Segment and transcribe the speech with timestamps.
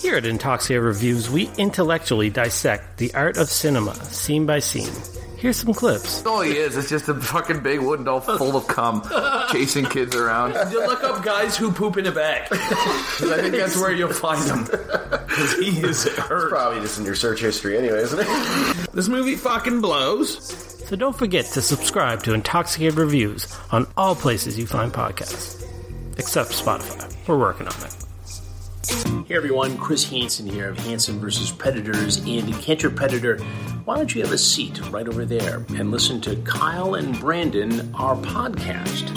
[0.00, 4.90] Here at Intoxia Reviews, we intellectually dissect the art of cinema, scene by scene.
[5.36, 6.24] Here's some clips.
[6.26, 6.76] all he is.
[6.76, 9.02] It's just a fucking big wooden doll full of cum,
[9.52, 10.54] chasing kids around.
[10.72, 12.48] You look up guys who poop in a bag.
[12.50, 14.66] 'Cause I think that's where you'll find them.
[14.66, 16.50] 'Cause he is hurt.
[16.50, 18.26] Probably just in your search history anyway, isn't it?
[18.92, 20.38] This movie fucking blows.
[20.88, 25.62] So don't forget to subscribe to Intoxicated Reviews on all places you find podcasts,
[26.18, 27.06] except Spotify.
[27.28, 27.94] We're working on it.
[28.82, 31.50] Hey everyone, Chris Hansen here of Hansen vs.
[31.50, 33.36] Predators and Catch Your Predator.
[33.84, 37.94] Why don't you have a seat right over there and listen to Kyle and Brandon,
[37.94, 39.10] our podcast?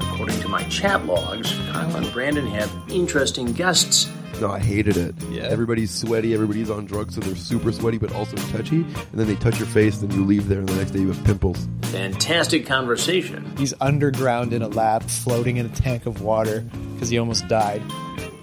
[0.00, 4.10] According to my chat logs, Kyle and Brandon have interesting guests.
[4.42, 5.14] No, I hated it.
[5.30, 5.44] Yeah.
[5.44, 8.82] Everybody's sweaty, everybody's on drugs, so they're super sweaty but also touchy.
[8.82, 11.08] And then they touch your face, then you leave there, and the next day you
[11.08, 11.66] have pimples.
[11.82, 13.56] Fantastic conversation.
[13.56, 16.60] He's underground in a lab, floating in a tank of water
[16.92, 17.82] because he almost died.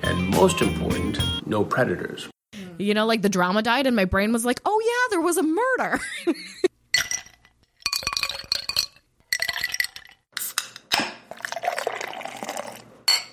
[0.05, 2.29] And most important, no predators.
[2.77, 5.37] You know, like the drama died, and my brain was like, oh, yeah, there was
[5.37, 5.99] a murder.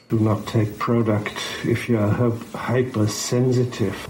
[0.08, 4.08] Do not take product if you are hypersensitive.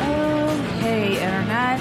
[0.00, 1.80] Oh, hey, Internet.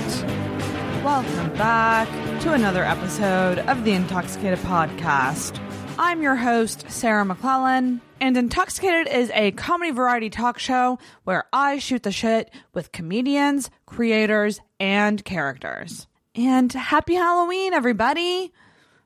[1.04, 5.62] Welcome back to another episode of the Intoxicated Podcast.
[5.98, 11.80] I'm your host, Sarah McClellan, and Intoxicated is a comedy variety talk show where I
[11.80, 16.06] shoot the shit with comedians, creators, and characters.
[16.36, 18.52] And happy Halloween, everybody!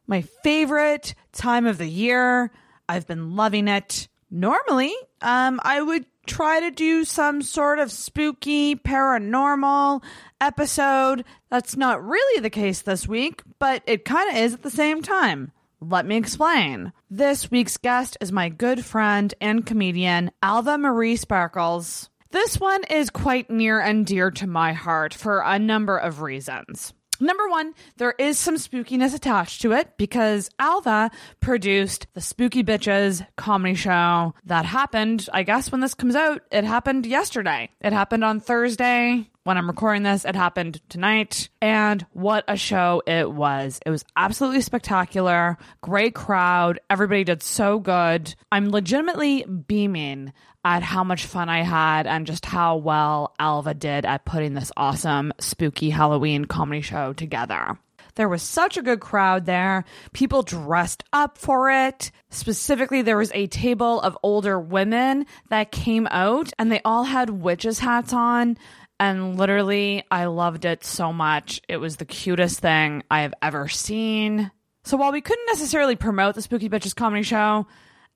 [0.08, 2.50] My favorite time of the year.
[2.90, 4.08] I've been loving it.
[4.32, 10.04] Normally, um, I would try to do some sort of spooky paranormal
[10.40, 11.24] episode.
[11.50, 15.02] That's not really the case this week, but it kind of is at the same
[15.02, 15.52] time.
[15.80, 16.92] Let me explain.
[17.10, 22.10] This week's guest is my good friend and comedian, Alva Marie Sparkles.
[22.32, 26.94] This one is quite near and dear to my heart for a number of reasons.
[27.20, 33.26] Number one, there is some spookiness attached to it because Alva produced the Spooky Bitches
[33.36, 36.42] comedy show that happened, I guess, when this comes out.
[36.52, 37.70] It happened yesterday.
[37.82, 39.30] It happened on Thursday.
[39.48, 41.48] When I'm recording this, it happened tonight.
[41.62, 43.80] And what a show it was.
[43.86, 45.58] It was absolutely spectacular.
[45.80, 46.82] Great crowd.
[46.90, 48.36] Everybody did so good.
[48.52, 50.34] I'm legitimately beaming
[50.66, 54.74] at how much fun I had and just how well Alva did at putting this
[54.76, 57.80] awesome spooky Halloween comedy show together.
[58.16, 59.86] There was such a good crowd there.
[60.12, 62.12] People dressed up for it.
[62.32, 67.30] Specifically, there was a table of older women that came out and they all had
[67.30, 68.58] witches' hats on.
[69.00, 71.62] And literally, I loved it so much.
[71.68, 74.52] It was the cutest thing I have ever seen.
[74.84, 77.68] So while we couldn't necessarily promote the Spooky Bitches comedy show,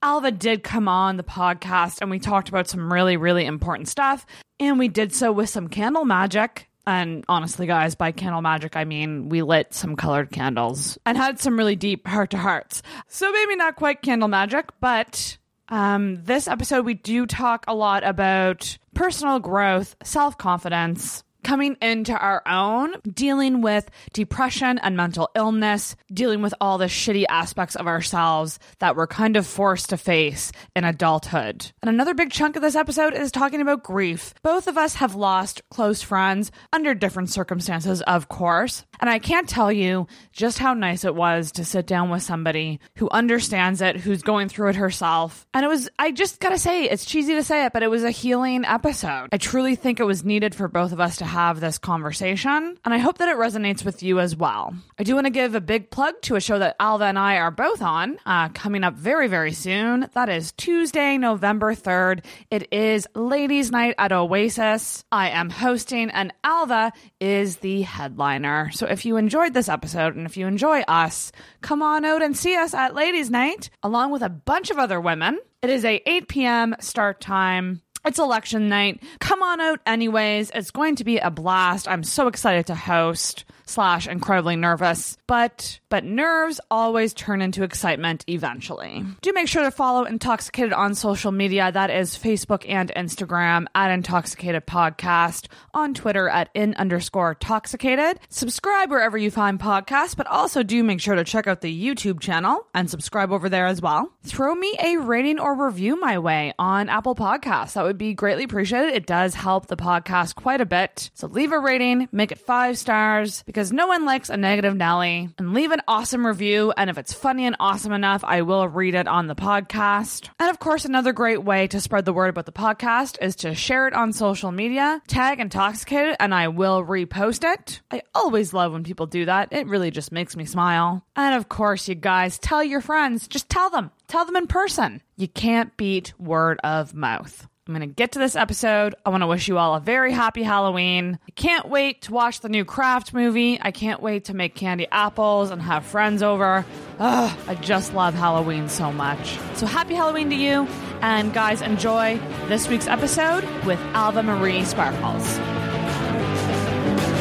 [0.01, 4.25] Alva did come on the podcast and we talked about some really, really important stuff.
[4.59, 6.67] And we did so with some candle magic.
[6.87, 11.39] And honestly, guys, by candle magic, I mean we lit some colored candles and had
[11.39, 12.81] some really deep heart to hearts.
[13.07, 15.37] So maybe not quite candle magic, but
[15.71, 22.13] um, this episode we do talk a lot about personal growth, self confidence, coming into
[22.13, 27.87] our own, dealing with depression and mental illness, dealing with all the shitty aspects of
[27.87, 31.71] ourselves that we're kind of forced to face in adulthood.
[31.81, 34.33] And another big chunk of this episode is talking about grief.
[34.43, 38.85] Both of us have lost close friends under different circumstances, of course.
[39.01, 42.79] And I can't tell you just how nice it was to sit down with somebody
[42.97, 45.47] who understands it, who's going through it herself.
[45.56, 48.03] And it was, I just gotta say, it's cheesy to say it, but it was
[48.03, 49.29] a healing episode.
[49.31, 52.94] I truly think it was needed for both of us to have this conversation, and
[52.94, 54.75] I hope that it resonates with you as well.
[55.00, 57.38] I do want to give a big plug to a show that Alva and I
[57.38, 60.07] are both on, uh, coming up very, very soon.
[60.13, 62.23] That is Tuesday, November 3rd.
[62.51, 65.03] It is Ladies' Night at Oasis.
[65.11, 68.69] I am hosting, and Alva is the headliner.
[68.72, 71.31] So if you enjoyed this episode and if you enjoy us,
[71.62, 74.99] come on out and see us at Ladies' Night, along with a bunch of other
[74.99, 75.40] women.
[75.61, 76.76] It is a 8 p.m.
[76.79, 77.82] start time.
[78.03, 79.03] It's election night.
[79.20, 80.52] Come on out anyways.
[80.55, 81.88] It's going to be a blast.
[81.88, 88.23] I'm so excited to host slash incredibly nervous, but but nerves always turn into excitement
[88.28, 89.03] eventually.
[89.22, 91.72] Do make sure to follow Intoxicated on social media.
[91.72, 98.20] That is Facebook and Instagram at Intoxicated Podcast, on Twitter at in underscore toxicated.
[98.29, 102.20] Subscribe wherever you find podcasts, but also do make sure to check out the YouTube
[102.20, 104.12] channel and subscribe over there as well.
[104.23, 107.73] Throw me a rating or review my way on Apple Podcasts.
[107.73, 108.94] That would be greatly appreciated.
[108.94, 111.12] It does help the podcast quite a bit.
[111.14, 114.75] So leave a rating, make it five stars because because no one likes a negative
[114.75, 115.29] Nelly.
[115.37, 116.73] And leave an awesome review.
[116.75, 120.29] And if it's funny and awesome enough, I will read it on the podcast.
[120.40, 123.53] And of course, another great way to spread the word about the podcast is to
[123.53, 127.81] share it on social media, tag Intoxicated, and I will repost it.
[127.91, 129.49] I always love when people do that.
[129.52, 131.05] It really just makes me smile.
[131.16, 133.28] And of course, you guys, tell your friends.
[133.28, 133.91] Just tell them.
[134.08, 135.03] Tell them in person.
[135.17, 137.47] You can't beat word of mouth.
[137.72, 138.96] I'm going to get to this episode.
[139.06, 141.18] I want to wish you all a very happy Halloween.
[141.26, 143.59] I can't wait to watch the new Craft movie.
[143.62, 146.66] I can't wait to make candy apples and have friends over.
[147.00, 149.38] Ugh, I just love Halloween so much.
[149.56, 150.68] So happy Halloween to you.
[151.02, 155.38] And guys, enjoy this week's episode with Alva Marie Sparkles.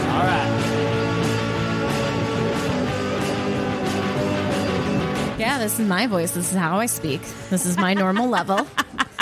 [0.08, 0.79] All right.
[5.40, 6.32] Yeah, this is my voice.
[6.32, 7.22] This is how I speak.
[7.48, 8.66] This is my normal level.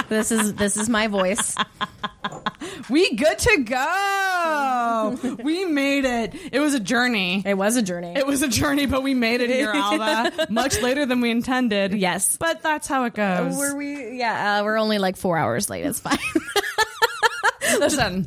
[0.08, 1.54] This is this is my voice.
[2.90, 5.36] We good to go.
[5.44, 6.34] we made it.
[6.52, 7.42] It was a journey.
[7.46, 8.14] It was a journey.
[8.16, 10.46] It was a journey, but we made it here, Alva.
[10.50, 11.92] Much later than we intended.
[11.92, 12.36] Yes.
[12.36, 13.56] But that's how it goes.
[13.56, 14.18] Were we?
[14.18, 15.84] Yeah, uh, we're only like four hours late.
[15.84, 16.18] It's fine.
[17.78, 18.26] Listen,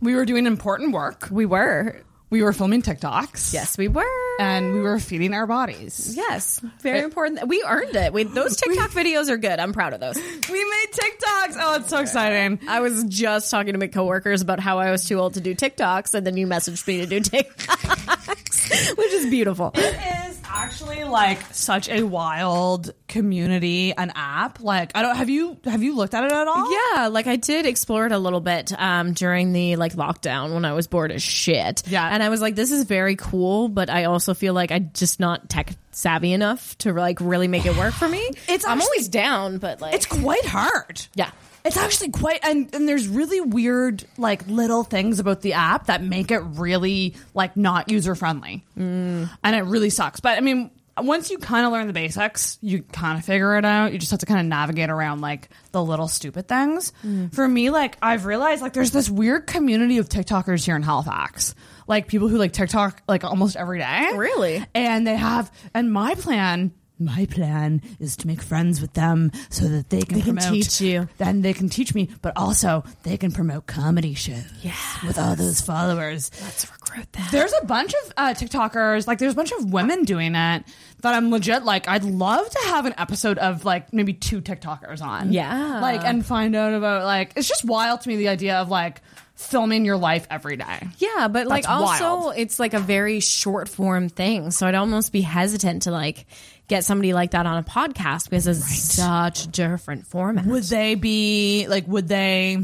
[0.00, 1.28] we were doing important work.
[1.30, 2.02] we were.
[2.32, 3.52] We were filming TikToks.
[3.52, 4.06] Yes, we were.
[4.40, 6.14] And we were feeding our bodies.
[6.16, 7.46] Yes, very important.
[7.46, 8.14] We earned it.
[8.14, 9.60] We, those TikTok videos are good.
[9.60, 10.16] I'm proud of those.
[10.16, 11.56] We made TikToks.
[11.60, 12.60] Oh, it's so exciting.
[12.66, 15.54] I was just talking to my coworkers about how I was too old to do
[15.54, 19.72] TikToks, and then you messaged me to do TikToks, which is beautiful.
[19.74, 24.60] It is actually like such a wild community and app.
[24.60, 26.70] Like, I don't have you have you looked at it at all?
[26.96, 30.64] Yeah, like I did explore it a little bit um, during the like lockdown when
[30.64, 31.82] I was bored as shit.
[31.88, 32.08] Yeah.
[32.08, 35.20] and I was like, this is very cool, but I also feel like I'm just
[35.20, 38.30] not tech savvy enough to like really make it work for me.
[38.48, 41.06] It's I'm actually- always down, but like It's quite hard.
[41.14, 41.30] yeah.
[41.64, 46.02] It's actually quite, and, and there's really weird, like little things about the app that
[46.02, 49.30] make it really like not user friendly, mm.
[49.44, 50.20] and it really sucks.
[50.20, 53.64] But I mean, once you kind of learn the basics, you kind of figure it
[53.64, 53.92] out.
[53.92, 56.92] You just have to kind of navigate around like the little stupid things.
[57.32, 61.54] For me, like I've realized, like there's this weird community of TikTokers here in Halifax,
[61.86, 64.10] like people who like TikTok like almost every day.
[64.14, 64.64] Really?
[64.74, 66.72] And they have, and my plan.
[67.04, 70.80] My plan is to make friends with them so that they can They can teach
[70.80, 71.08] you.
[71.18, 74.44] then they can teach me, but also they can promote comedy shows.
[74.62, 74.72] Yeah.
[75.06, 76.30] with all those followers.
[76.42, 77.30] Let's recruit that.
[77.32, 80.64] There's a bunch of uh, TikTokers, like there's a bunch of women doing it
[81.00, 81.88] that I'm legit like.
[81.88, 85.80] I'd love to have an episode of like maybe two TikTokers on, Yeah.
[85.80, 89.00] like and find out about like it's just wild to me the idea of like
[89.34, 90.86] filming your life every day.
[90.98, 92.34] Yeah, but like That's also wild.
[92.36, 94.50] it's like a very short form thing.
[94.52, 96.26] So I'd almost be hesitant to like
[96.68, 100.46] get somebody like that on a podcast because it's such a different format.
[100.46, 101.86] Would they be like?
[101.88, 102.58] Would they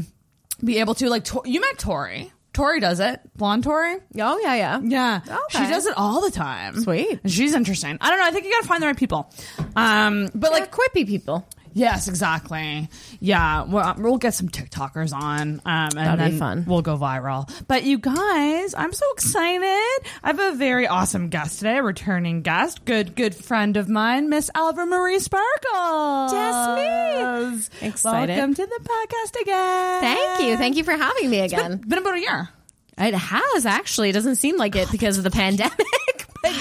[0.63, 1.23] be able to like?
[1.25, 2.31] Tor- you met Tori.
[2.51, 3.21] Tori does it.
[3.37, 3.95] Blonde Tori.
[4.19, 4.79] oh yeah, yeah.
[4.83, 5.63] Yeah, Okay.
[5.65, 6.81] she does it all the time.
[6.81, 7.19] Sweet.
[7.27, 7.97] She's interesting.
[8.01, 8.25] I don't know.
[8.25, 9.31] I think you gotta find the right people.
[9.75, 11.47] Um, but Like like, quippy people.
[11.73, 12.89] Yes, exactly.
[13.19, 15.61] Yeah, we'll, we'll get some TikTokers on.
[15.65, 16.65] Um, and That'd be fun.
[16.67, 17.49] We'll go viral.
[17.67, 20.09] But you guys, I'm so excited.
[20.23, 24.29] I have a very awesome guest today, a returning guest, good good friend of mine,
[24.29, 26.33] Miss Alva Marie Sparkles.
[26.33, 27.87] Yes, me.
[27.87, 28.33] Excited.
[28.35, 30.01] Welcome to the podcast again.
[30.01, 30.57] Thank you.
[30.57, 31.73] Thank you for having me again.
[31.73, 32.49] It's Been about a year.
[32.97, 34.09] It has actually.
[34.09, 35.71] It doesn't seem like it because of the pandemic,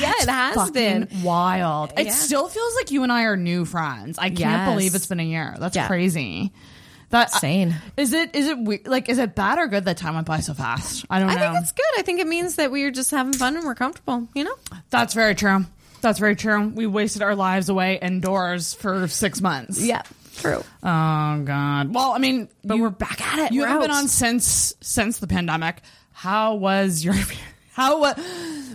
[0.01, 1.09] yeah, it has been.
[1.23, 1.93] wild.
[1.97, 2.13] It Yeah.
[2.13, 4.19] still feels like you and I are new friends.
[4.19, 4.69] I can't Yes.
[4.71, 5.57] believe it's been a year.
[5.59, 5.87] That's Yeah.
[5.87, 6.53] crazy.
[7.11, 7.75] That Insane.
[7.97, 8.35] Is it?
[8.35, 9.09] Is it we- like?
[9.09, 11.07] Is it bad or good that time went by so fast?
[11.09, 11.53] I don't I know.
[11.53, 11.87] think it's good.
[11.99, 14.29] I think it means that we're just having fun and we're comfortable.
[14.35, 14.55] You know.
[14.91, 15.65] That's very true.
[16.03, 16.69] That's very true.
[16.69, 19.81] We wasted our lives away indoors for six months.
[19.81, 20.03] Yeah.
[20.37, 20.63] True.
[20.83, 21.95] Oh God.
[21.95, 23.53] Well, I mean, But we're back at it.
[23.53, 25.81] You We're haven't been on since since the pandemic.
[26.13, 27.15] How was your?
[27.79, 28.13] How wa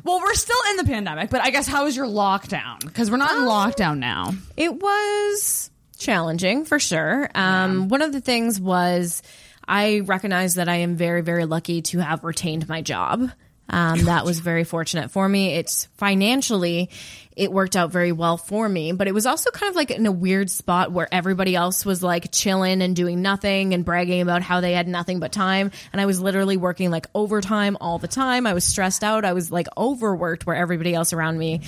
[0.05, 2.79] Well, we're still in the pandemic, but I guess how was your lockdown?
[2.79, 4.33] Because we're not in Um, lockdown now.
[4.57, 7.29] It was challenging for sure.
[7.35, 9.21] Um, One of the things was
[9.67, 13.29] I recognize that I am very, very lucky to have retained my job.
[13.69, 15.55] Um, that was very fortunate for me.
[15.55, 16.89] It's financially,
[17.35, 20.05] it worked out very well for me, but it was also kind of like in
[20.05, 24.41] a weird spot where everybody else was like chilling and doing nothing and bragging about
[24.41, 25.71] how they had nothing but time.
[25.91, 28.45] And I was literally working like overtime all the time.
[28.45, 29.23] I was stressed out.
[29.25, 31.61] I was like overworked where everybody else around me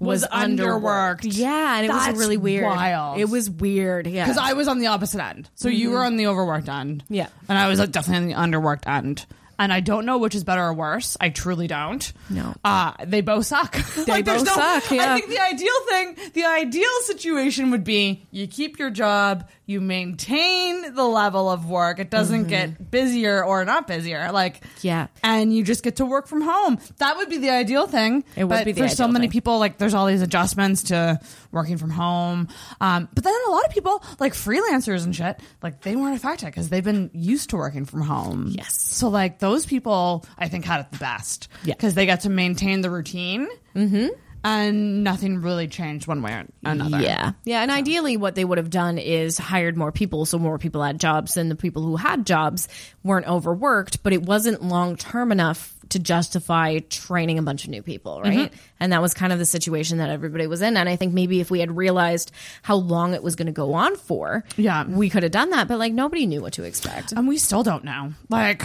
[0.00, 1.20] was, Was underworked.
[1.24, 1.76] Yeah.
[1.76, 2.64] And it was really weird.
[2.64, 3.20] wild.
[3.20, 4.06] It was weird.
[4.06, 4.24] Yeah.
[4.24, 5.50] Because I was on the opposite end.
[5.54, 7.04] So you were on the overworked end.
[7.08, 7.28] Yeah.
[7.48, 9.26] And I was like, definitely on the underworked end.
[9.58, 11.16] And I don't know which is better or worse.
[11.20, 12.12] I truly don't.
[12.30, 12.54] No.
[12.64, 13.76] Uh, they both suck.
[14.06, 15.14] They both suck, yeah.
[15.14, 19.80] I think the ideal thing, the ideal situation would be you keep your job, you
[19.80, 21.98] maintain the level of work.
[21.98, 24.30] It doesn't get busier or not busier.
[24.32, 24.68] Like, Mm-hmm.
[24.86, 25.06] Yeah.
[25.24, 26.78] and you just get to work from home.
[26.98, 28.24] That would be the ideal thing.
[28.36, 29.32] It would but be for so many thing.
[29.32, 29.58] people.
[29.58, 31.18] Like, there's all these adjustments to
[31.50, 32.48] working from home.
[32.80, 36.46] Um, but then a lot of people, like freelancers and shit, like they weren't affected
[36.46, 38.48] because they've been used to working from home.
[38.50, 38.74] Yes.
[38.74, 41.48] So like those people, I think had it the best.
[41.64, 41.74] Yeah.
[41.74, 43.48] Because they got to maintain the routine.
[43.74, 44.08] Mm-hmm.
[44.44, 47.00] And nothing really changed one way or another.
[47.00, 47.32] Yeah.
[47.44, 47.62] Yeah.
[47.62, 50.26] And ideally, what they would have done is hired more people.
[50.26, 52.68] So more people had jobs and the people who had jobs
[53.04, 57.82] weren't overworked, but it wasn't long term enough to justify training a bunch of new
[57.82, 58.20] people.
[58.22, 58.50] Right.
[58.50, 58.54] Mm-hmm.
[58.80, 60.76] And that was kind of the situation that everybody was in.
[60.76, 62.32] And I think maybe if we had realized
[62.62, 64.84] how long it was going to go on for, Yeah.
[64.86, 65.68] we could have done that.
[65.68, 67.12] But like nobody knew what to expect.
[67.12, 68.14] And we still don't know.
[68.30, 68.62] Like,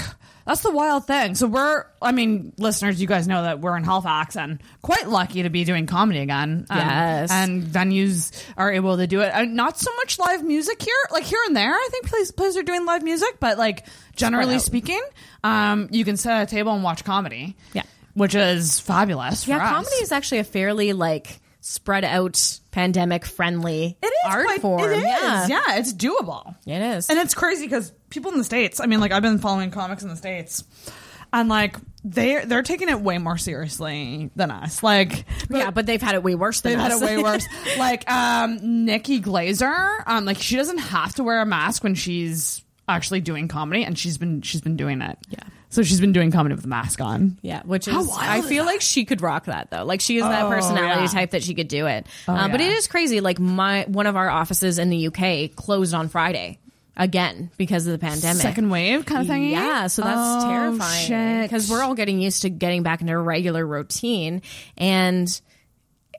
[0.48, 1.36] that's the wild thing.
[1.36, 5.44] So we're, I mean, listeners, you guys know that we're in Halifax and quite lucky
[5.44, 6.66] to be doing comedy again.
[6.70, 7.32] Um, Yes.
[7.32, 9.32] And venues are able to do it.
[9.34, 10.96] And not so much live music here.
[11.12, 13.86] Like here and there, I think places, places are doing live music, but like
[14.16, 15.02] generally speaking,
[15.44, 17.56] um, you can sit at a table and watch comedy.
[17.74, 17.84] Yeah.
[18.14, 19.44] Which is fabulous.
[19.44, 19.70] For Yeah.
[19.70, 24.82] Comedy is actually a fairly like spread out pandemic friendly It is art quite- form.
[24.90, 25.04] It is.
[25.04, 25.48] Yeah.
[25.48, 26.56] yeah, it's doable.
[26.66, 27.10] It is.
[27.10, 28.80] And it's crazy because people in the states.
[28.80, 30.64] I mean, like I've been following comics in the states,
[31.34, 34.82] and like they they're taking it way more seriously than us.
[34.84, 37.46] Like, yeah, but they've had it way worse than they've had it way worse.
[37.78, 42.64] like, um, Nikki Glazer, um, like she doesn't have to wear a mask when she's
[42.88, 45.18] actually doing comedy, and she's been she's been doing it.
[45.30, 45.40] Yeah.
[45.70, 47.38] So she's been doing comedy with a mask on.
[47.42, 49.84] Yeah, which is I feel like she could rock that though.
[49.84, 51.08] Like she is that Oh, personality yeah.
[51.08, 52.08] type that she could do it.
[52.26, 52.68] uh, But yeah.
[52.68, 53.20] it is crazy.
[53.20, 56.60] Like my one of our offices in the UK closed on Friday
[56.98, 58.42] again because of the pandemic.
[58.42, 59.50] Second wave kind of thing.
[59.50, 63.18] Yeah, so that's Oh, terrifying because we're all getting used to getting back into a
[63.18, 64.42] regular routine
[64.78, 65.40] and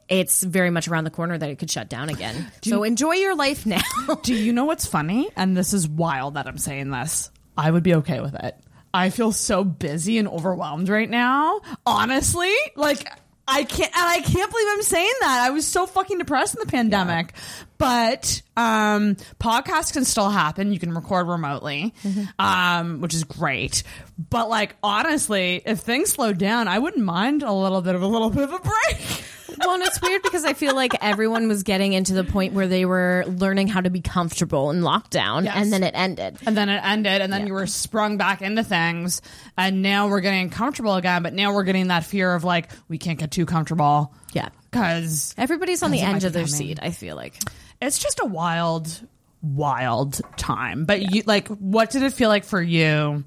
[0.09, 2.51] it's very much around the corner that it could shut down again.
[2.63, 3.83] so enjoy your life now.
[4.23, 5.29] Do you know what's funny?
[5.37, 7.31] And this is wild that I'm saying this.
[7.59, 8.57] I would be okay with it.
[8.95, 11.61] I feel so busy and overwhelmed right now.
[11.85, 13.07] Honestly, like
[13.51, 15.47] I can't, and I can't believe I'm saying that.
[15.47, 17.33] I was so fucking depressed in the pandemic.
[17.79, 20.73] But um, podcasts can still happen.
[20.73, 21.95] You can record remotely,
[22.39, 23.85] um, which is great.
[24.19, 28.07] But like honestly, if things slow down, I wouldn't mind a little bit of a
[28.07, 29.25] little bit of a break.
[29.59, 32.67] well, and it's weird because I feel like everyone was getting into the point where
[32.69, 35.55] they were learning how to be comfortable in lockdown, Yes.
[35.57, 36.39] and then it ended.
[36.47, 39.21] and then it ended and then you were sprung back into things
[39.57, 42.99] and now we're getting comfortable again but now we're getting that fear of like we
[42.99, 44.49] can't get too comfortable Yeah.
[44.71, 46.55] because Everybody's on the edge of their coming.
[46.55, 46.79] seat.
[46.83, 47.35] I feel like
[47.81, 48.89] it's just a wild
[49.43, 53.25] wild time but you like what did it feel like for you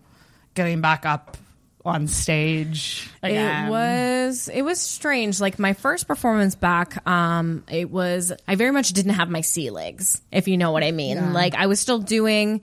[0.55, 1.37] getting back up
[1.85, 3.67] on stage again?
[3.67, 5.39] It was it was strange.
[5.39, 9.69] Like my first performance back, um, it was I very much didn't have my sea
[9.69, 11.33] legs, if you know what I mean.
[11.33, 12.61] Like I was still doing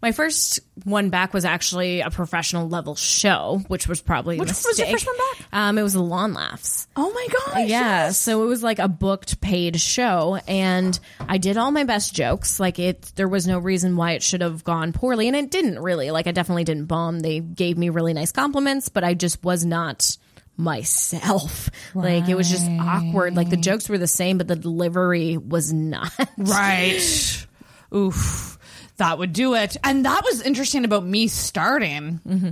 [0.00, 4.78] my first one back was actually a professional level show, which was probably Which was
[4.78, 5.46] your first one back?
[5.52, 6.86] Um, it was the Lawn Laughs.
[6.96, 8.18] oh my gosh Yeah, yes.
[8.18, 12.60] so it was like a booked paid show and I did all my best jokes.
[12.60, 15.80] Like it there was no reason why it should have gone poorly and it didn't
[15.80, 16.10] really.
[16.10, 17.20] Like I definitely didn't bomb.
[17.20, 20.16] They gave me really nice compliments, but I just was not
[20.56, 21.70] myself.
[21.94, 23.34] Like it was just awkward.
[23.36, 26.12] Like the jokes were the same but the delivery was not.
[26.36, 27.46] right
[27.94, 28.57] oof
[28.98, 32.50] that would do it and that was interesting about me starting Mm-hmm.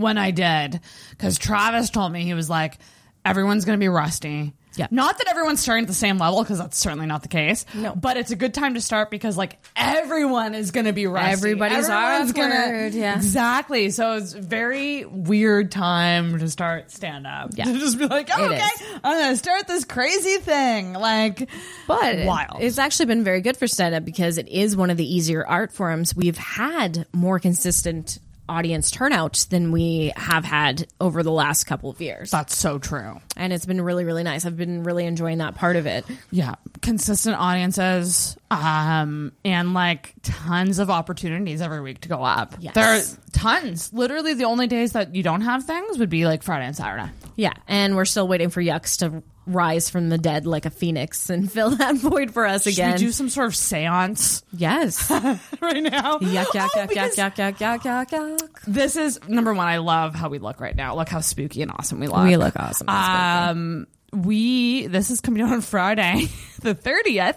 [0.00, 0.80] when i did
[1.10, 2.78] because travis told me he was like
[3.24, 4.86] everyone's gonna be rusty Yeah.
[4.90, 7.94] not that everyone's starting at the same level because that's certainly not the case No.
[7.94, 11.88] but it's a good time to start because like everyone is gonna be rusty Everybody's
[11.88, 13.16] Everyone's awkward, yeah.
[13.16, 17.64] exactly so it's a very weird time to start stand up Yeah.
[17.72, 18.82] to just be like oh, It okay is.
[19.04, 21.48] i'm gonna start this crazy thing like
[21.86, 24.96] But wild it's actually been very good for stand up because it is one of
[24.96, 26.14] the easier art forms.
[26.14, 28.18] We've had more consistent
[28.48, 32.30] audience turnout than we have had over the last couple of years.
[32.30, 33.20] that's so true.
[33.36, 34.44] And it's been really really nice.
[34.46, 36.04] I've been really enjoying that part of it.
[36.30, 36.54] Yeah.
[36.82, 42.54] Consistent audiences um and like tons of opportunities every week to go up.
[42.60, 42.74] Yes.
[42.74, 43.92] there are tons.
[43.92, 47.10] Literally the only days that you don't have things would be like friday and saturday.
[47.36, 47.52] Yeah.
[47.68, 51.50] And we're still waiting for yucks to rise from the dead like a phoenix and
[51.52, 52.92] fill that void for us Should again.
[52.92, 54.42] we do some sort of seance?
[54.52, 55.10] Yes.
[55.60, 56.18] Right now?
[56.18, 58.60] Yuck yuck Oh, yuck yuck yuck yuck yuck yuck yuck.
[58.66, 60.94] This is number one i love how we look right now.
[60.96, 62.24] Look how spooky and awesome we look.
[62.24, 66.26] We look awesome um we this is coming out on friday
[66.62, 67.36] the 30th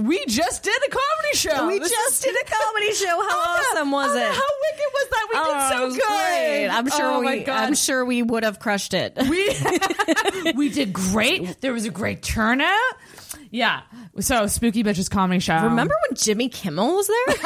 [0.00, 3.28] we just did a comedy show we This just is- did a comedy show how
[3.30, 5.26] oh, awesome was Oh, it How wicked was that?
[5.30, 6.06] We Oh, did so good.
[6.06, 6.68] great.
[6.68, 7.46] I'm sure oh we.
[7.46, 9.16] I'm sure we would have crushed it.
[9.28, 11.60] we we did great.
[11.60, 12.70] There was a great turnout.
[13.50, 13.82] Yeah.
[14.20, 15.54] So Spooky Bitches comedy show.
[15.62, 17.36] Remember when Jimmy Kimmel was there?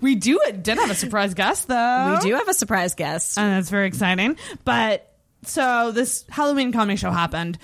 [0.00, 2.18] we do did have a surprise guest though.
[2.22, 3.38] we do have a surprise guest.
[3.38, 4.36] and it's very exciting.
[4.64, 5.10] But
[5.42, 7.58] so this Halloween comedy show happened.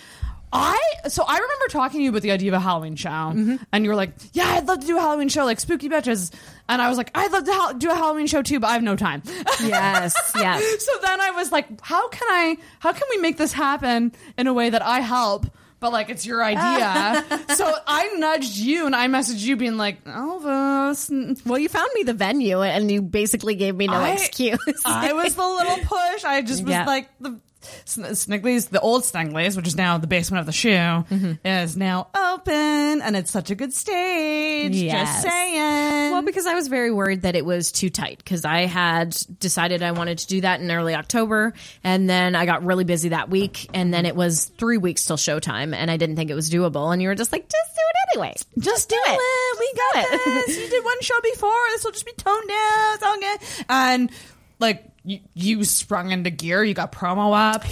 [0.52, 0.78] I
[1.08, 3.56] so I remember talking to you about the idea of a Halloween show, Mm-hmm.
[3.72, 6.32] and you were like, "Yeah, I'd love to do a Halloween show like Spooky Bitches,"
[6.68, 8.72] and I was like, "I'd love to ha- do a Halloween show too, but I
[8.72, 9.22] have no time."
[9.60, 10.84] yes, yes.
[10.84, 12.56] so then I was like, "How can I?
[12.80, 15.46] How can we make this happen in a way that I help?"
[15.78, 20.04] But like it's your idea, so I nudged you and I messaged you, being like,
[20.04, 24.58] "Elvis, Well, you found me the venue, and you basically gave me no I- excuse.
[24.84, 26.24] I was the little push.
[26.24, 26.84] I just was Yeah.
[26.84, 31.32] like the Snigley's, the old Snigley's, which is now the basement of the shoe, Mm-hmm.
[31.46, 32.54] is now open,
[33.02, 34.74] and it's such a good stage.
[34.74, 35.08] Yes.
[35.08, 36.12] Just saying.
[36.12, 39.82] Well, because I was very worried that it was too tight because I had decided
[39.82, 41.52] I wanted to do that in early October
[41.84, 45.16] and then I got really busy that week and then it was three weeks till
[45.16, 47.80] showtime and I didn't think it was doable and you were just like, just do
[47.80, 48.34] it anyway.
[48.58, 49.58] just do it.
[49.60, 50.46] We got it.
[50.46, 50.58] this.
[50.58, 51.50] You did one show before.
[51.70, 52.94] This will just be toned down.
[52.94, 53.40] It's all good.
[53.68, 54.10] And
[54.58, 56.62] like you, you sprung into gear.
[56.62, 57.64] You got promo up.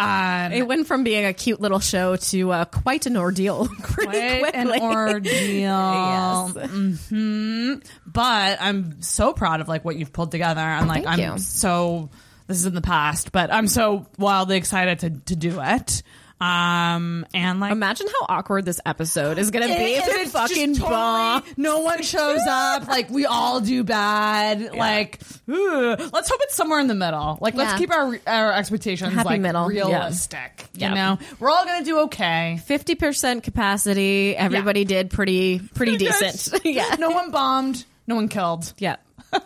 [0.00, 4.54] And It went from being a cute little show to uh, quite an ordeal Quite
[4.54, 6.52] an ordeal.
[6.54, 7.08] Yes.
[7.08, 7.74] hmm
[8.06, 11.38] But I'm so proud of like what you've pulled together, and like Thank I'm you.
[11.38, 12.10] so.
[12.46, 16.02] This is in the past, but I'm so wildly excited to to do it.
[16.40, 20.74] Um and like Imagine how awkward this episode is going to be if it fucking
[20.74, 21.42] totally- bomb.
[21.56, 22.86] No one shows up.
[22.86, 24.74] Like we all do bad.
[24.74, 26.00] Like ugh.
[26.12, 27.38] let's hope it's somewhere in the middle.
[27.40, 29.66] Like let's keep our our expectations Happy like middle.
[29.66, 30.66] Realistic.
[30.74, 30.90] Yeah.
[30.90, 32.60] You know, we're all gonna do okay.
[32.66, 34.36] Fifty percent capacity.
[34.36, 36.60] Everybody did pretty pretty decent.
[36.64, 36.94] yeah.
[36.98, 37.84] No one bombed.
[38.06, 38.72] No one killed.
[38.78, 38.96] Yeah.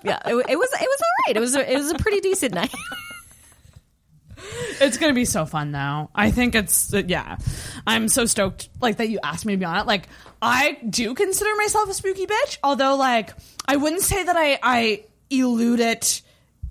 [0.05, 0.21] Yeah.
[0.27, 1.37] It, it was it was all right.
[1.37, 2.73] It was a, it was a pretty decent night.
[4.81, 6.11] It's gonna be so fun though.
[6.15, 7.37] I think it's uh, yeah.
[7.87, 9.87] I'm so stoked like that you asked me to be on it.
[9.87, 10.09] Like
[10.41, 13.31] I do consider myself a spooky bitch, although like
[13.67, 16.23] I wouldn't say that I I elude it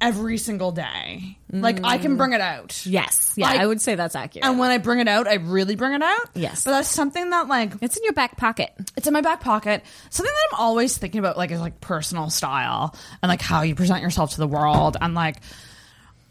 [0.01, 1.37] every single day.
[1.51, 2.85] Like I can bring it out.
[2.85, 3.35] Yes.
[3.37, 3.49] Yeah.
[3.49, 4.45] I- I, would say that's accurate.
[4.45, 6.29] And when I bring it out, I really bring it out.
[6.33, 6.63] Yes.
[6.63, 8.71] But that's something that like it's in your back pocket.
[8.97, 9.83] it's in my back pocket.
[10.09, 13.75] Something that I'm always thinking about like is like personal style and like how you
[13.75, 15.37] present yourself to the world and like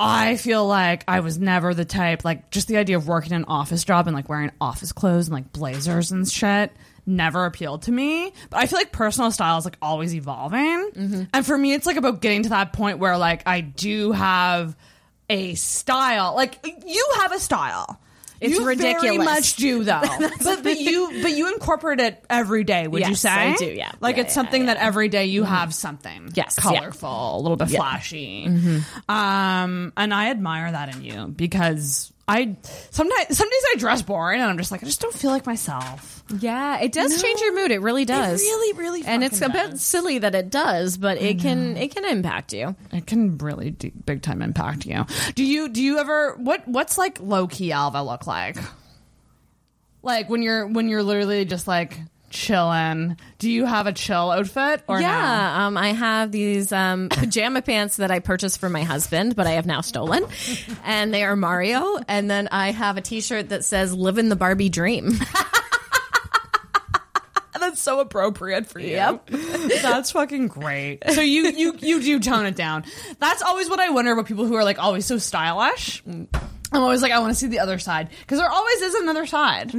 [0.01, 3.45] I feel like I was never the type like just the idea of working an
[3.45, 6.73] office job and like wearing office clothes and like blazers and shit
[7.07, 8.33] never appealed to me.
[8.51, 10.91] But I feel like personal style is like always evolving.
[10.95, 11.23] Mm-hmm.
[11.33, 14.77] And for me it's like about getting to that point where like I do have
[15.29, 16.35] a style.
[16.35, 18.01] Like you have a style.
[18.41, 20.01] It's you Very much do though,
[20.43, 22.89] but, but you but you incorporate it every day.
[22.89, 23.29] Would you say?
[23.29, 23.93] I do, yeah.
[24.01, 24.75] Like Yeah, it's yeah, something yeah.
[24.75, 26.31] that every day you have something.
[26.35, 28.47] Yes, colorful, a little bit flashy.
[28.49, 29.11] Mm-hmm.
[29.11, 32.57] Um, and I admire that in you because I
[32.91, 35.47] sometimes some days I dress boring and I'm just like I just don't feel like
[35.47, 36.23] myself.
[36.39, 37.73] Yeah, it does change your mood.
[37.73, 38.41] It really does.
[38.41, 42.05] really, really and it's a bit silly that it does, but it can it can
[42.05, 42.77] impact you.
[42.93, 45.07] It can really do, big time impact you.
[45.35, 48.57] Do you do you ever what what's like low key Alva look like?
[50.03, 51.99] Like when you're when you're literally just like
[52.31, 53.17] chilling.
[53.39, 55.07] Do you have a chill outfit or no?
[55.07, 59.47] yeah, um, I have these um, pajama pants that I purchased for my husband, but
[59.47, 60.25] I have now stolen,
[60.85, 61.99] and they are Mario.
[62.09, 65.13] And then I have a T-shirt that says "Living the Barbie Dream."
[67.59, 68.93] That's so appropriate for you.
[68.93, 69.27] Yep.
[69.83, 71.03] That's fucking great.
[71.11, 72.85] So you you you do tone it down.
[73.19, 76.03] That's always what I wonder about people who are like always so stylish.
[76.07, 76.29] I'm
[76.73, 79.75] always like I want to see the other side because there always is another side.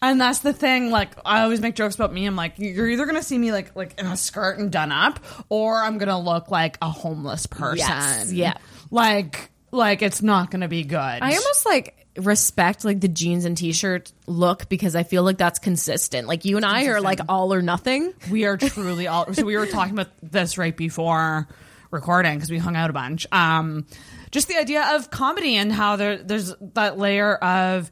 [0.00, 0.90] And that's the thing.
[0.90, 2.26] Like I always make jokes about me.
[2.26, 5.20] I'm like, you're either gonna see me like like in a skirt and done up,
[5.48, 7.78] or I'm gonna look like a homeless person.
[7.78, 8.54] Yes, yeah.
[8.90, 10.98] Like like it's not gonna be good.
[10.98, 15.58] I almost like respect like the jeans and t-shirt look because I feel like that's
[15.58, 16.26] consistent.
[16.26, 18.12] Like you and I are like all or nothing.
[18.30, 19.32] We are truly all.
[19.34, 21.48] So we were talking about this right before
[21.90, 23.26] recording because we hung out a bunch.
[23.32, 23.86] Um,
[24.30, 27.90] just the idea of comedy and how there there's that layer of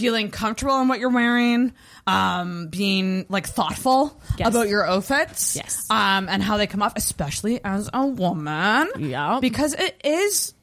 [0.00, 1.72] feeling comfortable in what you're wearing,
[2.06, 4.48] um, being like thoughtful Yes.
[4.48, 5.86] about your outfits, Yes.
[5.90, 9.38] um, and how they come off, especially as a woman, Yeah.
[9.40, 10.54] because it is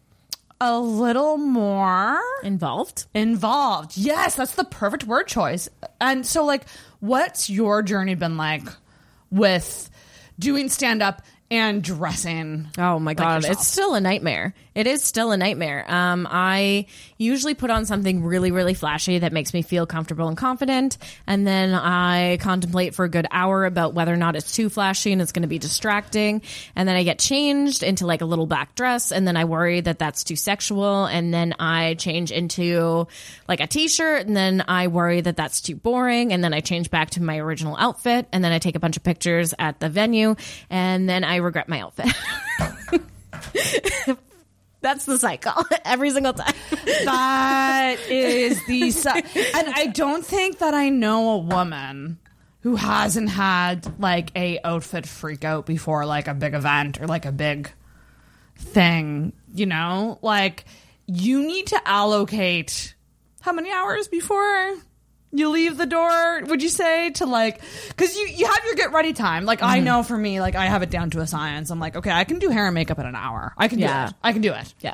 [0.59, 3.05] a little more Involved.
[3.13, 3.95] involved.
[3.95, 5.69] Yes, that's the perfect word choice.
[6.01, 6.65] And so, like,
[6.99, 8.63] what's your journey been like
[9.29, 9.89] with
[10.39, 11.21] doing stand up
[11.51, 12.69] and dressing?
[12.77, 13.57] Oh my god, yourself.
[13.59, 14.53] it's still a nightmare.
[14.77, 15.83] It is still a nightmare.
[15.91, 16.85] Um, I
[17.17, 21.47] usually put on something really, really flashy that makes me feel comfortable and confident, and
[21.47, 25.19] then I contemplate for a good hour about whether or not it's too flashy and
[25.19, 26.43] it's going to be distracting,
[26.75, 29.81] and then I get changed into like a little black dress, and then I worry
[29.81, 33.07] that that's too sexual, and then I change into
[33.47, 36.91] like a t-shirt, and then I worry that that's too boring, and then I change
[36.91, 39.89] back to my original outfit, and then I take a bunch of pictures at the
[39.89, 40.35] venue,
[40.69, 42.13] and then I regret my outfit.
[44.87, 46.53] That's the cycle every single time.
[47.03, 52.19] That is the si- and I don't think that I know a woman
[52.61, 57.25] who hasn't had like a outfit freak out before like a big event or like
[57.25, 57.69] a big
[58.55, 60.19] thing, you know?
[60.21, 60.63] Like
[61.05, 62.95] you need to allocate
[63.41, 64.73] how many hours before
[65.31, 68.91] you leave the door would you say to like because you you have your get
[68.93, 69.83] ready time like i Mhm.
[69.83, 72.23] know for me like i have it down to a science i'm like okay i
[72.23, 74.05] can do hair and makeup in an hour i can Yeah.
[74.05, 74.93] do it i can do it Yeah.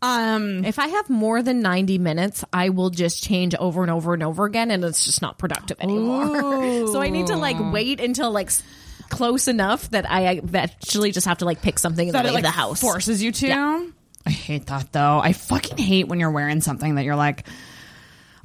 [0.00, 4.14] um If I have more than 90 minutes, I will just change over and over
[4.14, 6.26] and over again and it's just not productive anymore.
[6.92, 8.62] so I need to like wait until like s-
[9.10, 12.34] close enough that I eventually just have to like pick something in that the it
[12.34, 12.80] like of the house.
[12.80, 13.92] forces you to
[14.26, 17.44] i hate that though i fucking hate when you're wearing something that you're like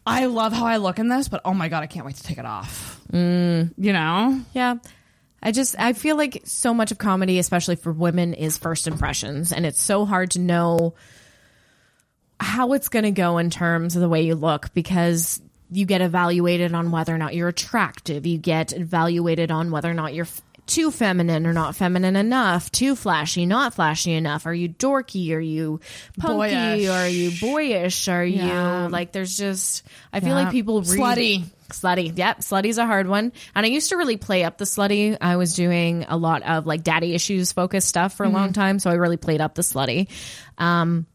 [0.07, 2.23] i love how i look in this but oh my god i can't wait to
[2.23, 3.73] take it off Mm.
[3.77, 4.75] you know Yeah.
[5.41, 9.53] I just I feel like so much of comedy, especially for women, is first impressions,
[9.53, 10.95] and it's so hard to know
[12.39, 15.39] how it's going to go in terms of the way you look because
[15.69, 18.25] you get evaluated on whether or not you're attractive.
[18.25, 20.27] You get evaluated on whether or not you're
[20.67, 24.45] too feminine or not feminine enough, too flashy, not flashy enough.
[24.45, 25.33] Are you dorky?
[25.33, 25.79] Are you
[26.19, 26.35] punky?
[26.35, 26.87] Boyish.
[26.89, 28.07] Are you boyish?
[28.09, 28.83] Are Yeah.
[28.83, 30.35] you like there's just I feel Yeah.
[30.35, 31.43] like people read Slutty.
[31.69, 32.17] Slutty.
[32.17, 32.39] Yep.
[32.41, 33.33] Slutty's a hard one.
[33.55, 35.17] And I used to really play up the slutty.
[35.19, 38.53] I was doing a lot of like daddy issues focused stuff for a long Mhm.
[38.53, 38.79] time.
[38.79, 40.07] So I really played up the slutty.
[40.57, 41.05] Um,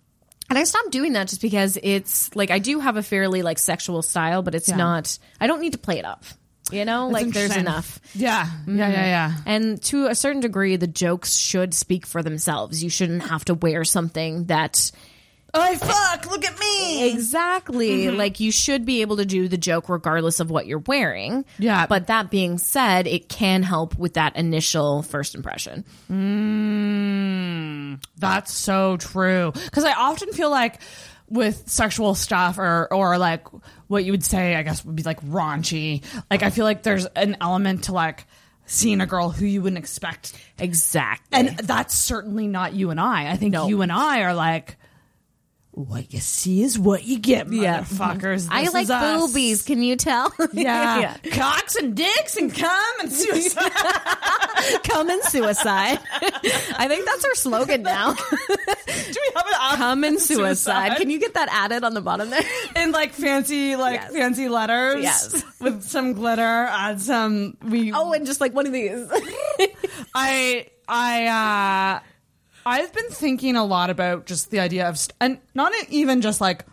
[0.50, 3.58] and I stopped doing that just because it's like I do have a fairly like
[3.58, 4.76] sexual style, but it's Yeah.
[4.76, 6.24] not, I don't need to play it up.
[6.72, 8.00] You know, That's like there's enough.
[8.14, 12.82] yeah yeah yeah yeah And to a certain degree, the jokes should speak for themselves.
[12.82, 14.90] You shouldn't have to wear something that
[15.54, 18.04] oh fuck look at me Exactly.
[18.06, 18.16] Mhm.
[18.16, 21.44] Like you should be able to do the joke regardless of what you're wearing.
[21.58, 21.86] Yeah.
[21.86, 25.84] But that being said, it can help with that initial first impression.
[26.10, 29.52] Mm, that's so true.
[29.52, 30.80] Because I often feel like
[31.32, 33.46] with sexual stuff or or like
[33.88, 36.04] what you would say, I guess would be like raunchy.
[36.30, 38.26] Like I feel like there's an element to like
[38.66, 40.34] seeing a girl who you wouldn't expect.
[40.58, 41.38] Exactly.
[41.38, 43.30] And that's certainly not you and I.
[43.30, 44.76] I think you and I are like.
[45.74, 48.46] What you see is what you get, motherfuckers.
[48.50, 49.20] I This like is us.
[49.32, 49.62] boobies.
[49.62, 50.30] Can you tell?
[50.52, 51.16] Yeah.
[51.32, 53.72] cocks and dicks and cum and suicide.
[54.84, 55.98] Come and suicide.
[56.12, 58.12] I think that's our slogan now.
[58.46, 58.50] Do
[58.86, 60.98] we have an Come and suicide.
[60.98, 62.42] Can you get that added on the bottom there?
[62.76, 65.42] in like fancy like fancy letters Yes.
[65.58, 69.08] with some glitter add some we Oh, and just like one of these.
[70.14, 72.00] i i uh
[72.66, 76.40] i've been thinking a lot about just the idea of st- and not even just
[76.40, 76.64] like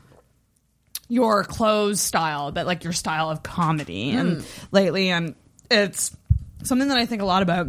[1.07, 4.45] your clothes style but like your style of comedy and Mm.
[4.71, 5.35] lately and
[5.71, 6.15] it's
[6.63, 7.67] something that i think a lot about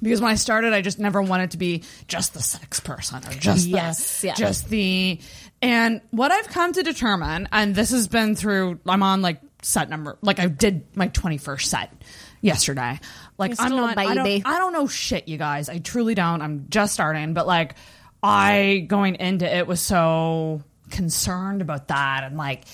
[0.00, 3.30] because when I started, I just never wanted to be just the sex person or
[3.34, 4.34] just Yes, the, yeah.
[4.34, 5.20] just the.
[5.62, 9.88] And what I've come to determine, and this has been through, I'm on like set
[9.88, 11.92] number, like I did my 21st set
[12.40, 12.98] yesterday.
[13.42, 15.68] Like You're I'm not, I don't, I don't know shit, you guys.
[15.68, 16.40] I truly don't.
[16.40, 17.74] I'm just starting, but like
[18.22, 22.64] I going into it was so concerned about that and like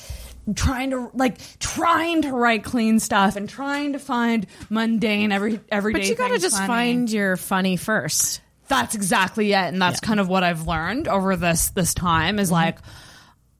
[0.54, 6.00] trying to like trying to write clean stuff and trying to find mundane every everyday.
[6.00, 6.68] But you gotta just funny.
[6.68, 8.42] find your funny first.
[8.68, 12.48] That's exactly it, and that's kind of what I've learned over this this time is
[12.48, 12.54] mm-hmm.
[12.54, 12.78] like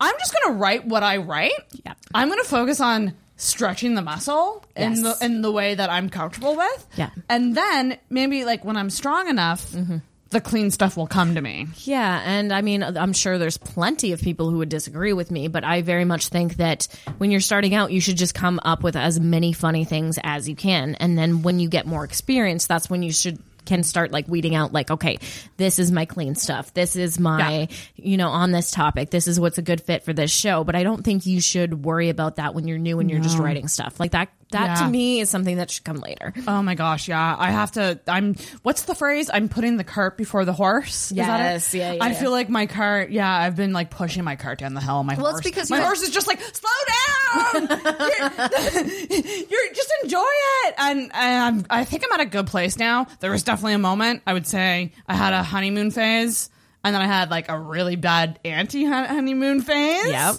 [0.01, 1.53] I'm just gonna write what I write.
[1.85, 1.95] Yeah.
[2.15, 6.57] I'm gonna focus on stretching the muscle in the in the way that I'm comfortable
[6.57, 6.87] with.
[6.97, 7.11] Yeah.
[7.31, 9.99] and then maybe like when I'm strong enough, mm-hmm.
[10.31, 11.69] the clean stuff will come to me.
[11.85, 15.49] Yeah, and I mean, I'm sure there's plenty of people who would disagree with me,
[15.49, 18.83] but I very much think that when you're starting out, you should just come up
[18.83, 22.67] with as many funny things as you can, and then when you get more experience,
[22.67, 25.19] that's when you should can start like weeding out like okay
[25.59, 26.73] this is my clean stuff.
[26.75, 29.11] This is my you know on this topic.
[29.11, 30.65] This is what's a good fit for this show.
[30.65, 33.39] But i don't think you should worry about that when you're new and you're just
[33.39, 34.01] writing stuff.
[34.01, 34.87] Like that that Yeah.
[34.87, 37.37] to me is something that should come later Oh my gosh, yeah.
[37.39, 39.31] I have to I'm what's the phrase?
[39.33, 41.11] I'm putting the cart before the horse.
[41.11, 41.45] Is that it?
[41.45, 44.59] Yes, yeah, yeah, I feel like my cart, yeah, I've been like pushing my cart
[44.61, 45.03] down the hill.
[45.05, 45.45] My Well, it's horse.
[45.45, 47.69] because my horse is just like, slow down.
[47.69, 48.87] you're,
[49.51, 50.23] you're- just enjoy
[50.67, 50.75] it.
[50.79, 53.07] And, and I'm, I think I'm at a good place now.
[53.21, 56.51] There was definitely a moment I would say I had a honeymoon phase
[56.85, 60.09] and then I had like a really bad anti honeymoon phase.
[60.11, 60.35] Yep.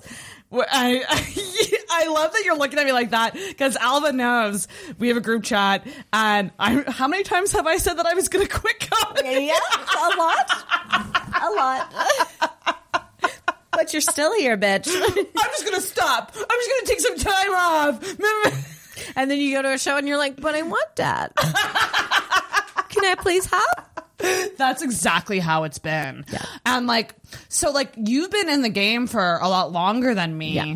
[0.52, 1.04] I,
[1.92, 5.22] I love that you're looking at me like that because Alva knows we have a
[5.22, 8.52] group chat, and I how many times have I said that I was going to
[8.52, 9.46] quit comedy?
[9.46, 10.52] Yeah, a lot.
[11.42, 11.94] A lot.
[13.72, 14.88] but you're still here, bitch.
[15.18, 16.32] I'm just going to stop.
[16.36, 18.66] I'm just going to take some time off.
[19.16, 21.32] And then you go to a show and you're like, but I want that.
[23.00, 24.54] Can I please have?
[24.58, 26.26] That's exactly how it's been.
[26.66, 27.16] And like,
[27.48, 30.52] so like you've been in the game for a lot longer than me.
[30.54, 30.76] Yeah.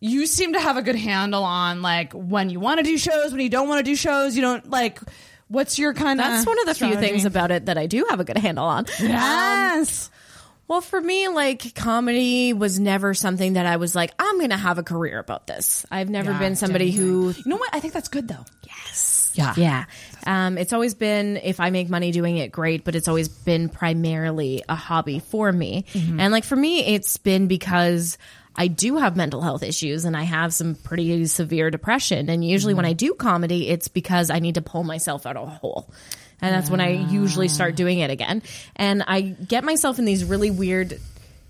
[0.00, 3.32] You seem to have a good handle on like when you want to do shows,
[3.32, 4.36] when you don't want to do shows.
[4.36, 5.00] You don't like.
[5.48, 6.26] What's your kind of?
[6.26, 8.66] That's one of the few things about it that I do have a good handle
[8.66, 8.80] on.
[8.80, 10.10] Um, yes.
[10.68, 14.56] Well, for me, like comedy was never something that I was like, I'm going to
[14.58, 15.86] have a career about this.
[15.90, 17.74] I've never Yeah, been somebody who, You know what?
[17.74, 18.44] I think that's good though.
[18.66, 19.54] yes, Yeah.
[19.56, 19.84] yeah.
[20.26, 22.84] Um, it's always been if I make money doing it, great.
[22.84, 27.46] But it's always been primarily a hobby for me, and like for me, it's been
[27.48, 28.18] because.
[28.60, 32.28] I do have mental health issues and I have some pretty severe depression.
[32.28, 35.46] And usually when I do comedy, it's because I need to pull myself out of
[35.46, 35.88] a hole.
[36.40, 38.42] And that's when I usually start doing it again.
[38.74, 40.98] And I get myself in these really weird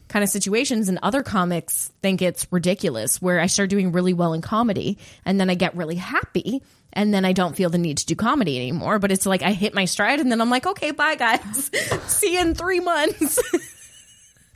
[0.08, 4.32] kind of situations and other comics think it's ridiculous where I start doing really well
[4.32, 6.62] in comedy and then I get really happy
[6.98, 8.98] and then I don't feel the need to do comedy anymore.
[8.98, 11.70] But it's like I hit my stride and then I'm like, okay, bye guys.
[12.08, 13.38] See you in three months.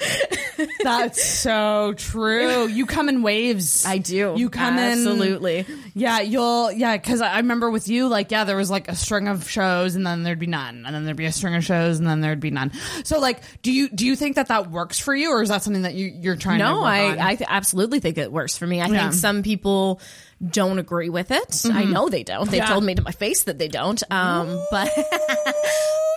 [0.83, 2.67] That's so true.
[2.69, 3.85] You come in waves.
[3.87, 4.35] I do.
[4.37, 5.67] You come in Absolutely.
[5.95, 9.29] Yeah, you'll yeah, because I remember with you, like yeah, there was like a string
[9.29, 11.99] of shows, and then there'd be none, and then there'd be a string of shows,
[11.99, 12.73] and then there'd be none.
[13.05, 15.63] So like, do you do you think that that works for you, or is that
[15.63, 16.65] something that you you're trying to?
[16.65, 17.19] No, I, on?
[17.19, 18.81] I th- absolutely think it works for me.
[18.81, 19.01] I Yeah.
[19.03, 20.01] think some people
[20.47, 21.63] don't agree with it.
[21.71, 22.51] I know they don't.
[22.51, 22.67] They Yeah.
[22.67, 24.03] told me to my face that they don't.
[24.11, 24.91] Um, but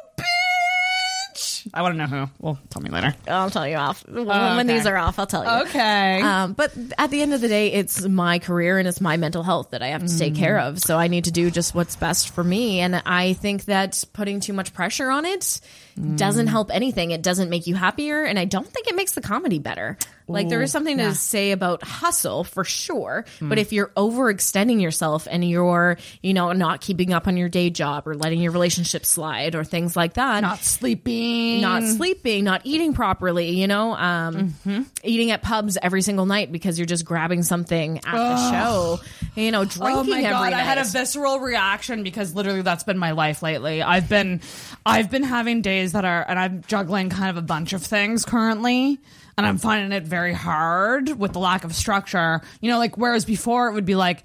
[1.73, 2.29] I want to know who.
[2.39, 3.13] Well, tell me later.
[3.27, 4.63] I'll tell you off when, Oh, okay.
[4.67, 5.17] these are off.
[5.19, 5.67] I'll tell you.
[5.67, 6.21] Okay.
[6.21, 9.43] Um, but at the end of the day, it's my career and it's my mental
[9.43, 10.79] health that I have to take care of.
[10.79, 12.79] So I need to do just what's best for me.
[12.81, 15.59] And I think that putting too much pressure on it
[15.95, 17.11] doesn't help anything.
[17.11, 18.23] It doesn't make you happier.
[18.23, 19.97] And I don't think it makes the comedy better.
[20.27, 23.25] Like there is something to say about hustle for sure.
[23.39, 27.69] But if you're overextending yourself and you're, you know, not keeping up on your day
[27.69, 31.61] job or letting your relationship slide or things like that, not sleeping.
[31.61, 34.55] not sleeping, not eating properly, you know, um,
[35.03, 38.99] eating at pubs every single night because you're just grabbing something at the show,
[39.35, 40.53] you know, drinking Oh my every god!
[40.53, 43.83] I had a visceral reaction because literally that's been my life lately.
[43.83, 44.41] I've been,
[44.85, 48.25] I've been having days that are, and I'm juggling kind of a bunch of things
[48.25, 48.99] currently,
[49.37, 52.41] and I'm finding it very hard with the lack of structure.
[52.61, 54.23] You know, like whereas before it would be like,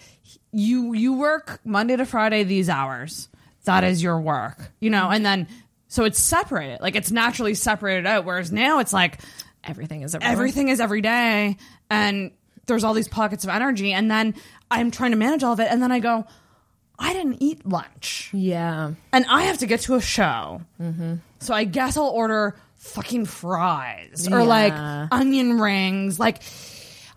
[0.53, 3.29] you you work Monday to Friday these hours.
[3.65, 5.47] That is your work, you know, and then
[5.89, 8.25] so it's separated, like it's naturally separated out.
[8.25, 9.21] Whereas now it's like
[9.63, 10.33] Everything is everywhere.
[10.33, 11.57] everything is every day
[11.91, 12.31] and
[12.67, 14.35] there's all these pockets of energy and then
[14.71, 16.25] i'm trying to manage all of it and then i go
[16.99, 18.93] i didn't eat lunch Yeah.
[19.13, 21.17] and i have to get to a show mm-hmm.
[21.41, 24.45] So i guess i'll order fucking fries or Yeah.
[24.47, 24.73] like
[25.13, 26.43] onion rings like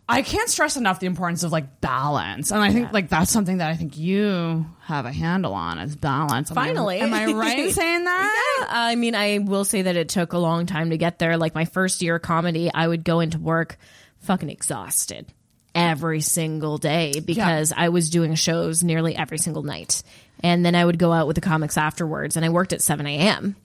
[0.09, 3.59] I can't stress enough the importance of like balance, and I think like that's something
[3.59, 6.51] that I think you have a handle on is balance.
[6.51, 6.99] Am I- Finally.
[6.99, 8.57] am I right in saying that?
[8.59, 11.38] Yeah, I mean, I will say that it took a long time to get there.
[11.38, 13.77] Like my first year of comedy, I would go into work
[14.19, 15.25] fucking exhausted
[15.73, 20.03] every single day because I was doing shows nearly every single night.
[20.43, 23.07] And then I would go out with the comics afterwards and I worked at 7
[23.07, 23.55] a.m.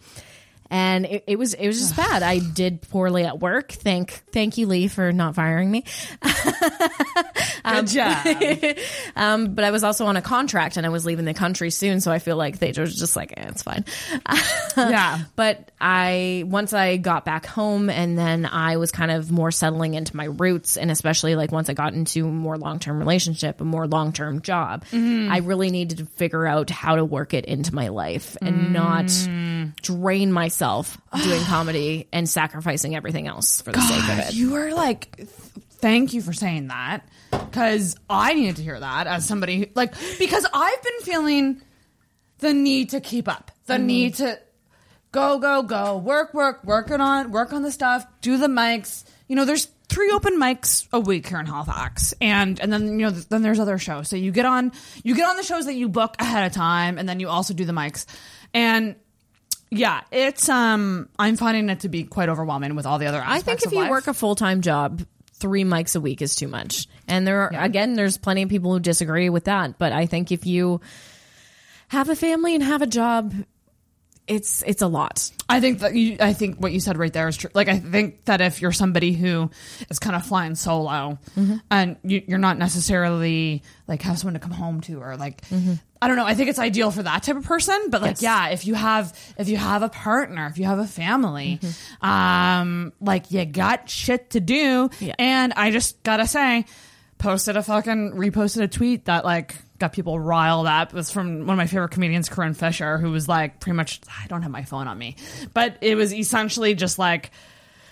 [0.71, 2.23] And it, it was it was just bad.
[2.23, 3.73] I did poorly at work.
[3.73, 5.85] Thank thank you, Lee, for not firing me.
[7.65, 8.27] Good job.
[9.17, 12.01] Um, but I was also on a contract and I was leaving the country soon,
[12.01, 13.85] so I feel like they were just like, eh, it's fine.
[14.77, 15.25] yeah.
[15.35, 19.95] But I once I got back home and then I was kind of more settling
[19.95, 23.61] into my roots and especially like once I got into a more long term relationship,
[23.61, 27.45] a more long term job, I really needed to figure out how to work it
[27.45, 29.11] into my life and not
[29.83, 34.35] drain myself doing comedy and sacrificing everything else for the sake of it.
[34.35, 35.29] You are like, th-
[35.71, 39.94] thank you for saying that because I needed to hear that as somebody who, like
[40.18, 41.62] because I've been feeling
[42.38, 43.87] the need to keep up, the Mm-hmm.
[43.87, 44.38] need to
[45.12, 49.05] go, go, go, work, work, work it on, work on the stuff, do the mics.
[49.27, 53.07] You know, there's three open mics a week here in Halifax, and and then you
[53.07, 54.09] know then there's other shows.
[54.09, 56.99] So you get on you get on the shows that you book ahead of time,
[56.99, 58.07] and then you also do the mics,
[58.53, 58.97] and.
[59.71, 63.41] Yeah, it's um I'm finding it to be quite overwhelming with all the other I
[63.41, 63.91] think if you life.
[63.91, 65.03] work a full time job,
[65.35, 66.87] three mics a week is too much.
[67.07, 69.79] And there are, again, there's plenty of people who disagree with that.
[69.79, 70.81] But I think if you
[71.89, 73.35] have a family and have a job,
[74.27, 75.31] it's it's a lot.
[75.49, 77.49] I think that you, I think what you said right there is true.
[77.55, 79.51] Like, I think that if you're somebody who
[79.89, 81.19] is kind of flying solo
[81.71, 85.43] and you, you're not necessarily like have someone to come home to or like,
[86.01, 86.25] I don't know.
[86.27, 87.91] I think it's ideal for that type of person.
[87.91, 88.23] But like, Yes.
[88.23, 91.61] yeah, if you have, if you have a partner, if you have a family,
[92.01, 94.91] um, like you got shit to do.
[95.01, 95.15] Yeah.
[95.19, 96.65] And I just gotta say,
[97.19, 100.91] posted a fucking reposted a tweet that like got people riled up.
[100.91, 104.01] It was from one of my favorite comedians, Corinne Fisher, who was like pretty much
[104.23, 105.17] I don't have my phone on me.
[105.53, 107.33] But it was essentially just like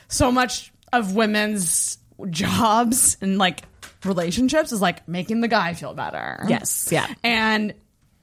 [0.08, 1.98] so much of women's
[2.30, 3.62] jobs and like
[4.04, 6.44] relationships is like making the guy feel better.
[6.48, 7.12] Yes, yeah.
[7.24, 7.74] And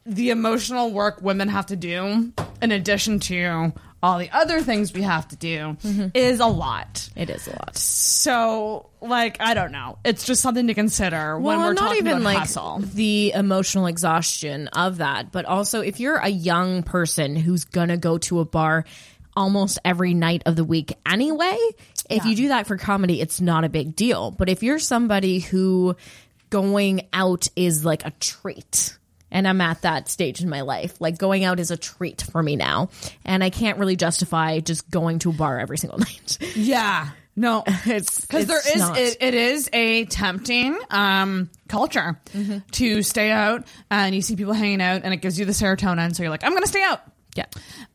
[0.05, 5.01] the emotional work women have to do in addition to all the other things we
[5.01, 6.07] have to do mm-hmm.
[6.13, 7.09] is a lot.
[7.15, 7.77] It is a lot.
[7.77, 9.97] So, like, I don't know.
[10.03, 12.79] It's just something to consider when well, we're not talking even about like hustle.
[12.79, 18.17] the emotional exhaustion of that, but also if you're a young person who's gonna go
[18.17, 18.83] to a bar
[19.37, 21.57] almost every night of the week anyway,
[22.09, 24.31] if you do that for comedy, it's not a big deal.
[24.31, 25.95] But if you're somebody who
[26.49, 28.97] going out is like a treat.
[29.33, 31.01] And I'm at that stage in my life.
[31.01, 32.87] Like going out is a treat for me now.
[33.25, 36.37] And I can't really justify just going to a bar every single night.
[36.55, 37.09] Yeah.
[37.35, 42.19] No, It's because there is it, it is a tempting um culture
[42.73, 46.15] to stay out and you see people hanging out and it gives you the serotonin
[46.15, 47.01] so you're like i'm gonna stay out
[47.35, 47.45] Yeah.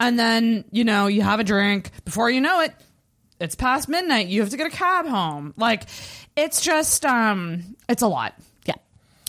[0.01, 2.75] and then you know you have a drink before you know it
[3.39, 5.85] it's past midnight you have to get a cab home like
[6.37, 8.75] it's just um it's a lot Yeah.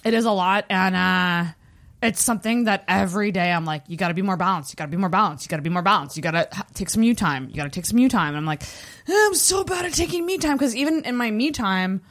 [0.04, 1.52] it is a lot and uh
[2.02, 4.72] it's something that every day I'm like, you got to be more balanced.
[4.72, 5.46] You got to be more balanced.
[5.46, 6.16] You got to be more balanced.
[6.16, 7.50] You got to ha- take some you time.
[7.50, 8.30] You got to take some you time.
[8.30, 8.64] And I'm like,
[9.08, 12.02] I'm so bad at taking me time because even in my me time,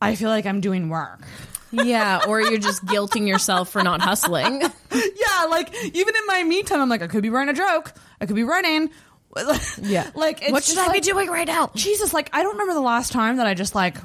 [0.00, 1.22] I feel like I'm doing work.
[1.70, 2.20] Yeah.
[2.28, 4.62] Or you're just guilting yourself for not hustling.
[4.92, 7.92] yeah, like even in my me time, I'm like, I could be writing a joke.
[8.20, 8.90] I could be writing.
[9.82, 10.08] Yeah.
[10.14, 11.72] like it's What should I be doing right now?
[11.74, 13.96] Jesus, like I don't remember the last time that I just like.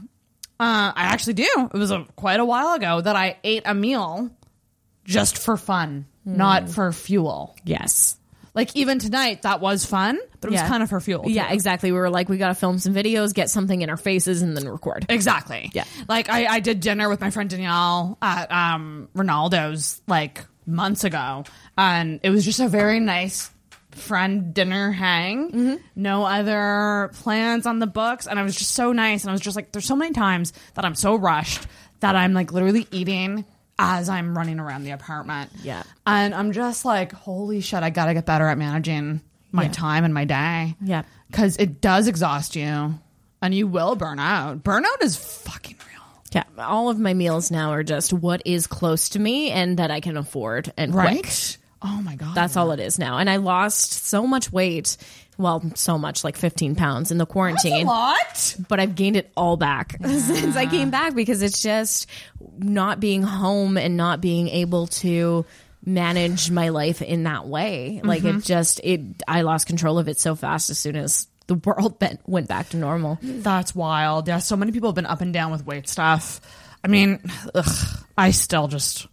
[0.61, 1.69] Uh, I actually do.
[1.71, 4.31] It was a, quite a while ago that I ate a meal
[5.09, 7.55] just for fun, not for fuel.
[7.63, 8.17] Yes.
[8.53, 11.23] Like even tonight, that was fun, but it was kind of for fuel.
[11.27, 11.91] Yeah, exactly.
[11.91, 14.57] We were like, we got to film some videos, get something in our faces, and
[14.57, 15.05] then record.
[15.07, 15.71] Exactly.
[15.73, 15.85] Yeah.
[16.07, 21.45] Like I, I did dinner with my friend Danielle at um, Ronaldo's like months ago,
[21.77, 23.49] and it was just a very nice
[23.91, 25.51] friend dinner hang.
[25.51, 25.75] Mm-hmm.
[25.95, 29.23] No other plans on the books, and it was just so nice.
[29.23, 31.67] And I was just like, there's so many times that I'm so rushed
[31.99, 33.45] that I'm like literally eating
[33.79, 35.49] as I'm running around the apartment.
[35.63, 35.83] Yeah.
[36.05, 39.71] And I'm just like, holy shit, I gotta get better at managing my Yeah.
[39.71, 40.75] time and my day.
[40.81, 41.03] Yeah.
[41.31, 42.99] Because it does exhaust you
[43.41, 44.63] and you will burn out.
[44.63, 46.23] Burnout is fucking real.
[46.31, 46.43] Yeah.
[46.63, 50.01] All of my meals now are just what is close to me and that I
[50.01, 51.23] can afford and Right?
[51.23, 51.57] quick.
[51.81, 52.35] Oh my God.
[52.35, 53.17] That's all it is now.
[53.17, 54.97] And I lost so much weight.
[55.39, 57.87] Well, so much, like 15 pounds in the quarantine.
[57.87, 58.55] what?
[58.67, 62.07] but I've gained it all back since I came back because it's just
[62.57, 65.45] not being home and not being able to
[65.85, 68.01] manage my life in that way.
[68.03, 68.39] Like Mm-hmm.
[68.39, 71.97] it just it I lost control of it so fast as soon as the world
[71.99, 73.17] bent, went back to normal.
[73.21, 74.27] That's wild.
[74.27, 76.41] Yeah, so many people have been up and down with weight stuff.
[76.83, 77.19] I mean,
[77.55, 77.65] ugh,
[78.17, 79.07] I still just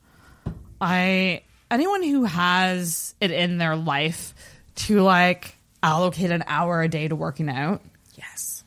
[0.80, 4.34] I anyone who has it in their life
[4.76, 5.56] to like
[5.87, 7.81] allocate an hour a day to working out.
[8.16, 8.64] Yes.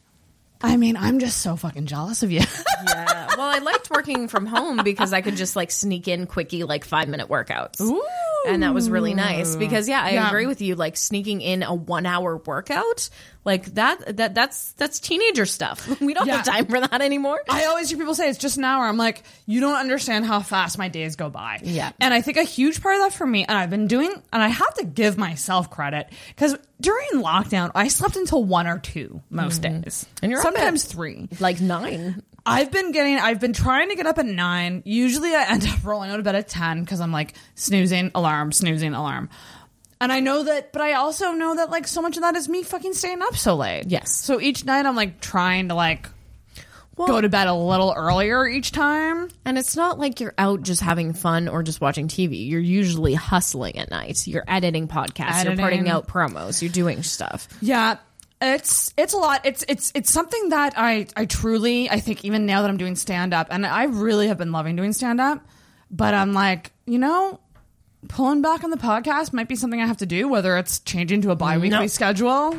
[0.62, 2.41] I mean, I'm just so fucking jealous of you.
[2.88, 3.27] Yeah.
[3.38, 6.88] Well, I liked working from home because I could just like sneak in quickie like
[6.88, 7.82] 5-minute workouts.
[8.47, 10.29] And that was really nice because yeah, I Yeah.
[10.29, 13.10] agree with you like sneaking in a 1-hour workout,
[13.49, 15.88] like that that that's that's teenager stuff.
[16.01, 17.41] We don't have time for that anymore.
[17.49, 18.85] I always hear people say it's just an hour.
[18.85, 21.59] I'm like, you don't understand how fast my days go by.
[21.63, 21.91] Yeah.
[21.99, 24.43] And I think a huge part of that for me, and I've been doing, and
[24.43, 29.21] I have to give myself credit because during lockdown, I slept until one or two
[29.29, 30.19] most days, Mm-hmm.
[30.23, 31.27] And you're sometimes three.
[31.39, 32.23] like 9.
[32.45, 34.81] I've been getting, I've been trying to get up at nine.
[34.85, 38.51] Usually, I end up rolling out of bed at ten because I'm like snoozing alarm,
[38.51, 39.29] snoozing alarm.
[40.01, 42.47] And I know that, but I also know that like so much of that is
[42.47, 43.83] me fucking staying up so late.
[43.88, 44.12] Yes.
[44.12, 46.07] So each night I'm like trying to like
[46.95, 49.29] Well- go to bed a little earlier each time.
[49.43, 52.47] And it's not like you're out just having fun or just watching TV.
[52.47, 54.25] You're usually hustling at night.
[54.25, 55.43] You're editing podcasts.
[55.43, 56.62] You're putting out promos.
[56.62, 57.49] You're doing stuff.
[57.62, 57.97] Yeah.
[58.41, 59.41] It's it's a lot.
[59.45, 62.95] It's it's it's something that I I truly I think even now that I'm doing
[62.95, 65.45] stand up and I really have been loving doing stand up,
[65.91, 67.41] but I'm like, you know,
[68.07, 71.21] pulling back on the podcast might be something I have to do whether it's changing
[71.23, 71.88] to a bi-weekly No.
[71.88, 72.57] schedule.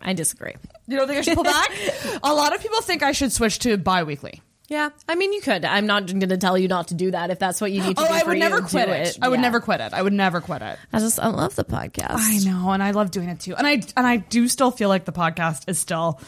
[0.00, 0.54] I disagree.
[0.86, 1.70] You don't think I should pull back?
[2.22, 4.42] a lot of people think I should switch to bi-weekly.
[4.68, 5.64] Yeah, I mean, you could.
[5.64, 7.96] I'm not going to tell you not to do that if that's what you need
[7.96, 8.12] to Oh, do.
[8.12, 9.18] I for would you, never do quit it.
[9.22, 9.42] I would Yeah.
[9.42, 9.94] never quit it.
[9.94, 10.78] I would never quit it.
[10.92, 12.16] I just I love the podcast.
[12.18, 13.56] I know, and I love doing it too.
[13.56, 16.20] And I and I do still feel like the podcast is still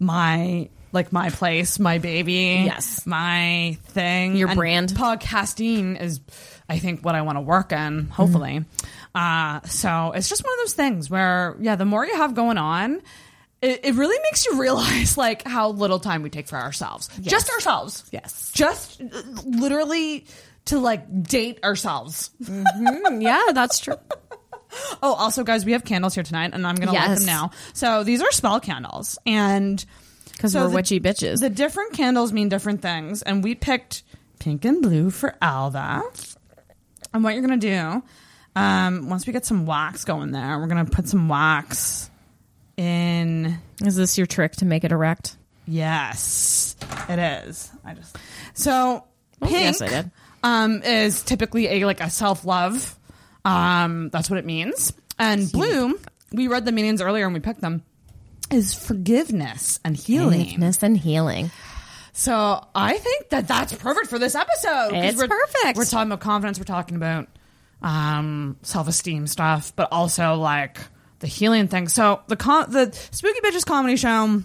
[0.00, 2.64] my like my place, my baby.
[2.66, 3.06] Yes.
[3.06, 4.34] My thing.
[4.34, 4.88] Your And brand.
[4.90, 6.20] Podcasting is
[6.68, 8.64] I think what I want to work in, hopefully.
[9.14, 12.58] Uh so it's just one of those things where yeah, the more you have going
[12.58, 13.00] on,
[13.62, 17.08] it, it really makes you realize like how little time we take for ourselves.
[17.20, 18.04] Just ourselves.
[18.12, 18.50] Yes.
[18.54, 20.26] Just uh, literally
[20.66, 22.30] to like date ourselves.
[22.42, 23.94] Mm, yeah, that's true.
[25.02, 27.52] Oh, also, guys, we have candles here tonight, and I'm going to light them now.
[27.72, 29.82] So these are spell candles, and
[30.32, 31.40] Because so we're the- witchy bitches.
[31.40, 34.02] The different candles mean different things, and we picked
[34.40, 36.02] pink and blue for Alva.
[37.12, 38.02] And what you're going to do,
[38.54, 42.10] um, once we get some wax going there, we're going to put some wax
[42.76, 43.58] in.
[43.82, 45.36] Is this your trick to make it erect?
[45.66, 46.76] Yes,
[47.08, 47.70] it is.
[47.84, 48.16] I just
[48.54, 49.04] so
[49.40, 49.52] pink.
[49.52, 50.10] yes, I did.
[50.42, 52.96] Um, is typically a like a self love.
[53.44, 54.92] Um, that's what it means.
[55.18, 55.98] And blue,
[56.32, 57.82] we read the meanings earlier and we picked them.
[58.50, 60.44] Is forgiveness and healing.
[60.44, 61.50] Forgiveness and healing.
[62.18, 64.90] So I think that that's perfect for this episode.
[64.90, 65.76] 'cause It's we're, perfect.
[65.76, 66.58] We're talking about confidence.
[66.58, 67.28] We're talking about
[67.82, 70.78] um, self esteem stuff, but also like
[71.18, 71.88] the healing thing.
[71.88, 74.42] So the con- the Spooky Bitches comedy show,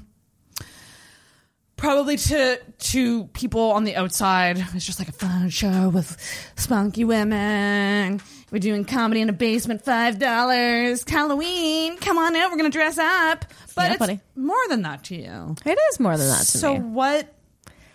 [1.77, 6.17] probably to to people on the outside, it's just like a fun show with
[6.57, 8.19] spunky women.
[8.51, 11.05] We're doing comedy in a basement, five dollars.
[11.07, 13.45] Halloween, come on out, we're gonna dress up.
[13.75, 14.19] But Yeah, it's buddy.
[14.35, 15.55] more than that to you.
[15.65, 16.79] It is more than that to So me.
[16.81, 17.33] what?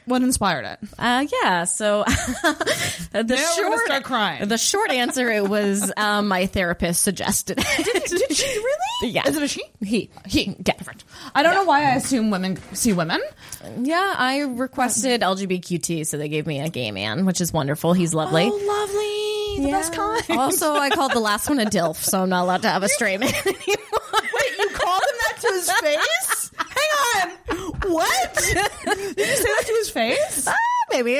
[0.07, 0.79] What inspired it?
[0.99, 1.65] Uh, yeah.
[1.65, 2.05] So
[3.13, 4.49] the Now short start crying.
[4.49, 7.59] The short answer it was um, my therapist suggested.
[7.61, 8.11] it.
[8.11, 9.13] Did she really?
[9.13, 9.29] Yeah.
[9.29, 9.65] Is it a she?
[9.83, 10.11] He.
[10.27, 10.57] He.
[10.65, 10.75] Yeah.
[11.35, 13.21] I don't know why I assume women see women.
[13.79, 17.93] Yeah, I requested LGBTQ, so they gave me a gay man, which is wonderful.
[17.93, 18.49] He's lovely.
[18.53, 19.67] Oh, lovely.
[19.67, 20.39] The best kind.
[20.39, 22.89] Also, I called the last one a DILF, so I'm not allowed to have a
[22.89, 23.57] straight man anymore.
[23.57, 26.36] Wait, you called him that to his face?
[26.59, 27.31] Hang on.
[27.91, 28.35] What?
[28.35, 30.47] Did you say that to his face?
[30.49, 30.55] Ah,
[30.91, 31.17] maybe.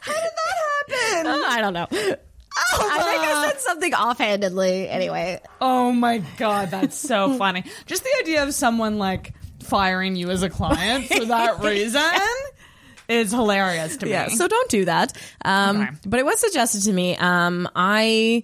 [0.00, 1.44] How did that happen?
[1.46, 1.86] I don't know.
[1.90, 4.88] I think I said something offhandedly.
[4.88, 7.64] Anyway, Oh my god, that's so funny.
[7.86, 12.02] Just the idea of someone like firing you as a client for that reason
[13.08, 14.12] is hilarious to me.
[14.12, 14.28] yeah.
[14.28, 15.12] So don't do that.
[15.44, 15.90] Um, Okay.
[16.06, 17.16] But it was suggested to me.
[17.16, 18.42] Um, I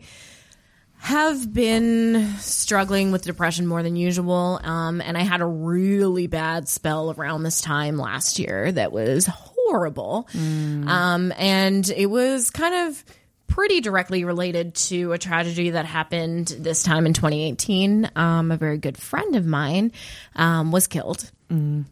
[1.07, 6.69] have been struggling with depression more than usual, um, and I had a really bad
[6.69, 13.05] spell around this time last year that was horrible, um, and it was kind of
[13.47, 18.11] pretty directly related to a tragedy that happened this time in 2018.
[18.17, 19.93] Um, a very good friend of mine
[20.35, 21.31] um, was killed.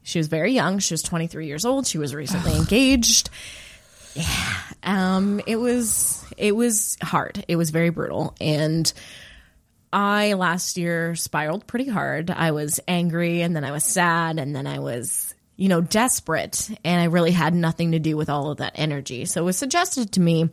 [0.03, 0.81] She was very young.
[0.81, 1.87] She was 23 years old.
[1.87, 3.31] She was recently engaged.
[4.15, 4.55] Yeah.
[4.83, 7.45] Um, it was it was hard.
[7.49, 8.35] It was very brutal.
[8.41, 8.91] And
[9.93, 12.31] I last year spiraled pretty hard.
[12.31, 16.69] I was angry and then I was sad and then I was, you know, desperate
[16.85, 19.25] and I really had nothing to do with all of that energy.
[19.25, 20.51] So it was suggested to me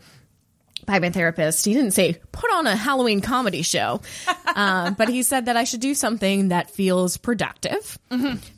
[0.86, 1.66] by my therapist.
[1.66, 4.02] He didn't say put on a Halloween comedy show,
[4.48, 7.98] uh, but he said that I should do something that feels productive,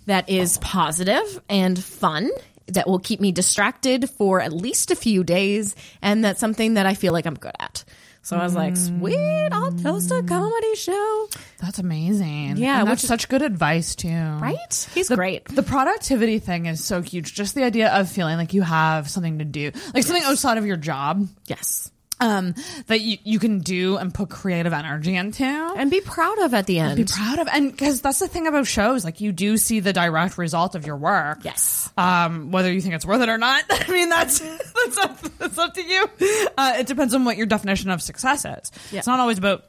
[0.05, 2.29] that is positive and fun,
[2.67, 6.85] that will keep me distracted for at least a few days, and that's something that
[6.85, 7.83] I feel like I'm good at.
[8.23, 8.99] So I was like, mm.
[8.99, 11.27] sweet, I'll host a comedy show.
[11.59, 12.55] That's amazing.
[12.55, 14.07] Yeah, and which that's such good advice too.
[14.07, 14.89] Right?
[14.93, 15.43] He's the, great.
[15.45, 17.33] The productivity thing is so huge.
[17.33, 20.65] Just the idea of feeling like you have something to do, like something outside of
[20.65, 21.91] your job, Yes.
[22.23, 22.55] Um,
[22.87, 25.43] that you, you can do and put creative energy into.
[25.43, 26.95] And be proud of at the end.
[26.95, 29.93] be proud of and because that's the thing about shows like you do see the
[29.93, 31.91] direct result of your work Yes.
[31.97, 34.39] um whether you think it's worth it or not i mean that's
[34.85, 36.09] that's up, that's up to you
[36.57, 38.99] uh, it depends on what your definition of success is Yeah.
[38.99, 39.65] it's not always about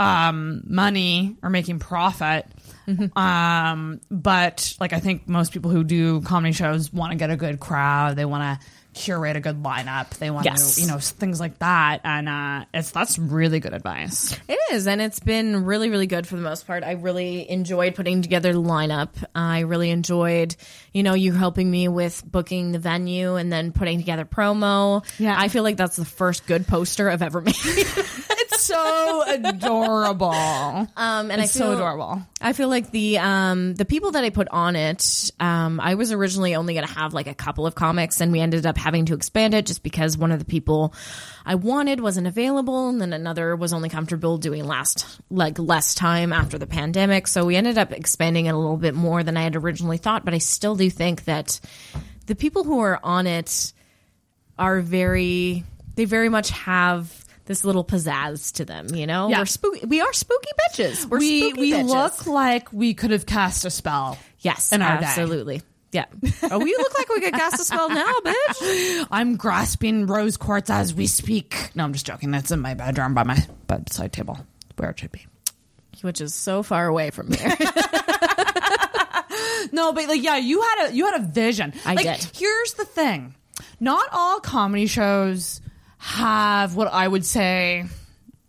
[0.00, 2.46] um money or making profit
[3.16, 7.36] um but like i think most people who do comedy shows want to get a
[7.36, 8.66] good crowd they want to
[8.98, 10.74] curate a good lineup they want Yes.
[10.76, 14.86] to you know things like that and uh it's that's really good advice It is,
[14.86, 16.84] and it's been really, really good for the most part.
[16.84, 19.08] I really enjoyed putting together the lineup.
[19.34, 20.54] I really enjoyed,
[20.92, 25.04] you know, you helping me with booking the venue and then putting together promo.
[25.18, 25.34] Yeah.
[25.38, 27.54] I feel like that's the first good poster I've ever made.
[28.68, 30.28] So adorable.
[30.96, 32.22] Um, and It's I so feel, adorable.
[32.40, 36.12] I feel like the um the people that I put on it, um, I was
[36.12, 39.14] originally only gonna have like a couple of comics, and we ended up having to
[39.14, 40.94] expand it just because one of the people
[41.44, 46.32] I wanted wasn't available, and then another was only comfortable doing last like less time
[46.32, 47.26] after the pandemic.
[47.26, 50.24] So we ended up expanding it a little bit more than I had originally thought.
[50.24, 51.60] But I still do think that
[52.26, 53.72] the people who are on it
[54.58, 55.64] are very
[55.94, 57.17] they very much have
[57.48, 59.28] this little pizzazz to them, you know?
[59.28, 59.40] Yeah.
[59.40, 61.06] We're spooky we are spooky bitches.
[61.06, 61.88] We're we spooky we bitches.
[61.88, 64.18] look like we could have cast a spell.
[64.40, 65.06] Yes, in our day.
[65.06, 65.62] absolutely.
[65.90, 66.04] Yeah.
[66.50, 69.06] Oh, we look like we could cast a spell now, bitch.
[69.10, 71.70] I'm grasping rose quartz as we speak.
[71.74, 72.30] No, I'm just joking.
[72.30, 74.38] That's in my bedroom by my bedside table,
[74.76, 75.26] where it should be.
[76.02, 77.56] Which is so far away from here.
[79.72, 81.74] No, but like, yeah, you had a you had a vision.
[81.84, 82.30] I like, did.
[82.36, 83.34] Here's the thing:
[83.80, 85.60] not all comedy shows
[85.98, 87.84] have what I would say,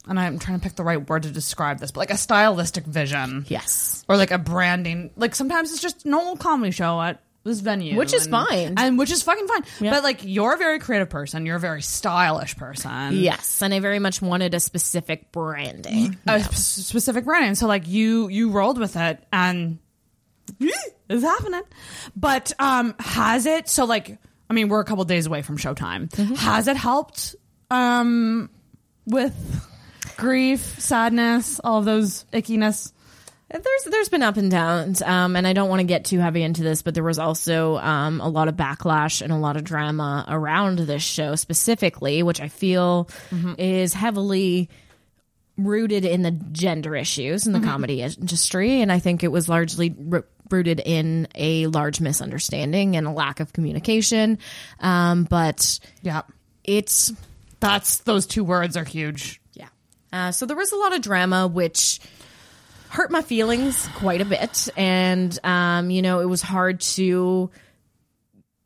[0.07, 2.85] and I'm trying to pick the right word to describe this, but like a stylistic
[2.85, 3.45] vision.
[3.47, 4.03] yes.
[4.07, 5.11] or like a branding.
[5.15, 8.73] Like sometimes it's just a normal comedy show at this venue, Which is and- fine.
[8.77, 9.63] and which is fucking fine.
[9.79, 9.91] Yeah.
[9.91, 13.79] But like you're a very creative person, you're a very stylish person, Yes, and I
[13.79, 16.17] very much wanted a specific branding.
[16.27, 17.55] a sp- specific branding.
[17.55, 19.79] So like you you rolled with it, and
[21.09, 21.61] it's happening.
[22.15, 23.69] But um, has it?
[23.69, 24.17] So like,
[24.49, 26.09] I mean, we're a couple days away from showtime.
[26.09, 26.35] Mm-hmm.
[26.35, 27.35] Has it helped
[27.69, 28.49] um
[29.05, 29.35] with
[30.17, 32.91] grief, sadness, all of those ickiness?
[33.51, 36.43] There's there's been up and downs, um, and I don't want to get too heavy
[36.43, 39.63] into this, but there was also um, a lot of backlash and a lot of
[39.63, 43.09] drama around this show specifically, which I feel
[43.57, 44.69] is heavily
[45.57, 49.95] rooted in the gender issues in the comedy industry, and I think it was largely
[50.11, 54.37] r- rooted in a large misunderstanding and a lack of communication.
[54.79, 56.21] Um, but Yeah,
[56.63, 57.11] it's
[57.59, 59.41] that's those two words are huge.
[59.53, 59.67] yeah.
[60.13, 61.99] Uh, so there was a lot of drama, which
[62.89, 67.51] hurt my feelings quite a bit, and um, you know, it was hard to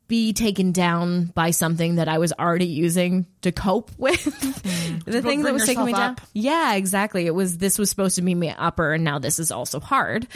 [0.07, 4.23] be taken down by something that I was already using to cope with.
[5.05, 6.25] the thing that was taking me yourself down.
[6.33, 7.25] Yeah, exactly.
[7.25, 10.27] It was this was supposed to be me upper, and now this is also hard.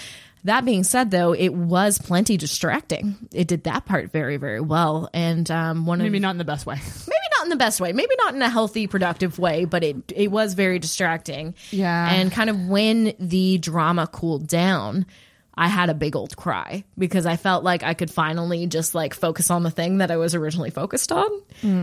[0.47, 3.17] That being said, though, it was plenty distracting.
[3.33, 6.45] It did that part very, very well, and um, one of Maybe not in the
[6.45, 6.75] best way.
[7.07, 9.97] maybe not in the best way, maybe not in a healthy, productive way, but it
[10.15, 11.53] it was very distracting.
[11.71, 12.13] Yeah.
[12.13, 15.05] And kind of when the drama cooled down,
[15.53, 19.13] I had a big old cry because I felt like I could finally just like
[19.13, 21.29] focus on the thing that I was originally focused on.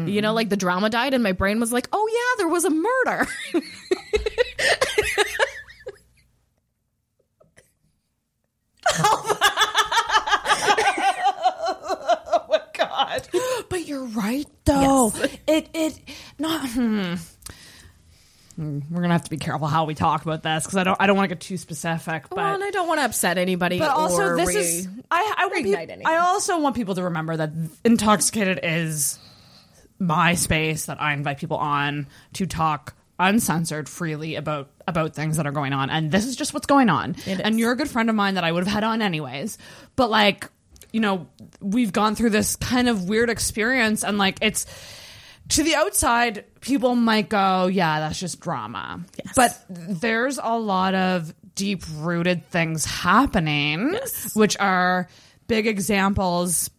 [0.08, 2.64] You know, like the drama died and my brain was like, "Oh yeah, there was
[2.64, 3.26] a murder."
[12.36, 13.28] Oh my god.
[13.68, 15.12] But you're right though.
[15.46, 15.98] It it
[16.38, 17.14] not hmm.
[18.56, 20.96] Hmm, We're gonna have to be careful how we talk about this because I don't
[21.00, 22.28] I don't want to get too specific.
[22.28, 25.34] But well, and I don't want to upset anybody but also this re- is I
[25.38, 27.50] I want reignite peop- I also want people to remember that
[27.84, 29.18] intoxicated is
[29.98, 35.46] my space that I invite people on to talk uncensored freely about about things that
[35.46, 35.90] are going on.
[35.90, 37.16] And this is just what's going on.
[37.26, 39.58] And you're a good friend of mine that I would have had on anyways.
[39.96, 40.48] But like
[40.92, 41.26] you know
[41.60, 44.64] we've gone through this kind of weird experience and like it's
[45.48, 49.00] to the outside people might go yeah that's just drama.
[49.24, 49.34] Yes.
[49.34, 54.36] but there's a lot of deep rooted things happening Yes.
[54.36, 55.08] which are
[55.48, 56.70] big examples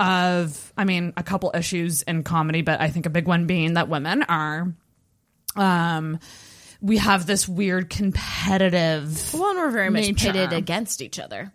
[0.00, 3.74] of i mean a couple issues in comedy but i think a big one being
[3.74, 4.74] that women are
[5.54, 6.18] um
[6.82, 10.32] we have this weird competitive well, and we're very much nature.
[10.32, 11.52] pitted against each other.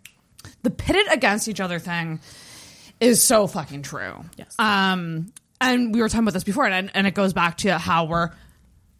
[0.62, 2.20] the pitted against each other thing
[3.00, 4.24] is so fucking true.
[4.36, 4.54] Yes.
[4.58, 8.04] Um, and we were talking about this before, and and it goes back to how
[8.04, 8.30] we're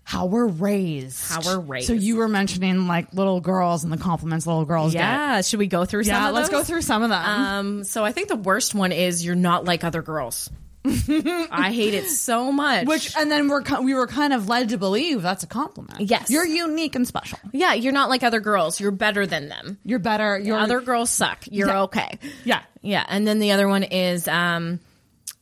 [0.02, 1.28] how we're raised.
[1.30, 1.88] How we're raised.
[1.88, 5.00] So you were mentioning like little girls and the compliments little girls get.
[5.00, 6.24] Yeah, should we go through some of that?
[6.24, 6.60] Yeah, of let's those?
[6.60, 7.24] go through some of them.
[7.24, 10.48] Um, so I think the worst one is you're not like other girls.
[11.50, 12.86] I hate it so much.
[12.86, 16.00] which and then we're we were kind of led to believe that's a compliment.
[16.00, 16.30] Yes.
[16.30, 17.38] you're unique and special.
[17.52, 18.78] yeah, you're not like other girls.
[18.80, 19.78] You're better than them.
[19.84, 20.38] You're better.
[20.38, 21.44] You're other girls suck.
[21.50, 21.82] You're Yeah.
[21.82, 22.18] okay.
[22.44, 22.62] Yeah.
[22.82, 24.78] Yeah, and then the other one is um,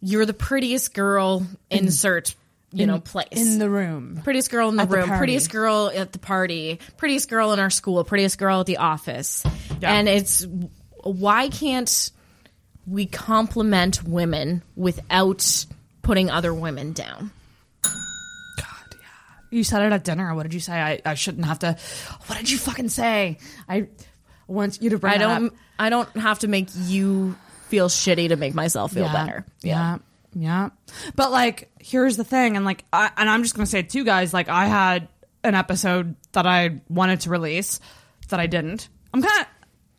[0.01, 1.47] you're the prettiest girl.
[1.71, 2.35] Insert
[2.73, 4.21] you know place in the room.
[4.25, 5.19] prettiest girl in the At room, party.
[5.19, 9.45] prettiest girl at the party, prettiest girl in our school, prettiest girl at the office.
[9.81, 9.93] Yeah.
[9.93, 10.45] And it's
[11.05, 12.11] why can't
[12.87, 15.67] we compliment women without
[16.03, 17.31] putting other women down?
[17.83, 17.93] God,
[18.93, 19.07] yeah.
[19.51, 20.35] You said it at dinner.
[20.35, 20.75] What did you say?
[20.75, 21.77] I, I shouldn't have to.
[22.27, 23.39] What did you fucking say?
[23.69, 23.89] I
[24.47, 25.53] want you to bring I don't up.
[25.79, 27.37] I don't have to make you
[27.69, 29.45] feel shitty to make myself feel better.
[29.63, 29.99] Yeah.
[30.35, 30.71] yeah.
[31.17, 34.05] But like, here's the thing, and like, I, and I'm just gonna say it too,
[34.05, 34.33] guys.
[34.33, 35.09] Like, I had
[35.43, 37.81] an episode that I wanted to release
[38.29, 38.89] that I didn't.
[39.13, 39.47] I'm kind of,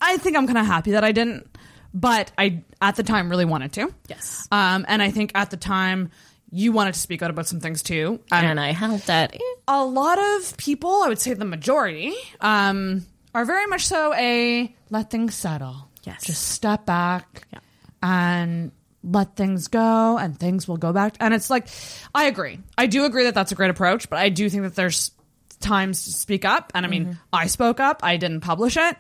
[0.02, 1.48] I think I'm kind of happy that I didn't,
[1.94, 3.94] but I at the time really wanted to.
[4.08, 4.48] Yes.
[4.52, 6.12] Um, and I think at the time
[6.52, 8.20] you wanted to speak out about some things too.
[8.32, 9.36] Um, and I helped that.
[9.68, 14.74] a lot of people, I would say the majority, um, are very much so a
[14.92, 15.90] let things settle.
[16.04, 16.24] Yes.
[16.24, 17.60] Just step back Yeah.
[18.04, 18.72] and
[19.04, 21.16] let things go and things will go back.
[21.20, 21.68] And it's like,
[22.14, 22.60] I agree.
[22.78, 25.12] I do agree that that's a great approach, but I do think that there's
[25.60, 26.72] times to speak up.
[26.76, 28.96] And I mean, I spoke up, I didn't publish it.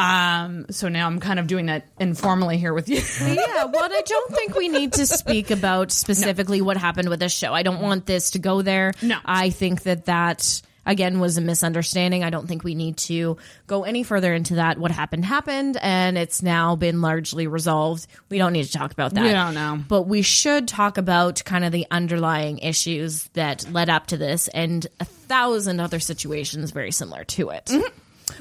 [0.00, 2.96] Um, so now I'm kind of doing that informally here with you.
[3.22, 7.32] yeah, well, I don't think we need to speak about specifically what happened with this
[7.34, 7.52] show.
[7.52, 8.92] I don't want this to go there.
[9.02, 9.18] No.
[9.24, 12.24] I think that that again was a misunderstanding.
[12.24, 13.36] I don't think we need to
[13.66, 14.78] go any further into that.
[14.78, 18.06] What happened happened, and it's now been largely resolved.
[18.30, 19.22] We don't need to talk about that.
[19.22, 19.78] We don't know.
[19.86, 24.48] but we should talk about kind of the underlying issues that led up to this,
[24.48, 27.70] and a thousand other situations very similar to it.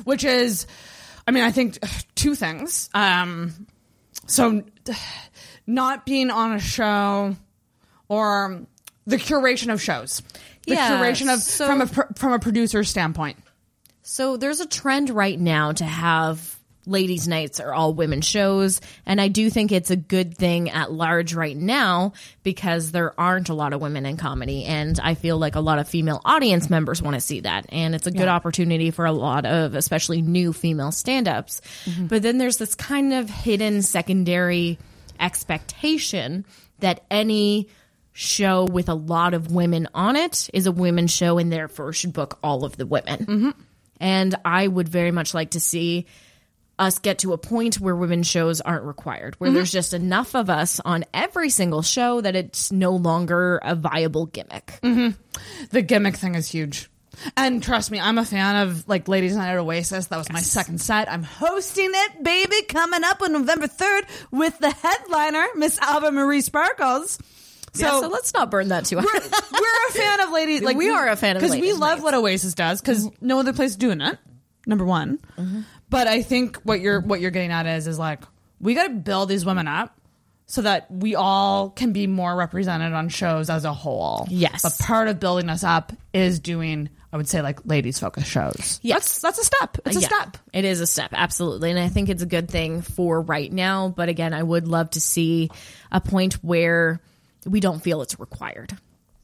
[0.04, 0.66] which is
[1.30, 1.78] i mean i think
[2.16, 2.90] two things.
[2.94, 3.68] Um
[4.26, 4.64] so
[5.68, 7.36] not being on a show
[8.08, 8.66] or
[9.06, 10.22] the curation of shows.
[10.68, 13.38] The Yeah, curation of so- from a from a producer's standpoint.
[14.02, 16.59] So there's a trend right now to have
[16.90, 18.82] ladies' nights are all women shows.
[19.06, 22.14] And I do think it's a good thing at large right now
[22.44, 24.66] because there aren't a lot of women in comedy.
[24.66, 27.68] And I feel like a lot of female audience members want to see that.
[27.70, 31.62] And it's a good opportunity for a lot of, especially new female stand ups.
[31.86, 32.08] Mm-hmm.
[32.08, 34.78] But then there's this kind of hidden secondary
[35.20, 36.46] expectation
[36.80, 37.70] that any
[38.14, 42.14] show with a lot of women on it is a women's show and therefore should
[42.14, 43.26] book all of the women.
[43.26, 43.50] Mm-hmm.
[44.00, 46.06] And I would very much like to see
[46.80, 49.56] us get to a point where women's shows aren't required, where mm-hmm.
[49.56, 54.26] there's just enough of us on every single show that it's no longer a viable
[54.26, 54.80] gimmick.
[54.82, 55.10] Mm-hmm.
[55.72, 56.90] the gimmick thing is huge
[57.36, 60.42] and trust me i'm a fan of like ladies night at oasis that was my
[60.42, 64.02] second set i'm hosting it baby coming up on november 3rd
[64.32, 67.20] with the headliner miss alba marie sparkles
[67.74, 69.06] So, yeah, so let's not burn that too hard.
[69.06, 69.22] we're,
[69.62, 70.64] we're a fan of ladies.
[70.64, 72.02] Like We are a fan of because we love nights.
[72.02, 73.28] what Oasis does because mm-hmm.
[73.28, 74.18] no other place is doing it.
[74.66, 75.20] Number one,
[75.90, 78.24] but I think what you're what you're getting at is is like
[78.60, 79.96] we got to build these women up
[80.46, 84.28] so that we all can be more represented on shows as a whole.
[84.30, 84.64] Yes.
[84.64, 88.80] but part of building us up is doing I would say like ladies focused shows.
[88.84, 89.20] Yes.
[89.20, 89.78] that's that's a step.
[89.86, 90.38] It's a Yeah, step.
[90.54, 91.72] It is a step, absolutely.
[91.72, 93.90] And I think it's a good thing for right now.
[93.90, 95.50] But again, I would love to see
[95.92, 97.00] a point where
[97.46, 98.78] we don't feel it's required.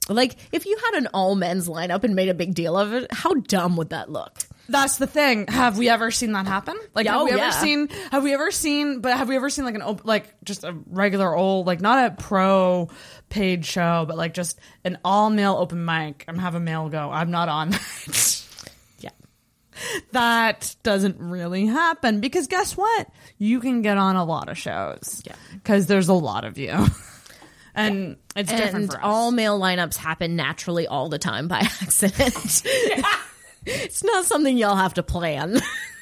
[0.07, 3.11] Like, if you had an all men's lineup and made a big deal of it,
[3.11, 4.37] how dumb would that look?
[4.67, 5.47] That's the thing.
[5.47, 6.75] Have we ever seen that happen?
[6.93, 7.49] Like, have Oh, we ever yeah.
[7.51, 7.87] seen?
[8.11, 9.01] Have we ever seen?
[9.01, 12.05] But have we ever seen like an op- like just a regular old like not
[12.11, 12.89] a pro
[13.29, 17.11] paid show, but like just an all male open mic and have a male go?
[17.11, 18.41] I'm not on that.
[18.99, 19.09] Yeah.
[20.13, 23.07] that doesn't really happen because guess what?
[23.37, 25.21] You can get on a lot of shows.
[25.25, 25.35] Yeah.
[25.53, 26.71] because there's a lot of you,
[27.75, 29.03] and it's different And for us.
[29.03, 32.63] all male lineups happen naturally all the time by accident.
[33.65, 35.59] It's not something y'all have to plan.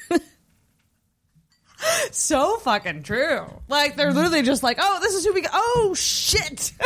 [2.11, 3.45] so fucking true.
[3.67, 5.41] Like they're literally just like, oh, this is who we.
[5.41, 5.51] Got.
[5.53, 6.71] Oh shit.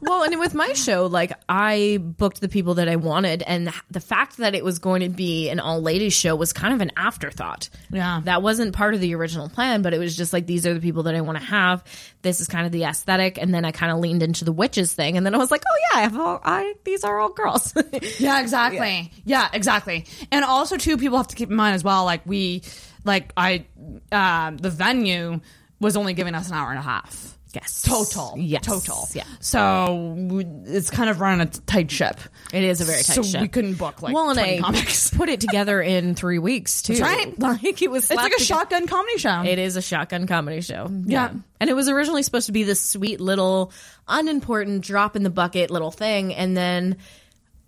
[0.00, 4.00] well, and with my show, like I booked the people that I wanted, and the
[4.00, 6.92] fact that it was going to be an all ladies show was kind of an
[6.96, 7.68] afterthought.
[7.90, 8.20] Yeah.
[8.24, 10.80] that wasn't part of the original plan, but it was just like these are the
[10.80, 11.84] people that I want to have.
[12.22, 14.92] This is kind of the aesthetic, and then I kind of leaned into the witches
[14.92, 17.30] thing, and then I was like, oh yeah, I have all, I these are all
[17.30, 17.74] girls.
[18.18, 19.12] Yeah, exactly.
[19.24, 19.48] Yeah.
[19.52, 20.06] exactly.
[20.30, 22.04] And also, too, people have to keep in mind as well.
[22.04, 22.62] Like we,
[23.04, 23.66] like I,
[24.12, 25.40] um, the venue
[25.80, 27.37] was only giving us an hour and a half.
[27.54, 28.34] Yes, Total.
[28.38, 29.08] yes, Total.
[29.14, 29.24] yeah.
[29.40, 32.18] So we, it's kind of running a tight ship.
[32.52, 33.40] It is a very tight so ship.
[33.40, 35.10] we couldn't book like well, and 20 I comics.
[35.16, 36.94] put it together in three weeks too.
[36.96, 37.38] That's right.
[37.62, 38.04] Like it was.
[38.10, 39.42] It's like a together- shotgun comedy show.
[39.42, 40.88] It is a shotgun comedy show.
[41.04, 41.32] Yeah.
[41.60, 43.72] And it was originally supposed to be this sweet little
[44.06, 46.96] unimportant drop in the bucket little thing and then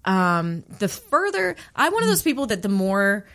[0.07, 3.27] um the further I'm one of those people that the more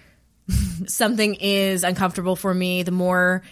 [0.88, 3.44] something is uncomfortable for me, the more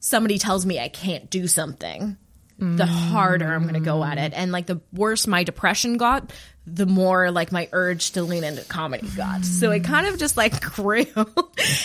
[0.00, 2.16] somebody tells me I can't do something,
[2.58, 4.32] the harder I'm going to go at it.
[4.34, 6.32] And like the worse my depression got,
[6.66, 9.44] the more like my urge to lean into comedy got.
[9.44, 11.04] So it kind of just like grew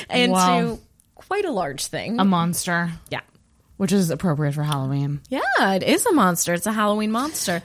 [0.09, 0.79] into Wow.
[1.15, 2.19] quite a large thing.
[2.19, 3.21] a monster, yeah.
[3.77, 5.21] which is appropriate for Halloween.
[5.29, 6.53] Yeah, it is a monster.
[6.53, 7.61] It's a Halloween monster.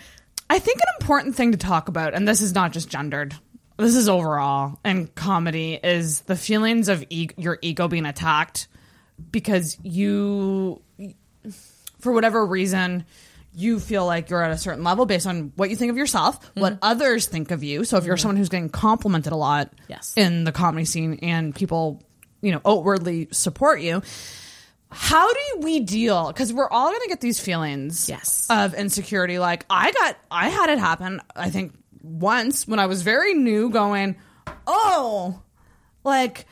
[0.50, 3.34] I think an important thing to talk about, and this is not just gendered,
[3.78, 8.68] this is overall in comedy, is the feelings of e- your ego being attacked
[9.30, 10.80] because you,
[12.00, 13.04] for whatever reason,
[13.54, 16.50] you feel like you're at a certain level based on what you think of yourself,
[16.54, 16.84] what mm-hmm.
[16.84, 17.84] others think of you.
[17.84, 18.20] So if you're mm-hmm.
[18.20, 20.12] someone who's getting complimented a lot Yes.
[20.16, 22.02] in the comedy scene and people,
[22.42, 24.02] you know, outwardly support you,
[24.90, 26.28] how do we deal?
[26.28, 28.46] Because we're all going to get these feelings Yes.
[28.50, 29.38] of insecurity.
[29.38, 31.72] Like I got, I had it happen, I think
[32.02, 34.16] once when I was very new going,
[34.66, 35.42] oh,
[36.04, 36.46] like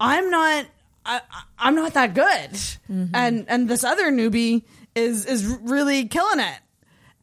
[0.00, 0.66] I'm not
[1.08, 1.20] I,
[1.58, 3.06] I'm not that good, mm-hmm.
[3.14, 6.58] and and this other newbie is is really killing it,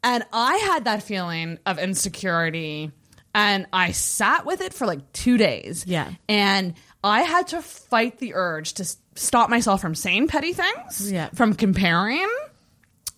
[0.03, 2.91] and I had that feeling of insecurity,
[3.33, 6.09] and I sat with it for like two days, Yeah.
[6.27, 6.73] and
[7.03, 11.29] I had to fight the urge to stop myself from saying petty things, Yeah.
[11.35, 12.27] from comparing.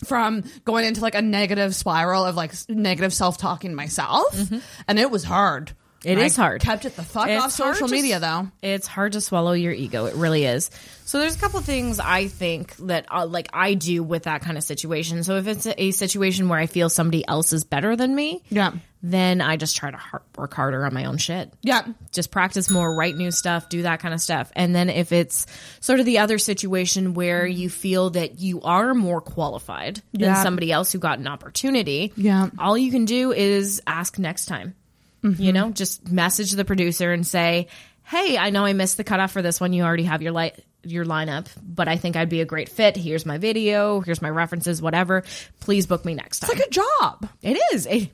[0.05, 4.59] From going into like a negative spiral of like negative self talking myself, mm-hmm.
[4.87, 5.71] and it was hard.
[6.03, 6.61] It And is I hard.
[6.61, 8.49] Kept it the fuck It's off social to- media though.
[8.61, 10.05] It's hard to swallow your ego.
[10.05, 10.69] It really is.
[11.05, 14.57] So there's a couple things I think that uh, like I do with that kind
[14.57, 15.23] of situation.
[15.23, 18.43] So if it's a, a situation where I feel somebody else is better than me,
[18.49, 18.73] Yeah.
[19.01, 21.51] then I just try to har- work harder on my own shit.
[21.61, 21.85] Yeah.
[22.11, 24.51] Just practice more, write new stuff, do that kind of stuff.
[24.55, 25.45] And then if it's
[25.79, 30.71] sort of the other situation where you feel that you are more qualified than somebody
[30.71, 32.49] else who got an opportunity, Yeah.
[32.59, 34.75] all you can do is ask next time.
[35.23, 37.67] You know, just message the producer and say,
[38.03, 39.73] "Hey, I know I missed the cutoff for this one.
[39.73, 42.95] You already have your light." Your lineup, but I think I'd be a great fit.
[42.95, 43.99] Here's my video.
[43.99, 44.81] Here's my references.
[44.81, 45.23] Whatever.
[45.59, 46.51] Please book me next time.
[46.51, 47.29] It's like a job.
[47.41, 47.85] It is.
[47.87, 48.09] It,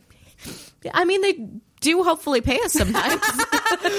[0.92, 1.48] I mean, they
[1.82, 3.22] do hopefully pay us sometimes.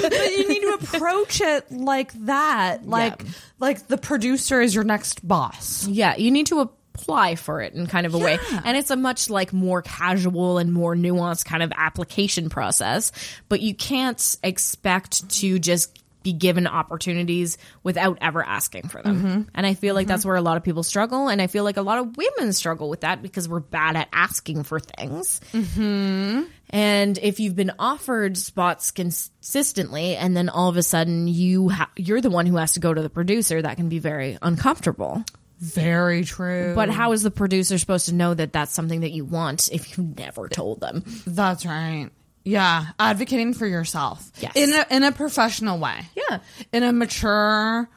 [0.02, 2.88] but you need to approach it like that.
[2.88, 3.22] Like
[3.60, 5.86] like the producer is your next boss.
[5.86, 8.38] yeah, you need to apply for it in kind of a way.
[8.64, 13.12] And it's a much like more casual and more nuanced kind of application process,
[13.48, 19.18] but you can't expect to just be given opportunities without ever asking for them.
[19.18, 19.42] Mm-hmm.
[19.54, 20.28] And I feel like that's mm-hmm.
[20.30, 22.88] where a lot of people struggle and I feel like a lot of women struggle
[22.88, 25.40] with that because we're bad at asking for things.
[25.52, 26.44] Mm-hmm.
[26.70, 31.90] And if you've been offered spots consistently, and then all of a sudden you ha-
[31.94, 35.22] you're the one who has to go to the producer, that can be very uncomfortable.
[35.58, 36.74] Very true.
[36.74, 39.96] But how is the producer supposed to know that that's something that you want if
[39.96, 41.04] you never told them?
[41.26, 42.10] That's right.
[42.44, 44.30] Yeah, advocating for yourself.
[44.38, 44.52] Yes.
[44.54, 46.00] In a in a professional way.
[46.14, 46.40] Yeah.
[46.72, 47.88] In a mature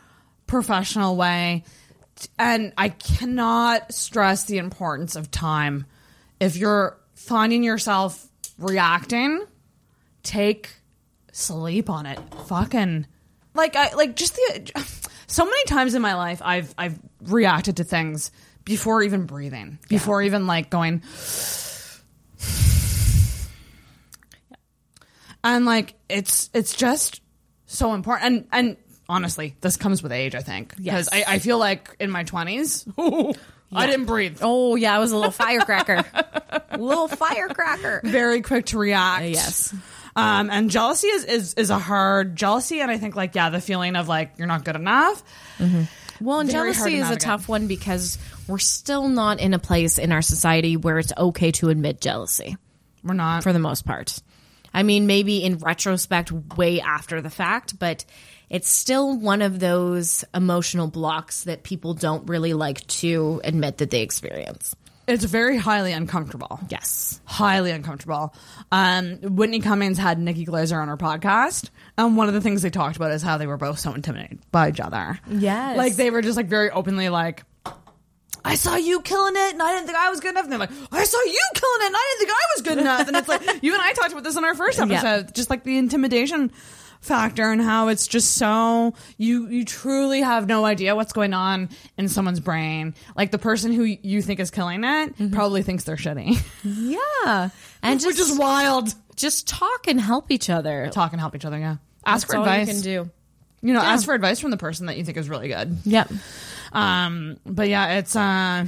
[0.45, 1.63] professional way.
[2.39, 5.85] And I cannot stress the importance of time.
[6.39, 8.25] If you're finding yourself
[8.57, 9.45] reacting,
[10.23, 10.69] take
[11.31, 12.19] sleep on it.
[12.47, 13.05] Fucking
[13.53, 17.83] like I like just the so many times in my life I've I've reacted to
[17.83, 18.31] things
[18.65, 21.01] before even breathing, before even like going
[25.43, 27.21] and like it's it's just
[27.65, 28.77] so important and and
[29.09, 31.27] honestly this comes with age i think because Yes.
[31.27, 33.37] I, I feel like in my 20s
[33.73, 36.03] i didn't breathe Oh yeah, I was a little firecracker,
[36.77, 38.01] little firecracker.
[38.03, 39.73] very quick to react Yes.
[40.17, 43.61] Um and jealousy is, is is a hard jealousy and i think like yeah the
[43.61, 45.23] feeling of like you're not good enough
[46.19, 49.99] Well, and Very jealousy is a tough one because we're still not in a place
[49.99, 52.57] in our society where it's okay to admit jealousy.
[53.03, 54.19] we're not for the most part.
[54.73, 58.03] I mean, maybe in retrospect, way after the fact, but
[58.49, 63.91] it's still one of those emotional blocks that people don't really like to admit that
[63.91, 64.75] they experience.
[65.07, 67.21] It's very highly uncomfortable Yes.
[67.25, 68.33] highly uncomfortable.
[68.71, 72.69] Um, Whitney Cummings had Nikki Glazer on her podcast, and one of the things they
[72.69, 75.19] talked about is how they were both so intimidated by each other.
[75.29, 75.77] Yes.
[75.77, 77.43] like they were just like very openly like.
[78.45, 80.43] I saw you killing it, and I didn't think I was good enough.
[80.43, 82.77] And they're like, I saw you killing it, and I didn't think I was good
[82.77, 83.07] enough.
[83.07, 85.63] And it's like you and I talked about this in our first episode, just like
[85.65, 86.51] the intimidation
[87.01, 91.69] factor and how it's just so you you truly have no idea what's going on
[91.97, 92.93] in someone's brain.
[93.15, 96.37] Like the person who you think is killing it probably thinks they're shitty.
[96.63, 97.49] Yeah.
[97.81, 98.93] And just, which is wild.
[99.15, 100.89] just talk and help each other.
[100.91, 101.57] Talk and help each other.
[101.57, 102.67] Yeah, ask That's for advice.
[102.67, 103.11] you can do.
[103.61, 105.77] You know, ask for advice from the person that you think is really good.
[105.85, 106.11] Yep.
[106.73, 108.65] Um, but yeah, it's uh,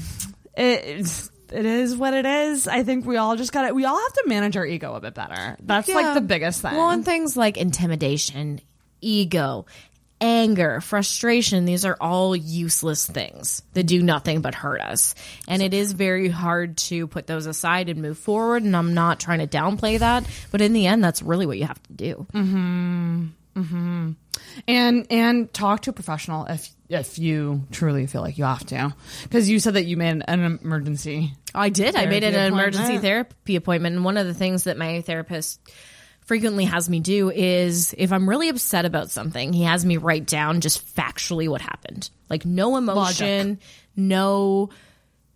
[0.55, 2.67] it, it's it is what it is.
[2.67, 3.75] I think we all just got it.
[3.75, 5.57] We all have to manage our ego a bit better.
[5.61, 6.75] That's like the biggest thing.
[6.75, 8.61] Well, and things like intimidation,
[9.01, 9.65] ego,
[10.21, 15.15] anger, frustration, these are all useless things that do nothing but hurt us.
[15.47, 18.63] And it is very hard to put those aside and move forward.
[18.63, 21.65] And I'm not trying to downplay that, but in the end, that's really what you
[21.65, 22.27] have to do.
[22.33, 23.25] Mm-hmm.
[23.59, 24.11] Mm-hmm.
[24.67, 28.95] and and talk to a professional if if you truly feel like you have to,
[29.23, 31.33] because you said that you made an, emergency.
[31.53, 31.95] I did.
[31.95, 33.95] I made an emergency therapy appointment.
[33.95, 35.59] And one of the things that my therapist
[36.21, 40.25] frequently has me do is if I'm really upset about something, he has me write
[40.25, 42.09] down just factually what happened.
[42.27, 43.59] Like no emotion,
[43.95, 44.69] no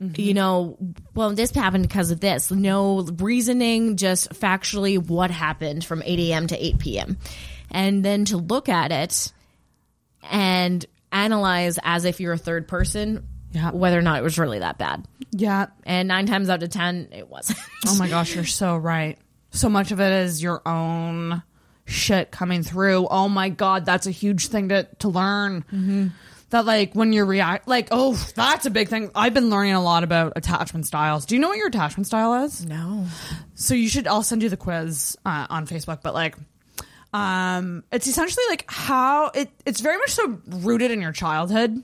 [0.01, 0.19] mm-hmm.
[0.19, 0.77] you know,
[1.13, 2.51] well, this happened because of this.
[2.51, 6.47] No reasoning, just factually what happened from 8 a.m.
[6.47, 7.17] to 8 p.m.
[7.73, 9.33] And then to look at it
[10.31, 13.71] and analyze as if you're a third person Yeah.
[13.71, 15.05] whether or not it was really that bad.
[15.31, 15.67] Yeah.
[15.83, 17.59] And nine times out of 10, it wasn't.
[17.87, 19.17] Oh my gosh, you're so right.
[19.51, 21.43] So much of it is your own
[21.85, 23.07] shit coming through.
[23.09, 26.13] Oh my god, that's a huge thing to to learn.
[26.51, 29.11] That like when you react, like oh, that's a big thing.
[29.13, 31.25] I've been learning a lot about attachment styles.
[31.25, 32.65] Do you know what your attachment style is?
[32.65, 33.05] No.
[33.55, 34.07] So you should.
[34.07, 36.01] I'll send you the quiz uh, on Facebook.
[36.01, 36.35] But like,
[37.13, 39.49] um, it's essentially like how it.
[39.65, 41.81] It's very much so rooted in your childhood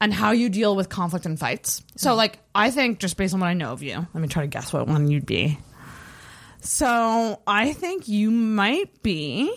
[0.00, 1.82] and how you deal with conflict and fights.
[1.96, 4.42] So like, I think just based on what I know of you, let me try
[4.42, 5.58] to guess what one you'd be.
[6.60, 9.54] So I think you might be,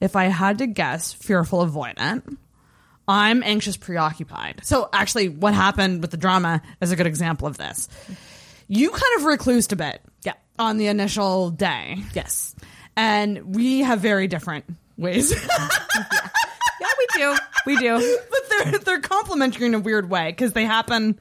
[0.00, 2.36] if I had to guess, fearful avoidant.
[3.06, 4.60] I'm anxious preoccupied.
[4.64, 7.88] So actually, what happened with the drama is a good example of this.
[8.68, 10.34] You kind of reclused a bit, Yeah.
[10.58, 12.54] on the initial day, Yes.
[12.98, 14.64] And we have very different
[14.96, 15.32] ways.
[16.80, 17.36] Yeah, we do.
[17.66, 18.18] We do.
[18.30, 21.18] but they're they're complementary in a weird way because they happen,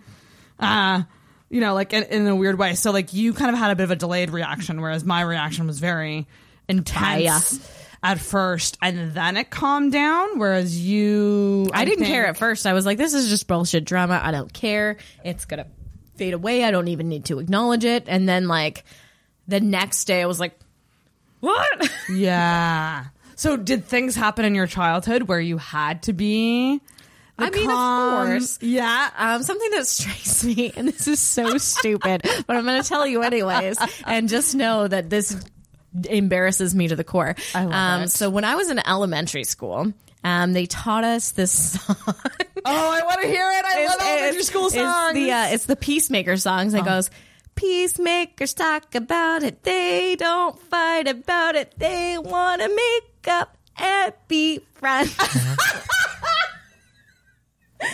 [0.60, 1.02] uh,
[1.50, 2.76] you know, like in, in a weird way.
[2.76, 5.66] So like you kind of had a bit of a delayed reaction, whereas my reaction
[5.66, 6.28] was very
[6.70, 7.60] intense
[8.04, 10.38] at first, and then it calmed down.
[10.38, 12.68] Whereas you, I, didn't think- care at first.
[12.68, 14.22] I was like, this is just bullshit drama.
[14.24, 14.98] I don't care.
[15.26, 15.70] It's going to
[16.18, 16.64] fade away.
[16.64, 18.04] I don't even need to acknowledge it.
[18.08, 18.84] And then, like,
[19.48, 20.60] the next day, I was like,
[21.40, 21.92] what?
[22.10, 23.06] Yeah.
[23.36, 26.82] So did things happen in your childhood where you had to be?
[27.38, 28.60] the I mean, calm- of course.
[28.62, 29.10] Yeah.
[29.18, 33.06] Um, something that strikes me, and this is so stupid, but I'm going to tell
[33.06, 35.40] you anyways, and just know that this
[36.10, 37.36] embarrasses me to the core.
[37.54, 38.12] I love um, it.
[38.12, 41.96] So when I was in elementary school, um, they taught us this song.
[42.66, 43.66] Oh, I want to hear it.
[43.66, 46.74] I love elementary school it's the uh, it's the peacemaker songs.
[46.74, 47.10] It goes.
[47.58, 49.64] Peacemakers talk about it.
[49.64, 51.74] They don't fight about it.
[51.78, 55.16] They want to make up and be friends.
[57.82, 57.89] um,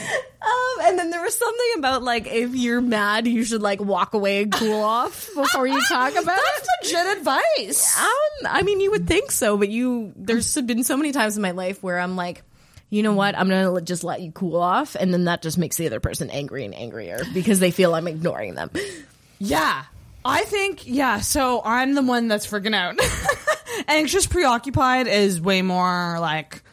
[0.82, 4.44] and then there was something about like if you're mad, you should like walk away
[4.44, 6.44] and cool off before you talk about it.
[6.56, 7.98] That's legit advice.
[7.98, 11.42] Um, I mean, you would think so, but you there's been so many times in
[11.42, 12.44] my life where I'm like,
[12.90, 13.38] you know what?
[13.38, 16.30] I'm gonna just let you cool off, and then that just makes the other person
[16.30, 18.70] angry and angrier because they feel I'm ignoring them.
[19.40, 19.84] Yeah.
[20.26, 22.98] I think, yeah, so I'm the one that's freaking out.
[23.90, 26.64] Anxious preoccupied is way more like,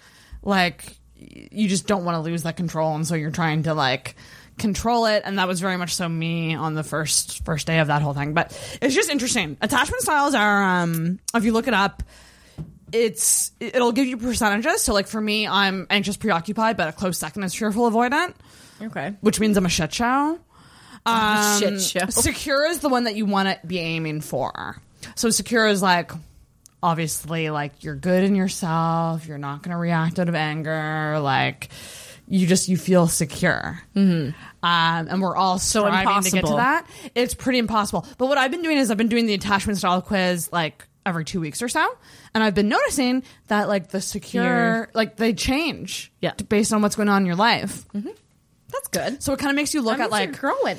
[0.43, 2.95] like, you just don't want to lose that control.
[2.95, 4.15] And so you're trying to like
[4.57, 5.23] control it.
[5.25, 8.15] And that was very much so me on the first, first day of that whole
[8.15, 8.35] thing.
[8.35, 9.57] But it's just interesting.
[9.61, 12.05] Attachment styles are, um, if you look it up,
[12.93, 14.83] it's, it'll give you percentages.
[14.83, 18.35] So like for me, I'm anxious preoccupied, but a close second is fearful avoidant,
[18.81, 19.15] Okay.
[19.21, 20.39] which means I'm a shit show.
[21.07, 22.07] Um, Shit show.
[22.11, 24.77] Secure is the one that you want to be aiming for.
[25.15, 26.13] So secure is like
[26.83, 29.27] obviously like you're good in yourself.
[29.27, 31.19] You're not going to react out of anger.
[31.21, 31.69] Like
[32.29, 33.81] you just you feel secure.
[33.97, 34.31] Mm-hmm.
[34.63, 36.87] Um, and we're all So striving to get to that.
[37.15, 38.07] It's pretty impossible.
[38.19, 41.25] But what I've been doing is I've been doing the attachment style quiz like every
[41.25, 41.97] two weeks or so,
[42.35, 46.35] and I've been noticing that like the secure like they change Yeah.
[46.49, 47.85] based on what's going on in your life.
[48.71, 49.23] That's good.
[49.23, 50.77] So it kind of makes you look That at means like you're growing.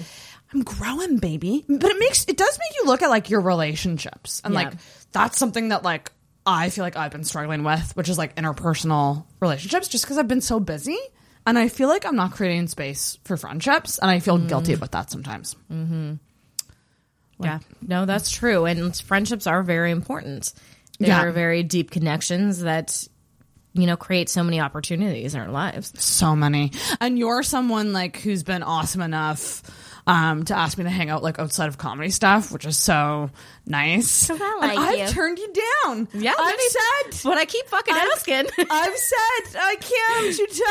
[0.54, 1.64] I'm growing, baby.
[1.68, 4.62] But it makes it does make you look at like your relationships and Yeah.
[4.62, 4.74] like
[5.12, 6.12] that's something that like
[6.46, 10.28] I feel like I've been struggling with, which is like interpersonal relationships, just because I've
[10.28, 10.98] been so busy
[11.46, 14.48] and I feel like I'm not creating space for friendships, and I feel mm-hmm.
[14.48, 15.56] guilty about that sometimes.
[15.72, 16.14] Mm-hmm.
[17.40, 17.60] yeah.
[17.82, 18.66] No, that's true.
[18.66, 20.54] And friendships are very important.
[21.00, 21.24] They Yeah.
[21.24, 23.08] are very deep connections that,
[23.74, 25.94] you know, create so many opportunities in our lives.
[26.02, 29.62] So many, and you're someone like who's been awesome enough.
[30.08, 33.30] Um, to ask me to hang out like outside of comedy stuff, which is so
[33.68, 34.32] nice.
[34.32, 35.08] I like I've you.
[35.14, 35.54] turned you
[35.86, 36.08] down.
[36.16, 38.48] Yeah, I've said But I keep fucking I've- asking.
[38.72, 40.26] I've said I can't.
[40.26, 40.64] I'm too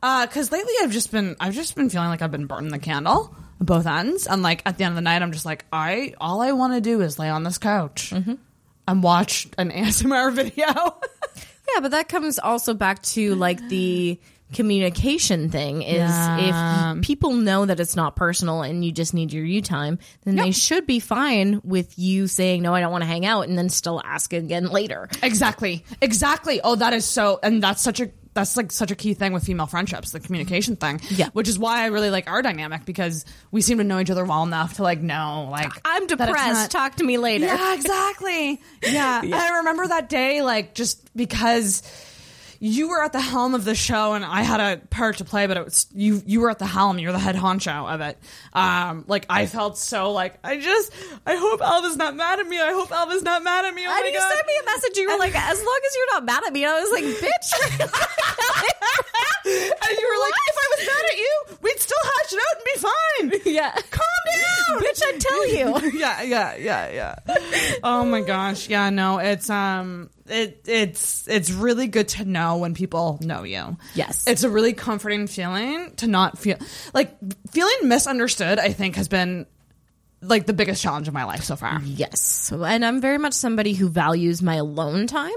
[0.00, 0.28] tired.
[0.28, 3.34] Because lately I've just been I've just been feeling like I've been burning the candle
[3.60, 6.14] at both ends, and like at the end of the night I'm just like I
[6.20, 10.66] all I want to do is lay on this couch and watch an ASMR video.
[11.74, 14.18] Yeah, but that comes also back to like the
[14.52, 16.94] communication thing is Yeah.
[16.94, 20.36] if people know that it's not personal and you just need your you time, then
[20.36, 23.58] they should be fine with you saying no, I don't want to hang out, and
[23.58, 25.08] then still ask again later.
[25.22, 26.60] exactly, exactly.
[26.62, 29.44] Oh, that is so, and that's such a that's like such a key thing with
[29.44, 31.00] female friendships, the communication thing.
[31.08, 31.28] Yeah.
[31.32, 34.24] which is why I really like our dynamic because we seem to know each other
[34.24, 36.34] well enough to like know like I'm depressed.
[36.34, 37.46] not- Talk to me later.
[37.46, 38.60] Yeah, exactly.
[38.82, 39.20] Yeah.
[39.24, 41.82] And I remember that day, like, just because
[42.64, 45.46] you were at the helm of the show and I had a part to play,
[45.46, 48.16] but it was you you were at the helm, you're the head honcho of it.
[48.54, 50.90] Um like I felt so like I just
[51.26, 52.58] I hope Alva's not mad at me.
[52.58, 53.82] I hope Alva's not mad at me.
[53.86, 54.32] Oh and my you god.
[54.32, 54.96] sent me a message.
[54.96, 56.64] You were like, as long as you're not mad at me.
[56.64, 57.48] I was like, bitch.
[59.44, 62.56] and you were like, if I was mad at you, we'd still hash it out
[62.56, 63.52] and be fine.
[63.54, 63.72] yeah.
[63.90, 64.53] Calm down.
[64.70, 65.98] Bitch, I tell you.
[65.98, 67.36] yeah, yeah, yeah, yeah.
[67.82, 68.68] Oh my gosh.
[68.68, 73.76] Yeah, no, it's um it it's it's really good to know when people know you.
[73.94, 74.26] Yes.
[74.26, 76.56] It's a really comforting feeling to not feel
[76.92, 77.14] like
[77.50, 79.46] feeling misunderstood, I think has been
[80.22, 81.80] like the biggest challenge of my life so far.
[81.84, 82.50] Yes.
[82.52, 85.32] And I'm very much somebody who values my alone time.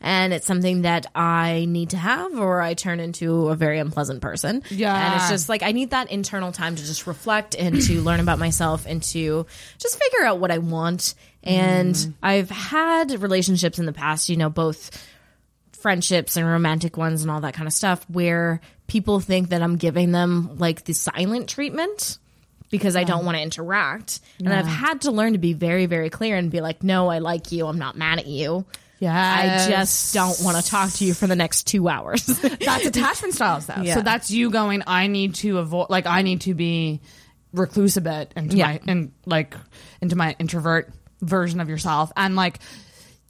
[0.00, 4.20] And it's something that I need to have, or I turn into a very unpleasant
[4.20, 4.62] person.
[4.70, 4.94] Yeah.
[4.94, 8.20] And it's just like I need that internal time to just reflect and to learn
[8.20, 9.46] about myself and to
[9.78, 11.14] just figure out what I want.
[11.42, 12.10] And mm-hmm.
[12.22, 14.90] I've had relationships in the past, you know, both
[15.72, 19.76] friendships and romantic ones and all that kind of stuff where people think that I'm
[19.76, 22.18] giving them like the silent treatment
[22.70, 24.20] because I don't want to interact.
[24.38, 27.18] And I've had to learn to be very, very clear and be like, no, I
[27.18, 27.66] like you.
[27.66, 28.64] I'm not mad at you.
[28.98, 29.66] Yes.
[29.66, 32.24] I just don't want to talk to you for the next two hours.
[32.26, 33.82] That's attachment styles though.
[33.82, 33.94] Yeah.
[33.96, 37.00] So that's you going, I need to avoid like I need to be
[37.52, 38.66] recluse a bit into Yeah.
[38.68, 39.54] my and like
[40.00, 42.10] into my introvert version of yourself.
[42.16, 42.58] And like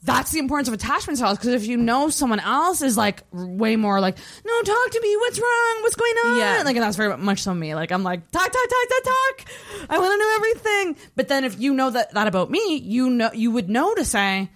[0.03, 3.75] that's the importance of attachment styles because if you know someone else is like way
[3.75, 5.17] more like, no, talk to me.
[5.17, 5.77] What's wrong?
[5.81, 6.37] What's going on?
[6.37, 6.61] Yeah.
[6.63, 7.75] Like, and that's very much so me.
[7.75, 9.51] Like, I'm like, talk, talk, talk, talk, talk.
[9.89, 11.09] I want to know everything.
[11.17, 14.05] But then if you know that, that about me, you know, you would know to
[14.05, 14.49] say,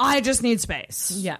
[0.00, 1.12] I just need space.
[1.16, 1.36] yeah.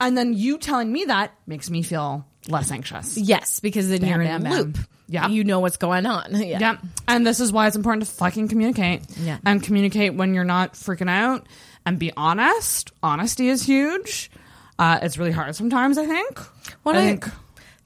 [0.00, 3.16] And then you telling me that makes me feel less anxious.
[3.16, 4.78] Yes, because then you're in a loop.
[5.08, 5.28] Yeah.
[5.28, 6.30] You know what's going on.
[6.42, 6.58] Yeah.
[6.58, 6.76] Yeah.
[7.06, 9.02] And this is why it's important to fucking communicate.
[9.18, 9.38] Yeah.
[9.46, 11.46] And communicate when you're not freaking out
[11.86, 12.90] and be honest.
[13.02, 14.30] Honesty is huge.
[14.78, 16.38] Uh, it's really hard sometimes, I think.
[16.82, 17.26] What I I think.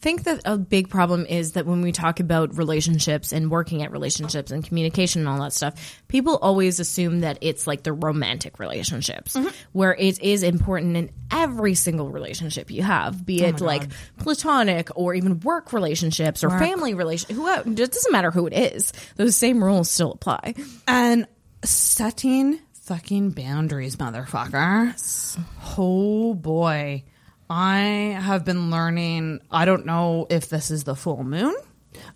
[0.01, 3.90] Think that a big problem is that when we talk about relationships and working at
[3.90, 8.59] relationships and communication and all that stuff, people always assume that it's like the romantic
[8.59, 9.49] relationships, Mm-hmm.
[9.72, 13.88] where it is important in every single relationship you have, be Oh it like
[14.18, 17.34] platonic or even work relationships or family relation.
[17.34, 20.55] Who it doesn't matter who it is; those same rules still apply.
[20.86, 21.26] And
[21.64, 24.94] setting fucking boundaries, motherfucker.
[25.76, 27.05] Oh boy.
[27.49, 27.78] I
[28.20, 29.40] have been learning.
[29.51, 31.55] I don't know if this is the full moon.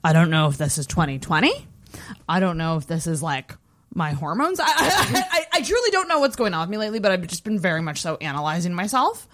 [0.02, 1.52] I don't know if this is 2020.
[2.28, 3.54] I don't know if this is like
[3.94, 4.60] my hormones.
[4.60, 7.26] I, I, I, I truly don't know what's going on with me lately, but I've
[7.26, 9.26] just been very much so analyzing myself.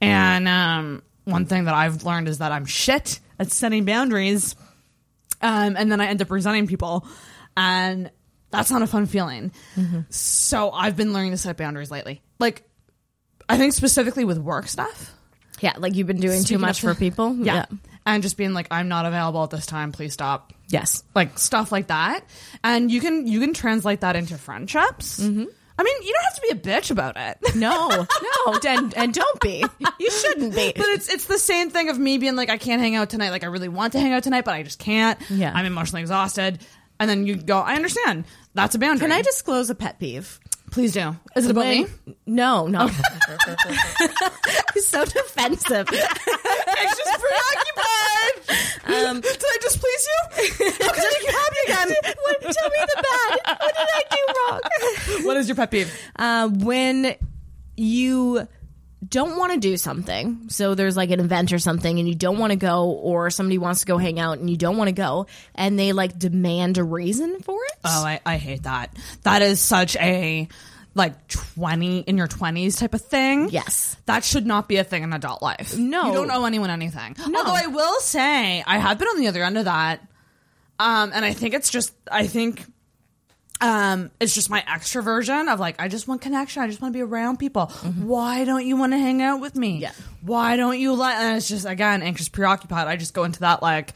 [0.00, 4.54] And um, one thing that I've learned is that I'm shit at setting boundaries
[5.40, 7.06] um, and then I end up resenting people,
[7.56, 8.10] and
[8.50, 9.52] that's not a fun feeling.
[10.10, 12.22] So I've been learning to set boundaries lately.
[12.40, 12.64] Like,
[13.48, 15.14] I think specifically with work stuff.
[15.60, 17.34] Yeah, like you've been doing too much of- for people.
[17.36, 17.66] Yeah.
[18.06, 19.92] and just being like, I'm not available at this time.
[19.92, 20.52] Please stop.
[20.68, 21.02] Yes.
[21.14, 22.24] Like stuff like that,
[22.64, 25.20] and you can you can translate that into friendships.
[25.20, 25.44] Mm-hmm.
[25.80, 27.38] I mean, you don't have to be a bitch about it.
[27.54, 29.64] No, no, and, and don't be.
[30.00, 30.72] You shouldn't be.
[30.76, 33.30] But it's it's the same thing of me being like, I can't hang out tonight.
[33.30, 35.18] Like I really want to hang out tonight, but I just can't.
[35.30, 35.52] Yeah.
[35.54, 36.58] I'm emotionally exhausted.
[37.00, 38.24] And then you go, I understand.
[38.54, 39.06] That's a boundary.
[39.08, 40.40] Can I disclose a pet peeve?
[40.70, 41.16] Please do?
[41.36, 41.86] Is it about me?
[42.26, 42.86] No, no.
[44.74, 45.88] He's so defensive.
[45.88, 48.34] Anxious, preoccupied.
[48.86, 50.18] Um, did I displease you?
[50.80, 51.88] How can I make you happy again?
[52.24, 53.58] What, tell me the bad.
[53.58, 54.22] What did I do
[55.16, 55.24] wrong?
[55.26, 55.92] What is your pet peeve?
[56.16, 57.14] Uh, when
[57.76, 58.46] you
[59.06, 62.38] don't want to do something, so there's like an event or something, and you don't
[62.38, 64.92] want to go, or somebody wants to go hang out and you don't want to
[64.92, 67.78] go, and they like demand a reason for it.
[67.84, 68.96] Oh, I, I hate that.
[69.22, 70.48] That is such a
[70.94, 73.50] like 20 in your 20s type of thing.
[73.50, 73.96] Yes.
[74.06, 75.78] That should not be a thing in adult life.
[75.78, 76.08] No.
[76.08, 77.16] You don't owe anyone anything.
[77.24, 80.00] Although I will say, I have been on the other end of that.
[80.80, 82.64] Um, and I think it's just, I think
[83.60, 86.62] um, it's just my extroversion of like, I just want connection.
[86.62, 87.66] I just want to be around people.
[87.66, 89.74] Why don't you want to hang out with me?
[89.74, 89.82] Mm-hmm.
[89.82, 89.92] Yeah.
[90.22, 92.86] Why don't you like, and it's just, again, anxious, preoccupied.
[92.86, 93.94] I just go into that like,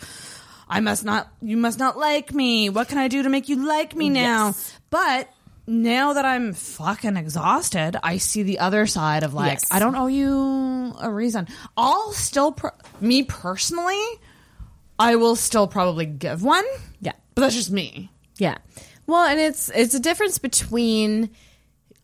[0.68, 2.70] I must not, you must not like me.
[2.70, 4.46] What can I do to make you like me now?
[4.46, 4.78] Yes.
[4.90, 5.28] But
[5.66, 9.68] now that I'm fucking exhausted, I see the other side of like, Yes.
[9.70, 11.46] I don't owe you a reason.
[11.76, 14.02] I'll still, pro- me personally,
[14.98, 16.64] I will still probably give one.
[17.00, 17.12] Yeah.
[17.34, 18.10] But that's just me.
[18.38, 18.58] Yeah.
[19.06, 21.30] Well, and it's it's a difference between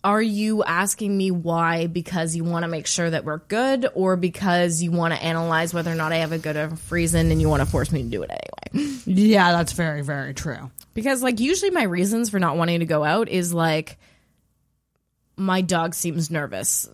[0.04, 4.16] are you asking me why because you want to make sure that we're good or
[4.16, 7.40] because you want to analyze whether or not I have a good enough reason and
[7.40, 8.94] you want to force me to do it anyway.
[9.06, 10.70] Yeah, that's very, very true.
[10.94, 13.98] Because like usually my reasons for not wanting to go out is like
[15.36, 16.88] my dog seems nervous.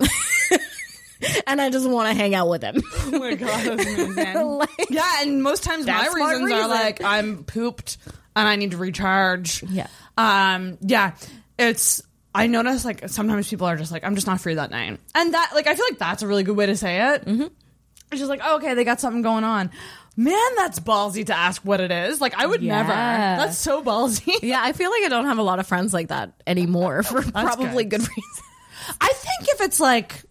[1.47, 2.83] and I just want to hang out with him.
[3.07, 4.37] Oh my god.
[4.45, 7.99] Like- yeah, and most times my reasons are like I'm pooped
[8.37, 9.63] and I need to recharge.
[9.65, 9.87] Yeah.
[10.17, 10.79] Um.
[10.81, 11.13] Yeah.
[11.59, 12.03] It's.
[12.35, 15.35] I notice like sometimes people are just like I'm just not free that night, and
[15.35, 17.25] that like I feel like that's a really good way to say it.
[17.25, 17.43] Mm-hmm.
[18.11, 19.71] It's just like oh, okay, they got something going on.
[20.17, 22.21] Man, that's ballsy to ask what it is.
[22.21, 22.89] Like I would never.
[22.89, 24.33] That's so ballsy.
[24.43, 27.23] yeah, I feel like I don't have a lot of friends like that anymore for
[27.23, 28.43] probably good, reasons.
[29.01, 30.23] I think if it's like,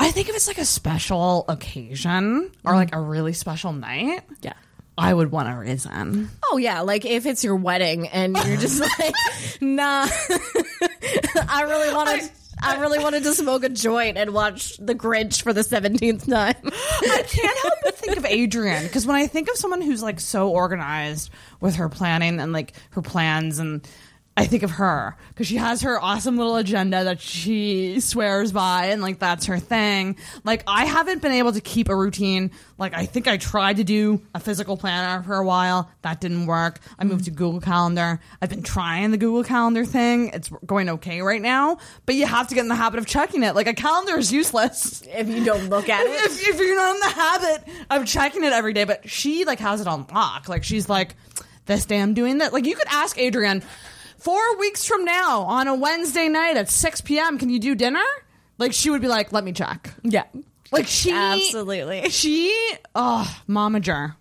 [0.00, 4.54] I think if it's like a special occasion or like a really special night, Yeah.
[4.96, 6.30] I would want a reason.
[6.44, 9.14] Oh yeah, like if it's your wedding and you're just like,
[9.60, 10.06] nah,
[11.48, 12.30] I really wanted,
[12.62, 16.54] I, really wanted to smoke a joint and watch The Grinch for the seventeenth time.
[16.62, 20.20] I can't help but think of Adrian because when I think of someone who's like
[20.20, 21.30] so organized
[21.60, 23.86] with her planning and like her plans and
[24.36, 28.86] I think of her because she has her awesome little agenda that she swears by
[28.86, 30.16] and like that's her thing.
[30.42, 32.50] Like I haven't been able to keep a routine.
[32.76, 35.88] Like I think I tried to do a physical planner for a while.
[36.02, 36.80] That didn't work.
[36.98, 38.18] I moved to Google Calendar.
[38.42, 40.30] I've been trying the Google Calendar thing.
[40.32, 43.44] It's going okay right now, but you have to get in the habit of checking
[43.44, 43.54] it.
[43.54, 46.94] Like a calendar is useless If you don't look at it, if, if you're not
[46.94, 50.48] in the habit of checking it every day, but she like has it on lock.
[50.48, 51.14] Like she's like,
[51.66, 52.52] this day I'm doing that.
[52.52, 53.62] Like you could ask Adrian,
[54.24, 57.38] four weeks from now on a Wednesday night at 6 p.m.
[57.38, 58.02] Can you do dinner?
[58.58, 59.92] Like she would be like, let me check.
[60.02, 60.24] yeah,
[60.72, 62.08] Like she absolutely.
[62.10, 62.52] She
[62.94, 64.16] oh momager.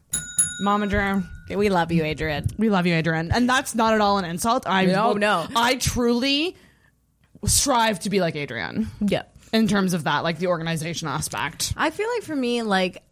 [0.64, 1.24] Momager.
[1.50, 2.48] We love you, Adrian.
[2.58, 3.32] We love you, Adrian.
[3.32, 4.66] And that's not at all an insult.
[4.66, 5.46] I No, no.
[5.56, 6.56] I truly
[7.46, 9.24] strive to be like Adrian Yeah.
[9.52, 11.74] in terms of that, like the organization aspect.
[11.76, 13.04] I feel like for me, like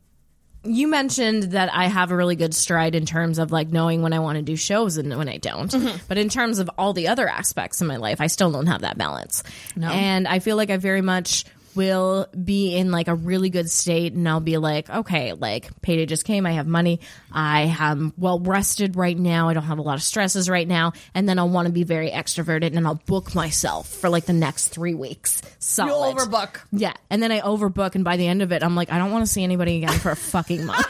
[0.63, 4.13] you mentioned that I have a really good stride in terms of like knowing when
[4.13, 5.71] I want to do shows and when I don't.
[5.71, 5.97] Mm-hmm.
[6.07, 8.81] But in terms of all the other aspects of my life, I still don't have
[8.81, 9.43] that balance.
[9.75, 9.89] No.
[9.89, 11.45] And I feel like I very much
[11.75, 16.05] will be in like a really good state and I'll be like, okay, like payday
[16.05, 16.99] just came, I have money,
[17.31, 20.93] I am well rested right now, I don't have a lot of stresses right now,
[21.13, 24.33] and then I'll want to be very extroverted and I'll book myself for like the
[24.33, 25.41] next three weeks.
[25.59, 25.89] Solid.
[25.89, 26.61] You'll overbook.
[26.71, 26.93] Yeah.
[27.09, 29.25] And then I overbook, and by the end of it, I'm like, I don't want
[29.25, 30.87] to see anybody again for a fucking month.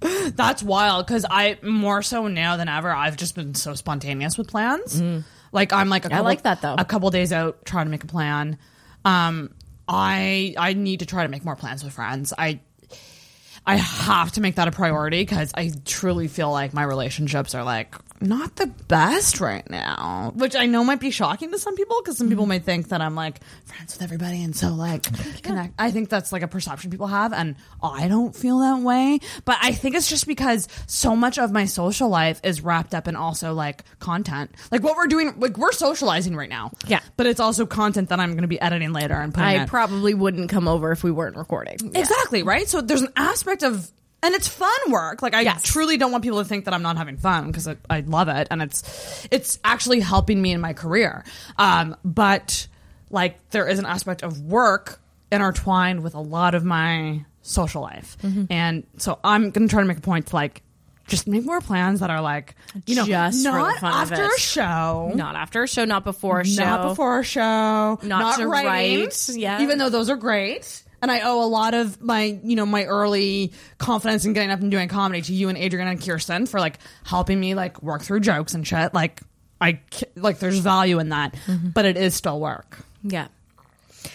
[0.36, 4.48] That's wild because I more so now than ever I've just been so spontaneous with
[4.48, 5.00] plans.
[5.00, 5.24] Mm.
[5.52, 6.74] Like I'm like a couple, like that, though.
[6.78, 8.58] A couple days out trying to make a plan.
[9.04, 9.54] Um,
[9.86, 12.32] I I need to try to make more plans with friends.
[12.36, 12.60] I
[13.66, 17.64] I have to make that a priority because I truly feel like my relationships are
[17.64, 22.00] like not the best right now, which I know might be shocking to some people
[22.02, 22.50] because some people mm-hmm.
[22.50, 25.04] might think that I'm like friends with everybody and so like
[25.42, 25.74] connect.
[25.78, 29.20] I think that's like a perception people have, and I don't feel that way.
[29.44, 33.08] But I think it's just because so much of my social life is wrapped up
[33.08, 35.38] in also like content, like what we're doing.
[35.38, 37.00] Like we're socializing right now, Yeah.
[37.16, 39.48] but it's also content that I'm going to be editing later and putting.
[39.48, 39.68] I it.
[39.68, 41.76] probably wouldn't come over if we weren't recording.
[41.94, 42.68] Exactly, right?
[42.68, 43.90] So there's an aspect of
[44.22, 45.22] and it's fun work.
[45.22, 45.62] Like I Yes.
[45.62, 48.28] truly don't want people to think that I'm not having fun because I, I love
[48.28, 51.24] it and it's it's actually helping me in my career.
[51.56, 52.66] Um, but
[53.10, 55.00] like there is an aspect of work
[55.32, 58.44] intertwined with a lot of my social life, Mm-hmm.
[58.50, 60.62] and so I'm gonna try to make a point to like
[61.06, 62.54] just make more plans that are like
[62.86, 65.10] you know Just not after a show.
[65.14, 66.62] Not after a show, not before a show.
[66.64, 67.98] Not before a show.
[68.02, 69.62] Not to writing, write, yeah.
[69.62, 70.82] Even though those are great.
[71.00, 74.60] And I owe a lot of my, you know, my early confidence in getting up
[74.60, 78.02] and doing comedy to you and Adrian and Kirsten for like helping me like work
[78.02, 78.92] through jokes and shit.
[78.94, 79.20] Like
[79.60, 79.80] I
[80.16, 81.34] like there's value in that,
[81.74, 83.28] but it is still work Yeah.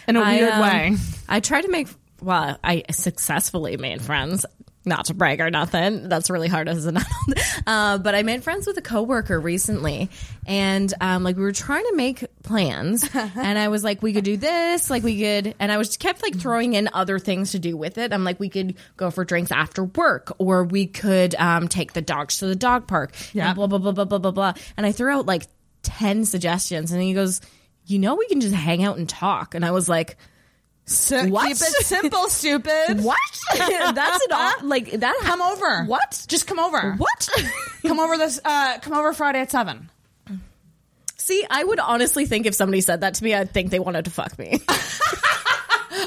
[0.08, 0.96] in a I, weird um, way.
[1.30, 1.88] I tried to make,
[2.22, 4.46] well, I successfully made friends.
[4.86, 6.10] Not to brag or nothing.
[6.10, 7.64] That's really hard as an adult.
[7.66, 10.10] Uh, but I made friends with a coworker recently,
[10.46, 14.26] and um, like we were trying to make plans, and I was like, we could
[14.26, 17.60] do this, like we could, and I was kept like throwing in other things to
[17.60, 18.12] do with it.
[18.12, 22.02] I'm like, we could go for drinks after work, or we could um, take the
[22.02, 23.54] dogs to the dog park, Yeah.
[23.54, 24.54] blah blah blah blah blah blah blah.
[24.76, 25.48] And I threw out like
[25.84, 27.40] ten suggestions, and he goes,
[27.86, 30.18] you know, we can just hang out and talk, and I was like.
[30.86, 31.48] Si- what?
[31.48, 33.00] Keep it simple, stupid.
[33.04, 33.18] What?
[33.56, 35.16] That's an odd, like that.
[35.24, 35.86] Come over.
[35.86, 36.26] What?
[36.28, 36.94] Just come over.
[36.94, 37.30] What?
[37.84, 38.40] Come over this.
[38.44, 39.90] Uh, come over Friday at seven.
[41.18, 44.06] See, I would honestly think if somebody said that to me, I'd think they wanted
[44.06, 44.60] to fuck me.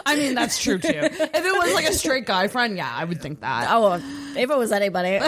[0.05, 0.89] I mean, that's true too.
[0.89, 3.69] if it was like a straight guy friend, yeah, I would think that.
[3.71, 3.95] oh,
[4.37, 5.19] if it was anybody,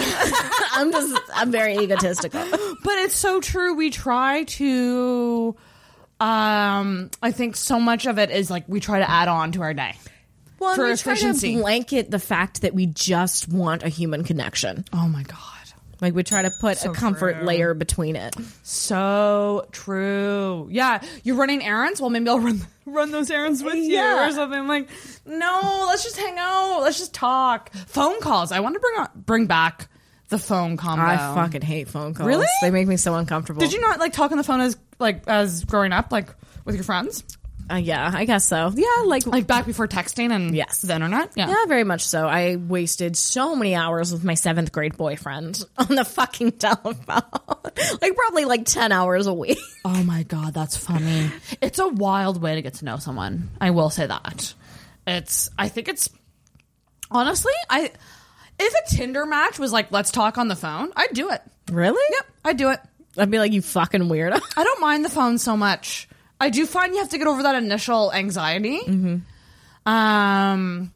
[0.73, 2.45] I'm just, I'm very egotistical.
[2.83, 3.75] But it's so true.
[3.75, 5.57] We try to.
[6.21, 9.63] Um, I think so much of it is like we try to add on to
[9.63, 9.95] our day.
[10.59, 14.85] Well, For we try to blanket the fact that we just want a human connection.
[14.93, 15.37] Oh my god.
[16.01, 18.35] Like we try to put a comfort layer between it.
[18.63, 20.69] So true.
[20.71, 22.01] Yeah, you're running errands.
[22.01, 24.25] Well, maybe I'll run run those errands with Yeah.
[24.25, 24.67] you or something.
[24.69, 24.89] Like,
[25.27, 26.81] no, let's just hang out.
[26.83, 27.73] Let's just talk.
[27.73, 28.53] Phone calls.
[28.53, 29.89] I want to bring on, bring back
[30.29, 31.05] the phone combo.
[31.05, 32.27] I fucking hate phone calls.
[32.27, 32.47] Really?
[32.63, 33.61] They make me so uncomfortable.
[33.61, 36.29] Did you not like talk on the phone as like as growing up, like
[36.65, 37.25] with your friends,
[37.71, 38.73] Uh, yeah, I guess so.
[38.75, 40.81] Yeah, like like back before texting and Yes.
[40.83, 41.33] the internet?
[41.37, 41.49] Yeah.
[41.49, 42.27] Yeah, very much so.
[42.27, 46.97] I wasted so many hours with my seventh grade boyfriend on the fucking telephone.
[48.03, 49.59] like probably like ten hours a week.
[49.85, 51.31] Oh my god, that's funny.
[51.63, 53.49] it's a wild way to get to know someone.
[53.61, 54.53] I will say that.
[55.07, 56.11] It's I think it's
[57.11, 57.91] honestly, I
[58.59, 61.43] if a Tinder match was like let's talk on the phone, I'd do it.
[61.71, 62.03] Really?
[62.11, 62.81] Yep, I'd do it.
[63.17, 64.41] I'd be like, you fucking weirdo.
[64.57, 66.09] I don't mind the phone so much.
[66.41, 68.81] I do find you have to get over that initial anxiety.
[69.87, 70.93] Um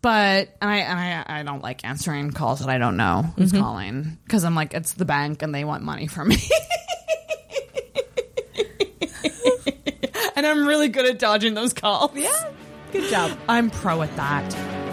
[0.00, 3.52] but and I and I I don't like answering calls that I don't know who's
[3.52, 6.36] calling because I'm like it's the bank and they want money from me.
[10.36, 12.12] and I'm really good at dodging those calls.
[12.14, 12.52] Yeah.
[12.92, 13.36] Good job.
[13.48, 14.87] I'm pro at that.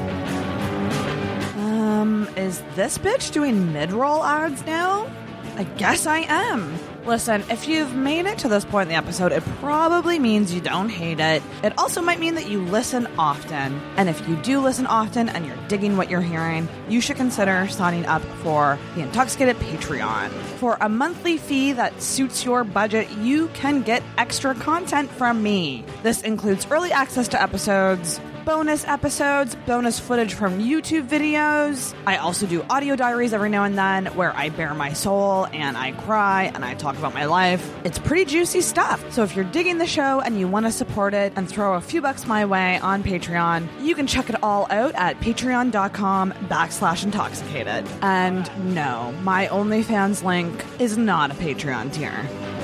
[1.85, 5.07] Um, is this bitch doing mid-roll ads now?
[5.55, 6.73] I guess I am.
[7.05, 10.61] Listen, if you've made it to this point in the episode, it probably means you
[10.61, 11.43] don't hate it.
[11.63, 13.79] It also might mean that you listen often.
[13.97, 17.67] And if you do listen often and you're digging what you're hearing, you should consider
[17.67, 20.31] signing up for the Intoxicated Patreon.
[20.57, 25.85] For a monthly fee that suits your budget, you can get extra content from me.
[26.01, 31.95] This includes early access to episodes, bonus episodes, bonus footage from YouTube videos.
[32.05, 35.75] I also do audio diaries every now and then where I bare my soul and
[35.75, 37.67] I cry and I talk about my life.
[37.83, 39.11] It's pretty juicy stuff.
[39.11, 41.81] So if you're digging the show and you want to support it and throw a
[41.81, 47.03] few bucks my way on Patreon, you can check it all out at patreon.com backslash
[47.03, 47.87] intoxicated.
[48.03, 52.54] And no, my OnlyFans link is not a Patreon tier.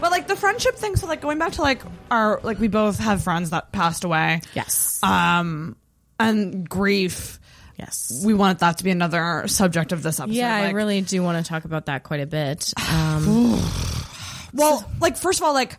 [0.00, 2.98] But like the friendship thing, so like going back to like our like we both
[2.98, 4.40] have friends that passed away.
[4.54, 5.00] Yes.
[5.02, 5.76] Um
[6.20, 7.38] and grief.
[7.78, 8.22] yes.
[8.24, 10.34] We want that to be another subject of this episode.
[10.36, 12.72] yeah, I really do want to talk about that quite a bit.
[12.90, 13.60] Um,
[14.54, 15.76] well, like first of all, like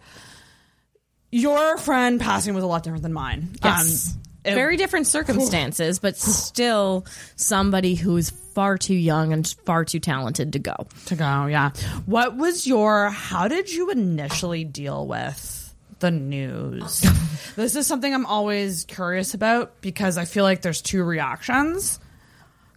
[1.32, 3.50] your friend passing was a lot different than mine.
[3.64, 4.14] yes.
[4.16, 4.22] Um,
[4.56, 7.06] Very different circumstances, but still
[7.36, 10.76] somebody who's far too young and far too talented to go.
[11.06, 11.72] to go, yeah.
[12.06, 17.02] What was your how did you initially deal with the news?
[17.56, 22.00] this is something I'm always curious about because I feel like there's two reactions.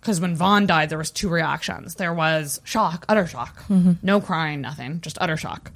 [0.01, 1.95] Because when Vaughn died, there was two reactions.
[1.95, 3.65] There was shock, utter shock,
[4.03, 5.71] no crying, nothing, just utter shock.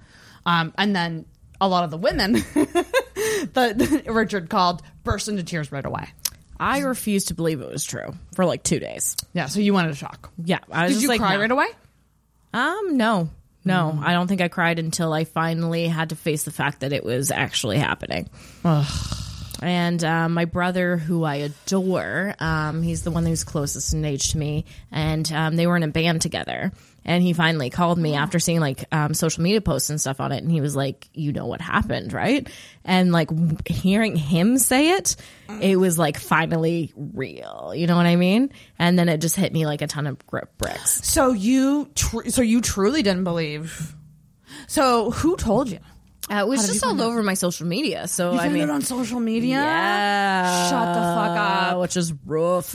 [0.45, 1.27] Um, and then
[1.61, 2.43] a lot of the women
[3.55, 6.09] that Richard called burst into tears right away.
[6.59, 9.17] I refused to believe it was true for like two days.
[9.35, 10.33] Yeah, so you wanted a shock.
[10.43, 11.41] Yeah, I was Did just you like, cry no.
[11.43, 11.67] right away?
[12.55, 13.29] Um, no,
[13.65, 16.93] no, I don't think I cried until I finally had to face the fact that
[16.93, 18.31] it was actually happening.
[19.63, 24.33] And um, my brother, who I adore, um, he's the one who's closest in age
[24.33, 26.73] to me, and um, they were in a band together.
[27.09, 30.33] And he finally called me after seeing like um, social media posts and stuff on
[30.33, 32.49] it, and he was like, "You know what happened, right?"
[32.85, 33.31] And like
[33.69, 35.15] hearing him say it,
[35.61, 37.73] it was like finally real.
[37.77, 38.51] You know what I mean?
[38.79, 41.07] And then it just hit me like a ton of gri- bricks.
[41.07, 43.95] So you, tr- so you truly didn't believe.
[44.67, 45.79] So who told you?
[46.29, 48.09] Uh, it was just all over my social media.
[48.09, 49.59] So You I mean, it on social media.
[49.59, 51.39] yeah, Shut the fuck
[51.73, 51.81] up.
[51.81, 52.75] which is rough.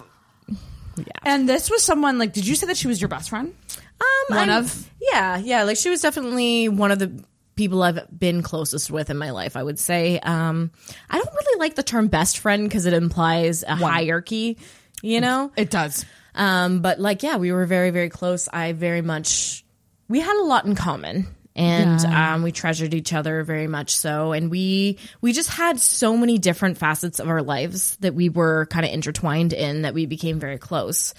[0.97, 1.03] Yeah.
[1.23, 2.31] And this was someone like.
[2.31, 3.53] Did you say that she was your best friend?
[4.01, 4.89] Um, One I'm- of?
[4.99, 5.63] yeah, yeah.
[5.63, 7.23] Like she was definitely one of the
[7.55, 9.55] people I've been closest with in my life.
[9.55, 10.19] I would say.
[10.19, 10.71] Um,
[11.09, 14.57] I don't really like the term best friend because it implies a hierarchy.
[15.03, 16.05] You know, It does.
[16.35, 18.47] Um, but like, yeah, we were very, very close.
[18.47, 19.65] I very much,
[20.07, 21.25] we had a lot in common
[21.55, 24.31] and, um, we treasured each other very much so.
[24.31, 28.67] And we, we just had so many different facets of our lives that we were
[28.67, 31.15] kind of intertwined in that we became very close.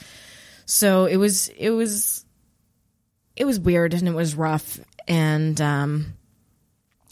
[0.65, 2.22] So it was, it was,
[3.37, 4.79] it was weird and it was rough.
[5.09, 6.15] And, um,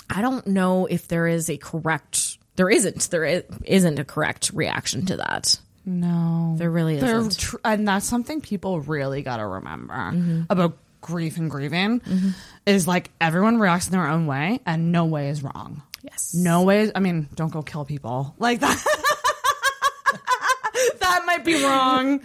[0.08, 4.50] I don't know if there is a correct, there isn't, there is, isn't a correct
[4.54, 5.58] reaction to that.
[5.86, 7.38] No, There really isn't.
[7.38, 10.42] tr- and that's something people really got to remember Mm-hmm.
[10.50, 12.02] about grief and grieving
[12.66, 15.82] is like everyone reacts in their own way, and no way is wrong.
[16.02, 16.34] Yes.
[16.34, 16.82] No way.
[16.82, 18.84] Is, I mean, don't go kill people like that.
[21.00, 22.20] that might be wrong.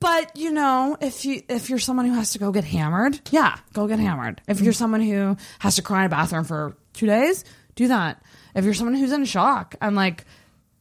[0.00, 3.58] But you know, if you if you're someone who has to go get hammered, yeah,
[3.72, 4.40] go get hammered.
[4.46, 7.44] If you're someone who has to cry in a bathroom for two days,
[7.74, 8.22] do that.
[8.54, 10.24] If you're someone who's in shock and like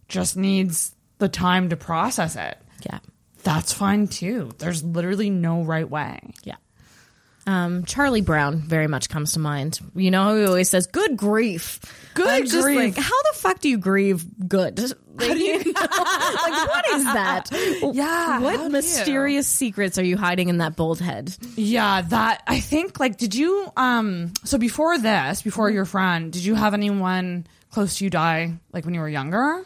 [0.07, 2.57] just needs the time to process it,
[2.89, 2.99] Yeah.
[3.43, 4.51] That's fine too.
[4.57, 6.19] There's literally no right way.
[6.43, 6.55] Yeah.
[7.47, 9.79] Um, Charlie Brown very much comes to mind.
[9.95, 11.79] You know, he always says, "Good grief,
[12.13, 12.95] Good I'm grief.
[12.95, 14.79] like, how the fuck do you grieve good?
[15.17, 17.49] Like, you know, like, what is that?
[17.95, 21.35] Yeah, what mysterious secrets are you hiding in that bold head?
[21.55, 26.45] Yeah, that I think like did you um so before this, before your friend, did
[26.45, 29.65] you have anyone close to you die like when you were younger?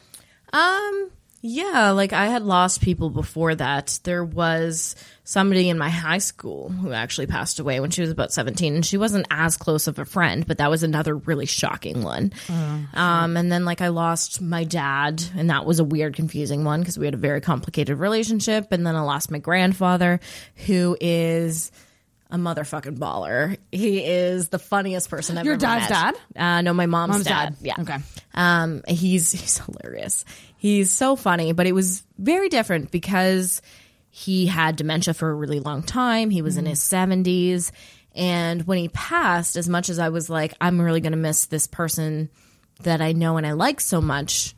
[0.53, 3.99] Um, yeah, like I had lost people before that.
[4.03, 4.95] There was
[5.31, 8.85] somebody in my high school who actually passed away when she was about 17 and
[8.85, 12.33] she wasn't as close of a friend, but that was another really shocking one.
[12.93, 16.81] Um, and then like I lost my dad and that was a weird, confusing one
[16.81, 18.73] because we had a very complicated relationship.
[18.73, 20.19] And then I lost my grandfather
[20.67, 21.71] who is
[22.29, 23.57] a motherfucking baller.
[23.71, 26.15] He is the funniest person I've Your ever dad's met.
[26.35, 26.57] dad?
[26.57, 27.49] Uh, no, my mom's, Mom's dad.
[27.49, 27.55] dad.
[27.61, 27.75] Yeah.
[27.79, 27.97] Okay.
[28.33, 30.25] Um, he's he's hilarious.
[30.57, 33.61] He's so funny, but it was very different because
[34.11, 36.29] he had dementia for a really long time.
[36.29, 37.71] He was in his seventies,
[38.13, 41.45] and when he passed, as much as I was like, I'm really going to miss
[41.45, 42.29] this person
[42.83, 44.53] that I know and I like so much.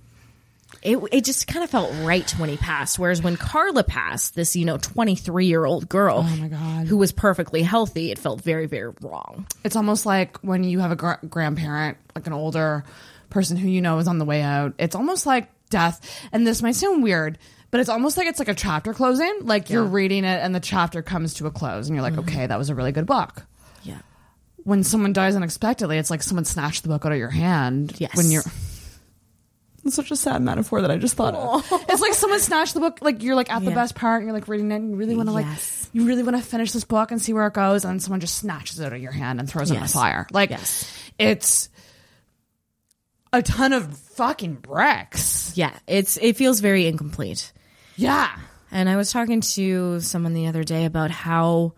[0.81, 2.97] It, it just kind of felt right when he passed.
[2.97, 6.87] Whereas when Carla passed, this, you know, 23 year old girl Oh my God.
[6.87, 9.45] who was perfectly healthy, it felt very, very wrong.
[9.63, 12.83] It's almost like when you have a gr- grandparent, like an older
[13.29, 14.73] person who you know is on the way out.
[14.79, 16.01] It's almost like death.
[16.33, 17.37] And this might sound weird,
[17.73, 19.39] but it's almost like it's like a chapter closing.
[19.41, 22.29] Like you're reading it and the chapter comes to a close and you're like, mm-hmm.
[22.29, 23.47] okay, that was a really good book.
[23.81, 23.97] Yeah.
[24.57, 27.95] When someone dies unexpectedly, it's like someone snatched the book out of your hand.
[27.97, 28.15] Yes.
[28.15, 28.43] When you're.
[29.85, 31.67] It's such a sad metaphor that I just thought of.
[31.89, 33.75] It's like someone snatched the book, like you're like at the Yeah.
[33.75, 35.89] best part, and you're like reading it, and you really want to like, Yes.
[35.91, 38.35] you really want to finish this book and see where it goes, and someone just
[38.37, 39.93] snatches it out of your hand and throws it in the Yes.
[39.93, 40.25] fire.
[40.31, 40.89] Like, Yes.
[41.19, 41.67] it's
[43.33, 45.51] a ton of fucking bricks.
[45.57, 45.77] Yeah.
[45.85, 47.51] It's, it feels very incomplete.
[47.95, 48.29] Yeah.
[48.71, 51.73] And I was talking to someone the other day about how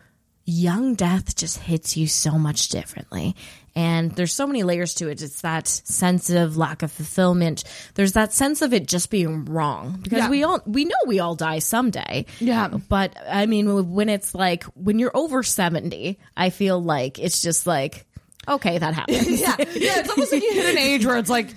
[0.45, 3.35] young death just hits you so much differently.
[3.77, 5.21] And there's so many layers to it.
[5.21, 7.65] It's that sense of lack of fulfillment.
[7.95, 10.29] There's that sense of it just being wrong because Yeah.
[10.29, 12.25] we all, we know we all die someday.
[12.39, 12.69] Yeah.
[12.69, 17.67] But I mean, when it's like, when you're over 70, I feel like it's just
[17.67, 18.05] like,
[18.47, 19.41] okay, that happens.
[19.41, 19.55] Yeah.
[19.59, 19.99] Yeah.
[19.99, 21.47] It's almost like you hit an age where it's like,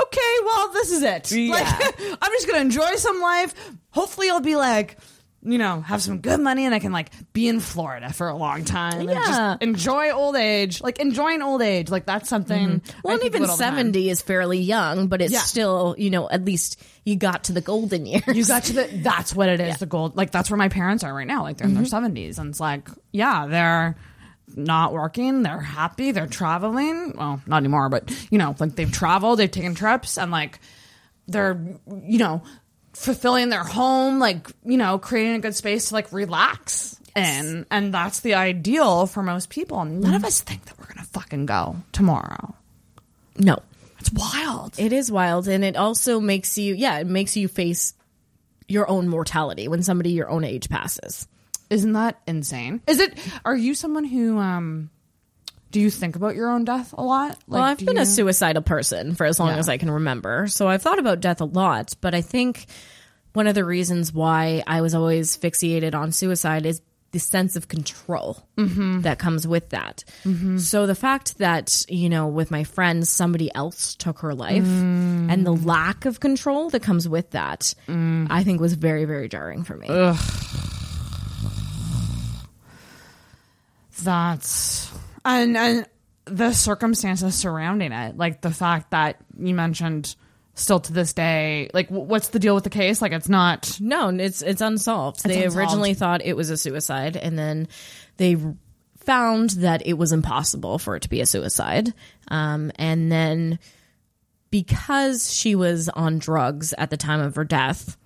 [0.00, 1.30] okay, well, this is it.
[1.50, 1.66] Like,
[2.22, 3.54] I'm just going to enjoy some life.
[3.98, 4.96] Hopefully, I'll be like,
[5.42, 8.36] you know, have some good money and I can like be in Florida for a
[8.36, 9.24] long time and Yeah.
[9.24, 10.80] just enjoy old age.
[10.80, 11.90] Like enjoying old age.
[11.90, 12.80] Like that's something.
[12.80, 13.00] Mm-hmm.
[13.04, 13.76] Well, and even about all the time.
[13.76, 15.40] 70 is fairly young, but it's Yeah.
[15.40, 18.24] still, you know, at least you got to the golden years.
[18.26, 18.84] You got to the.
[19.02, 19.78] That's what it is.
[19.78, 20.16] The gold.
[20.16, 21.42] Like that's where my parents are right now.
[21.42, 21.88] Like they're in their mm-hmm.
[21.88, 23.96] seventies, and it's like, yeah, they're
[24.56, 25.42] not working.
[25.42, 26.10] They're happy.
[26.10, 27.14] They're traveling.
[27.16, 29.38] Well, not anymore, but you know, like they've traveled.
[29.38, 30.58] They've taken trips, and like
[31.28, 31.60] they're,
[32.02, 32.42] you know,
[32.98, 34.18] fulfilling their home.
[34.18, 36.96] Like you know, creating a good space to like relax.
[37.16, 37.66] in.
[37.70, 39.84] and that's the ideal for most people.
[39.84, 42.54] None of us think that we're gonna fucking go tomorrow.
[43.36, 43.58] No.
[44.00, 44.78] It's wild.
[44.78, 45.48] It is wild.
[45.48, 47.94] And it also makes you, yeah, it makes you face
[48.68, 51.26] your own mortality when somebody your own age passes.
[51.70, 52.80] Isn't that insane?
[52.86, 53.18] Is it?
[53.44, 54.90] Are you someone who um?
[55.70, 57.36] Do you think about your own death a lot?
[57.46, 59.58] well, I've been you- a suicidal person for as long Yeah.
[59.58, 60.46] as I can remember.
[60.46, 61.94] So I've thought about death a lot.
[62.00, 62.66] But I think
[63.34, 66.80] one of the reasons why I was always fixated on suicide is
[67.10, 69.00] the sense of control mm-hmm.
[69.00, 70.04] that comes with that.
[70.24, 70.58] Mm-hmm.
[70.58, 75.32] So the fact that, you know, with my friends, somebody else took her life mm.
[75.32, 78.26] and the lack of control that comes with that, mm.
[78.28, 79.88] I think was very, very jarring for me.
[84.02, 84.92] That's
[85.28, 85.86] and and
[86.24, 90.14] the circumstances surrounding it, like the fact that you mentioned,
[90.54, 93.00] still to this day, like what's the deal with the case?
[93.02, 93.78] Like it's not.
[93.80, 95.22] No, it's it's unsolved.
[95.24, 95.56] they unsolved.
[95.56, 97.68] originally thought it was a suicide, and then
[98.16, 98.36] they
[98.98, 101.94] found that it was impossible for it to be a suicide.
[102.28, 103.58] Um, and then
[104.50, 107.96] because she was on drugs at the time of her death,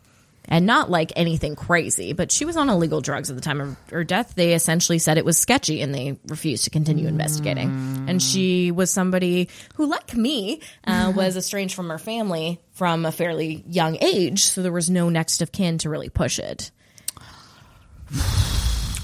[0.53, 3.75] and not like anything crazy, but she was on illegal drugs at the time of
[3.91, 4.35] her death.
[4.35, 7.71] They essentially said it was sketchy and they refused to continue investigating.
[8.07, 13.13] And she was somebody who, like me, uh, was estranged from her family from a
[13.13, 14.45] fairly young age.
[14.45, 16.71] So there was no next of kin to really push it.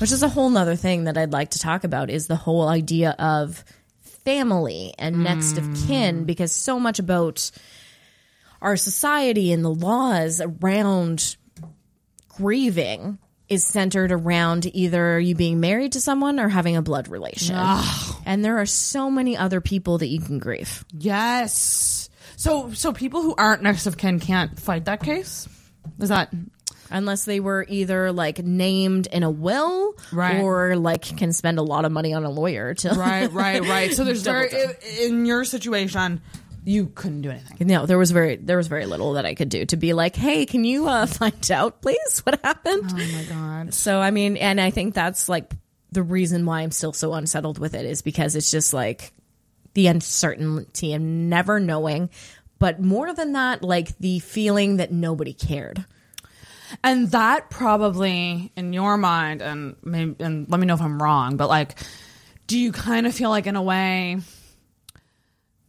[0.00, 2.68] Which is a whole nother thing that I'd like to talk about is the whole
[2.68, 3.64] idea of
[4.02, 7.50] family and next of kin, because so much about
[8.60, 11.36] our society and the laws around
[12.38, 17.56] grieving is centered around either you being married to someone or having a blood relation.
[18.26, 20.84] And there are so many other people that you can grieve.
[20.96, 22.10] Yes.
[22.36, 25.48] So so people who aren't next of kin can't fight that case.
[25.98, 26.32] Is that
[26.90, 30.40] unless they were either like named in a will Right.
[30.40, 33.94] or like can spend a lot of money on a lawyer to right, right, right.
[33.94, 34.50] So there's very
[35.00, 36.20] in your situation,
[36.68, 37.66] you couldn't do anything.
[37.66, 40.14] No, there was very there was very little that I could do to be like,
[40.14, 42.90] hey, can you uh, find out, please, what happened?
[42.92, 43.74] Oh my god.
[43.74, 45.50] So I mean, and I think that's like
[45.92, 49.12] the reason why I'm still so unsettled with it is because it's just like
[49.72, 52.10] the uncertainty of never knowing,
[52.58, 55.86] but more than that, like the feeling that nobody cared.
[56.84, 61.38] And that probably in your mind, and maybe, and let me know if I'm wrong,
[61.38, 61.78] but like,
[62.46, 64.18] do you kind of feel like in a way,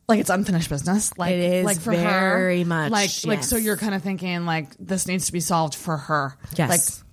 [0.10, 1.18] like it's unfinished business?
[1.18, 4.45] Like It is like for very her, much, like like so you're kind of thinking
[4.45, 6.38] like this needs to be solved for her.
[6.56, 7.03] Yes.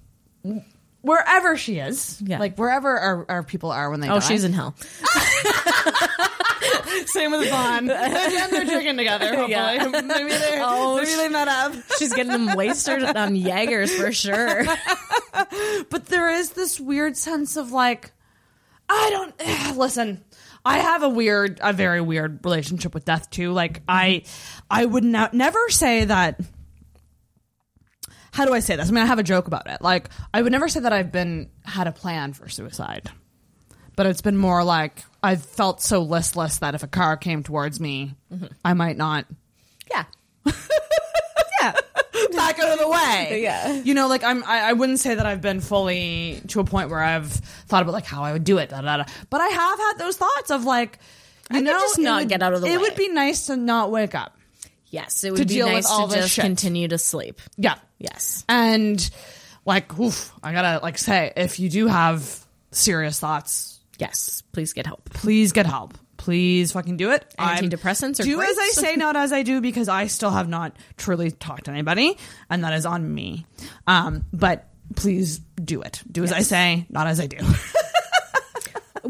[0.44, 0.62] Like
[1.02, 2.38] wherever she is, Yeah.
[2.40, 4.26] like wherever our, our people are when they Oh, die.
[4.26, 4.74] she's in hell.
[7.06, 7.90] Same with Vaughn.
[7.90, 9.26] and they're drinking together.
[9.36, 9.86] Hopefully, Yeah.
[10.04, 11.74] maybe they Oh, maybe they met up.
[11.98, 14.64] She's getting them wasted on Jaegers for sure.
[15.90, 18.10] but there is this weird sense of like
[18.88, 20.24] i don't eh, listen
[20.64, 23.52] i have a weird a very weird relationship with death too.
[23.52, 24.22] Like i
[24.70, 26.40] i would not never say that
[28.32, 28.88] how do i say this?
[28.88, 29.80] I mean i have a joke about it.
[29.80, 33.10] Like i would never say that i've been had a plan for suicide.
[33.96, 37.80] But it's been more like i've felt so listless that if a car came towards
[37.80, 38.46] me mm-hmm.
[38.64, 39.26] i might not.
[39.90, 40.04] Yeah.
[40.44, 40.52] yeah.
[42.36, 43.40] back out of the way.
[43.42, 43.72] Yeah.
[43.72, 46.90] You know, like I'm I, I wouldn't say that I've been fully to a point
[46.90, 49.04] where I've thought about like how I would do it, da, da, da.
[49.30, 50.98] but I have had those thoughts of like
[51.50, 52.78] you could know, just not would- get out of the It way.
[52.78, 54.36] would be nice to not wake up.
[54.88, 56.44] Yes, it would be nice all to just shit.
[56.44, 57.40] continue to sleep.
[57.56, 57.74] Yeah.
[57.98, 58.44] Yes.
[58.48, 59.08] And
[59.64, 64.42] like oof, I gotta like say, if you do have serious thoughts, Yes.
[64.52, 65.08] Please get help.
[65.10, 65.96] please get help.
[66.26, 67.24] Please fucking do it.
[67.38, 68.50] I'm- Antidepressants are do great.
[68.50, 71.70] as I say, not as I do, because I still have not truly talked to
[71.70, 72.18] anybody,
[72.50, 73.46] and that is on me.
[73.86, 76.02] Um, but please do it.
[76.10, 77.36] Do as I say, not as I do.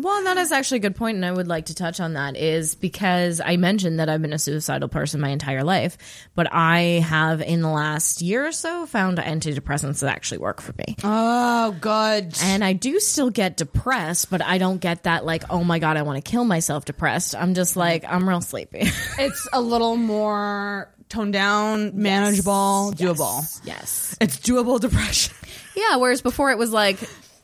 [0.07, 2.37] Well, that is actually a good point, and I would like to touch on that
[2.37, 5.99] is because I mentioned that I've been a suicidal person my entire life,
[6.37, 10.73] but I have in the last year or so found antidepressants that actually work for
[10.79, 10.95] me.
[11.03, 12.37] Oh, good.
[12.41, 15.97] And I do still get depressed, but I don't get that like, oh my god,
[15.97, 17.35] I want to kill myself depressed.
[17.35, 18.89] I'm just like, I'm real sleepy.
[19.19, 23.61] It's a little more toned down, manageable, doable.
[23.65, 24.17] yes.
[24.21, 25.35] It's doable depression.
[25.75, 26.99] Yeah, whereas before it was like,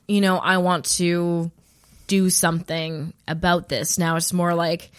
[0.06, 1.50] you know, I want to
[2.12, 3.96] do something about this.
[3.96, 4.90] Now it's more like,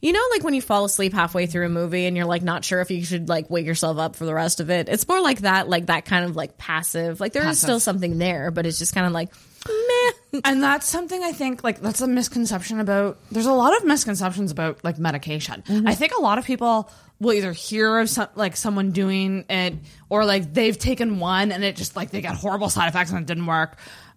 [0.00, 2.64] you know, like when you fall asleep halfway through a movie and you're like not
[2.64, 4.88] sure if you should like wake yourself up for the rest of it.
[4.88, 7.18] It's more like that, like that kind of like passive.
[7.18, 7.62] Like there is Passive.
[7.62, 9.30] still something there, but it's just kind of like,
[9.66, 10.40] meh.
[10.44, 14.52] and that's something I think like that's a misconception about there's a lot of misconceptions
[14.52, 15.64] about like medication.
[15.66, 15.88] Mm-hmm.
[15.88, 16.88] I think a lot of people
[17.18, 19.74] will either hear of some, like someone doing it
[20.08, 23.18] or like they've taken one and it just like they got horrible side effects and
[23.18, 23.76] it didn't work.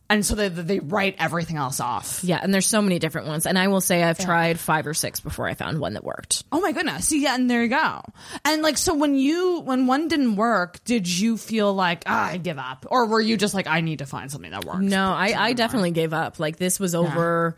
[0.09, 2.23] And so they they write everything else off.
[2.23, 3.45] Yeah, and there's so many different ones.
[3.45, 6.43] And I will say I've tried five or six before I found one that worked.
[6.51, 7.07] Oh my goodness.
[7.07, 8.01] See, yeah, and there you go.
[8.45, 12.37] And like, so when you, when one didn't work, did you feel like, ah, I
[12.37, 12.85] give up?
[12.91, 14.81] Or were you just like, I need to find something that works?
[14.81, 16.39] No, I, I definitely gave up.
[16.39, 17.55] Like this was over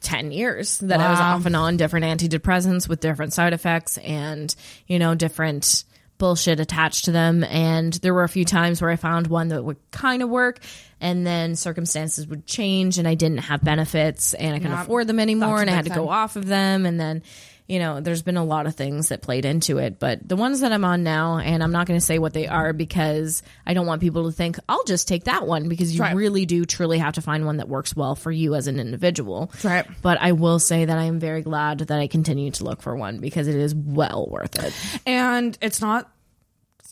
[0.00, 4.54] 10 years that I was off and on different antidepressants with different side effects and,
[4.86, 5.84] you know, different
[6.18, 7.44] bullshit attached to them.
[7.44, 10.60] And there were a few times where I found one that would kind of work
[11.00, 14.82] and then circumstances would change and I didn't have benefits and I couldn't Yeah.
[14.82, 16.86] afford them anymore and I had to go off of them.
[16.86, 17.22] And then,
[17.68, 20.60] you know, there's been a lot of things that played into it, but the ones
[20.60, 23.74] that I'm on now, and I'm not going to say what they are because I
[23.74, 26.14] don't want people to think I'll just take that one because you Right.
[26.14, 29.50] really do truly have to find one that works well for you as an individual.
[29.64, 29.86] right.
[30.02, 32.94] But I will say that I am very glad that I continue to look for
[32.96, 34.72] one because it is well worth it.
[35.06, 36.10] and it's not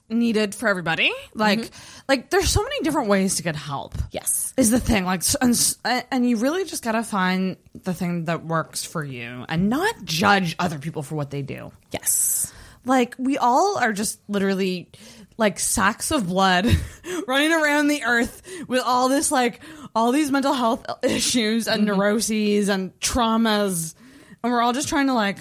[0.08, 1.12] needed for everybody.
[1.34, 1.70] Like,
[2.08, 3.94] like there's so many different ways to get help.
[4.10, 4.52] Yes.
[4.56, 5.76] Is the thing like, and,
[6.10, 10.56] and you really just gotta find the thing that works for you, and not judge
[10.58, 11.72] other people for what they do.
[11.90, 12.52] Yes.
[12.84, 14.90] Like we all are just literally
[15.36, 16.66] like sacks of blood
[17.26, 19.60] running around the earth with all this like
[19.94, 23.94] all these mental health issues and neuroses and traumas,
[24.42, 25.38] and we're all just trying to like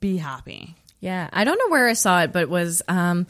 [0.00, 0.76] be happy.
[1.00, 3.26] Yeah, I don't know where I saw it, but it was um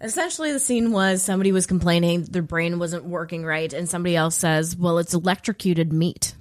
[0.00, 4.36] essentially the scene was somebody was complaining their brain wasn't working right and somebody else
[4.36, 6.34] says, "Well, it's electrocuted meat."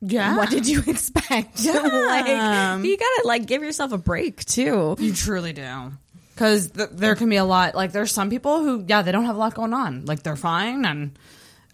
[0.00, 0.36] Yeah.
[0.36, 1.60] What did you expect?
[1.64, 1.72] Yeah.
[1.72, 4.96] like you got to like give yourself a break too.
[4.98, 5.92] You truly do.
[6.34, 7.74] Because th- there can be a lot.
[7.74, 10.06] Like, there's some people who, yeah, they don't have a lot going on.
[10.06, 11.16] Like, they're fine, and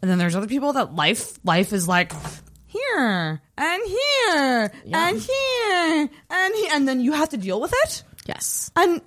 [0.02, 2.12] and then there's other people that life life is like
[2.66, 8.02] here and here and here and here, and then you have to deal with it.
[8.27, 8.70] Yes.
[8.77, 9.01] And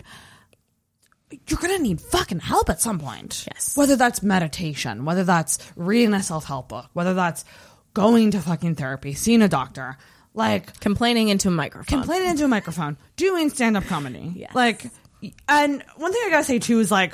[1.48, 3.46] you're gonna need fucking help at some point.
[3.54, 3.76] Yes.
[3.78, 7.46] Whether that's meditation, whether that's reading a self help book, whether that's
[7.94, 9.98] going to fucking therapy, seeing a doctor,
[10.34, 12.00] like Complaining into a microphone.
[12.00, 14.32] complaining into a microphone, doing stand up comedy.
[14.36, 14.56] Yes.
[14.56, 14.86] Like,
[15.50, 17.14] and one thing I gotta say too is like,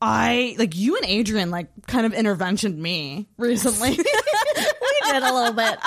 [0.00, 3.90] I like you and Adrian like kind of interventioned me recently.
[3.96, 5.78] we did a little bit.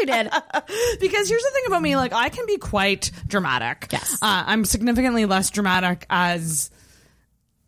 [0.00, 0.30] We did.
[1.00, 4.14] because here's the thing about me like i can be quite dramatic Yes.
[4.22, 6.70] uh, i'm significantly less dramatic as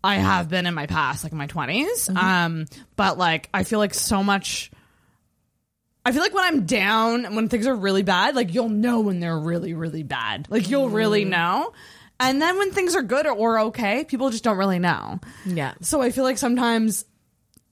[0.05, 2.17] i have been in my past like in my 20s Mm-hmm.
[2.17, 2.65] um
[2.97, 4.71] but like i feel like so much
[6.05, 9.01] i feel like when i'm down and when things are really bad like you'll know
[9.01, 10.95] when they're really really bad like you'll Mm-hmm.
[10.95, 11.73] really know
[12.21, 15.75] and then when things are good or, or okay people just don't really know Yeah.
[15.81, 17.05] so i feel like sometimes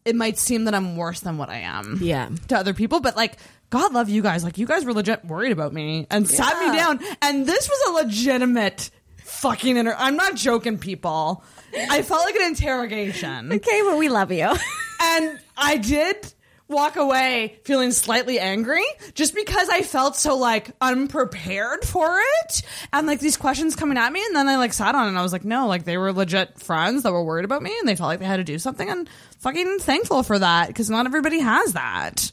[0.05, 2.31] it might seem that i'm worse than what i am Yeah.
[2.49, 3.37] to other people, but like
[3.71, 4.45] God love you guys.
[4.45, 7.01] Like you guys were legit worried about me and sat me down.
[7.23, 8.91] And this was a legitimate
[9.25, 11.45] fucking inter I'm not joking, people.
[11.75, 13.53] I felt like an interrogation.
[13.53, 14.53] Okay, but we love you.
[15.03, 16.35] And I did
[16.69, 18.85] walk away feeling slightly angry
[19.15, 22.63] just because I felt so like unprepared for it.
[22.93, 24.23] And like these questions coming at me.
[24.25, 26.13] And then I like sat on it and I was like, no, like they were
[26.13, 28.59] legit friends that were worried about me and they felt like they had to do
[28.59, 28.91] something.
[28.91, 32.31] And fucking thankful for that because not everybody has that.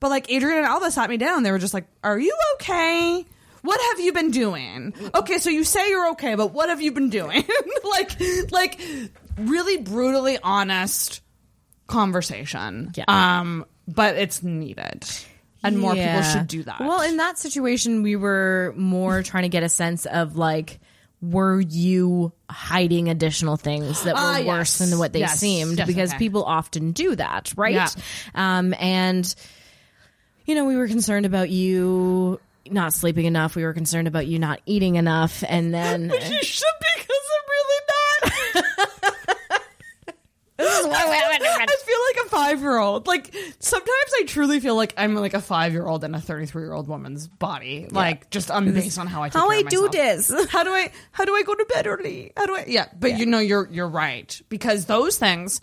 [0.00, 1.42] But like Adrian and Alva sat me down.
[1.42, 3.24] They were just like, are you okay?
[3.62, 4.94] What have you been doing?
[5.14, 7.42] Okay, so you say you're okay, but what have you been doing?
[7.90, 8.10] like,
[8.52, 8.80] like
[9.36, 11.20] really brutally honest
[11.88, 12.92] conversation.
[12.94, 13.04] Yeah.
[13.08, 15.04] Um, but it's needed.
[15.64, 16.80] And more people should do that.
[16.80, 20.78] Well, in that situation, we were more trying to get a sense of like,
[21.20, 25.40] were you hiding additional things that were Ah, worse than what they Yes.
[25.40, 25.78] seemed?
[25.78, 27.74] Yes, because people often do that, right?
[27.74, 27.88] Yeah.
[28.36, 29.34] Um, and
[30.48, 33.54] you know, we were concerned about you not sleeping enough.
[33.54, 36.66] We were concerned about you not eating enough, and then you should
[36.96, 38.64] because I'm really not.
[40.60, 43.06] I feel like a five year old.
[43.06, 46.62] Like sometimes I truly feel like I'm like a five year old in a 33
[46.62, 47.86] year old woman's body.
[47.90, 50.32] Like just um, based on how I take how I do this.
[50.50, 52.32] How do I how do I go to bed early?
[52.36, 55.60] How do I Yeah, but you know you're you're right because those things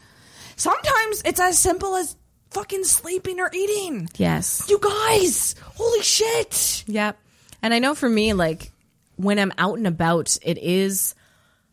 [0.55, 2.15] sometimes it's as simple as
[2.55, 4.09] fucking sleeping or eating.
[4.15, 4.65] Yes.
[4.69, 6.85] You guys, holy shit.
[6.87, 7.19] Yep.
[7.61, 8.71] And I know for me, like
[9.17, 11.15] when I'm out and about, it is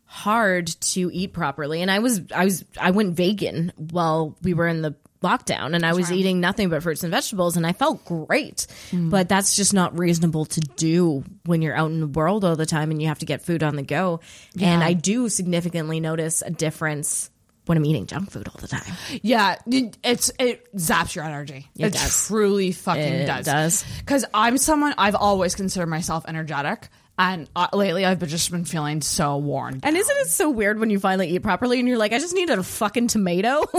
[0.03, 1.81] hard to eat properly.
[1.81, 4.93] And I was, I was, I went vegan while we were in the
[5.23, 8.67] lockdown and I was eating nothing but fruits and vegetables and I felt great.
[8.91, 9.09] Mm.
[9.09, 12.65] But that's just not reasonable to do when you're out in the world all the
[12.65, 14.19] time and you have to get food on the go.
[14.59, 17.29] And I do significantly notice a difference
[17.65, 18.93] when I'm eating junk food all the time.
[19.21, 21.69] Yeah, it- it's it zaps your energy.
[21.77, 22.27] It It, does.
[22.27, 23.45] truly fucking It does.
[23.45, 23.85] does.
[23.99, 28.65] Because I'm someone I've always considered myself energetic, and uh, lately I've been just been
[28.65, 29.79] feeling so worn.
[29.83, 32.33] And isn't it so weird when you finally eat properly and you're like, I just
[32.33, 33.61] needed a fucking tomato?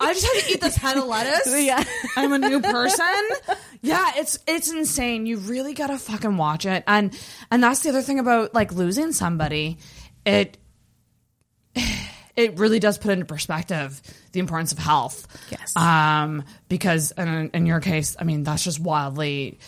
[0.00, 1.52] I just had to eat this head of lettuce.
[1.64, 1.82] Yeah.
[2.16, 3.06] I'm a new person.
[3.82, 5.26] Yeah, it's it's insane.
[5.26, 6.84] You really gotta fucking watch it.
[6.86, 7.18] And
[7.50, 9.78] and that's the other thing about like losing somebody.
[10.26, 10.58] It
[12.36, 14.00] it really does put into perspective
[14.32, 15.26] the importance of health.
[15.50, 15.74] Yes.
[15.76, 19.58] Um, because in, in your case, I mean, that's just wildly.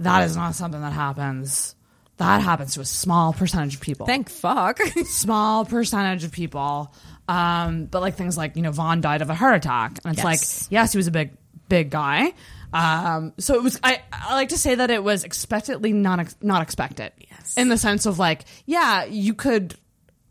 [0.00, 1.74] That is not something that happens.
[2.18, 4.78] That happens to a small percentage of people Thank fuck.
[5.06, 6.94] small percentage of people.
[7.28, 9.98] Um, but like things like, you know, Vaughn died of a heart attack.
[10.04, 10.62] And it's Yes.
[10.64, 11.30] like, yes, he was a big,
[11.68, 12.34] big guy.
[12.72, 16.36] Um, so it was, I, I like to say that it was expectedly not, ex-
[16.42, 17.12] not expected.
[17.30, 17.54] Yes.
[17.56, 19.74] In the sense of like, yeah, you could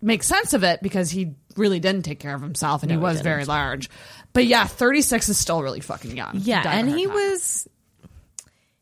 [0.02, 3.02] make sense of it because he really didn't take care of himself and he he
[3.04, 3.24] was didn't.
[3.26, 3.90] very large.
[4.34, 6.34] But yeah, 36 is still really fucking young.
[6.42, 7.68] Yeah, and he was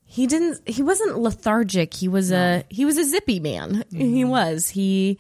[0.05, 1.93] he didn't he wasn't lethargic.
[1.93, 3.83] He was a he was a zippy man.
[3.91, 4.29] He Mm-hmm.
[4.29, 4.69] was.
[4.69, 5.19] He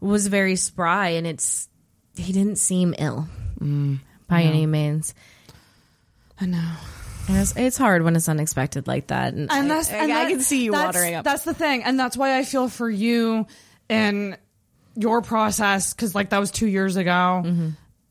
[0.00, 1.68] was very spry and it's
[2.16, 3.28] he didn't seem ill
[3.60, 4.00] Mm.
[4.26, 5.12] by any means.
[6.40, 6.72] I know.
[7.28, 9.34] It's, it's hard when it's unexpected like that.
[9.34, 11.24] And, and I- that's I, and I that- can see you watering up.
[11.24, 13.46] That's the thing, and that's why I feel for you
[13.90, 14.36] in
[15.00, 17.68] your process because like that was two years ago, Mm-hmm.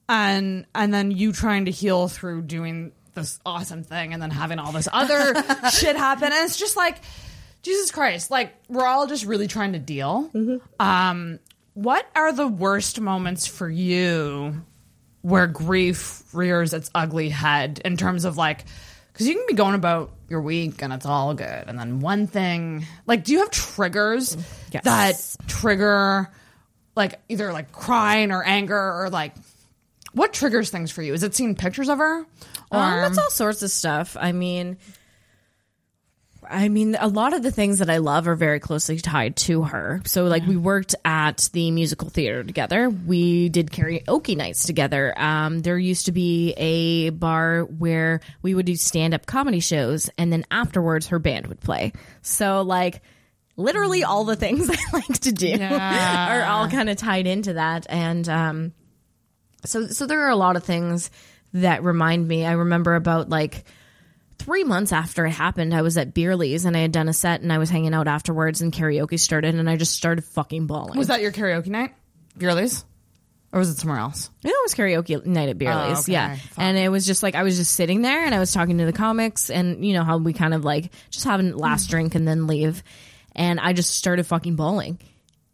[0.07, 4.59] and and then you trying to heal through doing this awesome thing, and then having
[4.59, 5.33] all this other
[5.71, 6.97] shit happen, and it's just like
[7.61, 10.29] Jesus Christ, like we're all just really trying to deal.
[10.33, 10.57] Mm-hmm.
[10.85, 11.39] Um,
[11.73, 14.63] what are the worst moments for you
[15.21, 18.63] where grief rears its ugly head in terms of like
[19.11, 22.25] because you can be going about your week and it's all good and then one
[22.25, 24.37] thing like do you have triggers
[24.71, 24.83] Yes.
[24.85, 26.29] that trigger
[26.99, 29.33] like either like crying or anger or like
[30.13, 32.25] what triggers things for you is it seeing pictures of her or
[32.71, 34.15] Um, it's all sorts of stuff.
[34.19, 34.77] I mean,
[36.47, 39.63] I mean, a lot of the things that I love are very closely tied to
[39.63, 40.01] her.
[40.05, 42.89] So, like, we worked at the musical theater together.
[42.89, 45.13] We did karaoke nights together.
[45.15, 50.09] Um, there used to be a bar where we would do stand up comedy shows,
[50.17, 51.93] and then afterwards, her band would play.
[52.23, 53.03] So, like,
[53.59, 56.39] literally all the things I like to do Yeah.
[56.41, 57.85] are all kind of tied into that.
[57.89, 58.73] And, um,
[59.65, 61.11] so, so there are a lot of things
[61.53, 62.45] that remind me.
[62.45, 63.65] I remember about like,
[64.37, 67.41] three months after it happened, I was at Beerley's and I had done a set
[67.41, 70.97] and I was hanging out afterwards and karaoke started and I just started fucking bawling.
[70.97, 71.93] Was that your karaoke night?
[72.37, 72.85] Beerley's?
[73.51, 74.29] Or was it somewhere else?
[74.43, 76.11] It was karaoke night at Beerley's, Oh, okay.
[76.13, 76.37] yeah.
[76.55, 78.85] And it was just like I was just sitting there and I was talking to
[78.85, 81.89] the comics and you know how we kind of like just have a last Mm.
[81.89, 82.81] drink and then leave.
[83.39, 84.99] And I just started fucking bawling.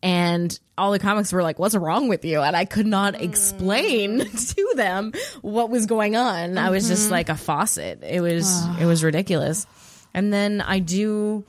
[0.02, 4.20] And all the comics were like, "What's wrong with you?" And I could not explain
[4.26, 6.57] to them what was going on.
[6.57, 8.03] I was just like a faucet.
[8.03, 9.66] It was it was ridiculous.
[10.14, 11.45] And then I do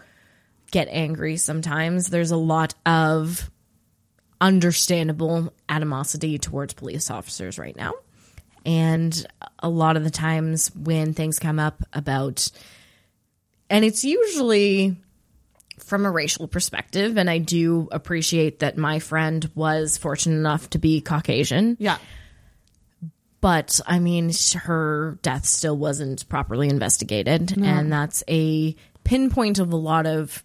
[0.71, 2.09] get angry sometimes.
[2.09, 3.51] There's a lot of
[4.41, 7.95] understandable animosity towards police officers right now.
[8.65, 9.27] And
[9.61, 12.51] a lot of the times when things come up about,
[13.71, 14.97] and it's usually
[15.87, 20.79] from a racial perspective, and I do appreciate that my friend was fortunate enough to
[20.79, 21.77] be Caucasian.
[21.79, 21.99] Yeah.
[23.41, 24.33] But I mean,
[24.65, 27.57] her death still wasn't properly investigated.
[27.57, 27.69] No.
[27.69, 30.43] And that's a pinpoint of a lot of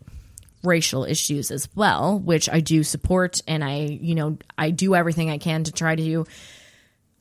[0.63, 3.41] racial issues as well, which I do support.
[3.47, 6.27] And I, you know, I do everything I can to try to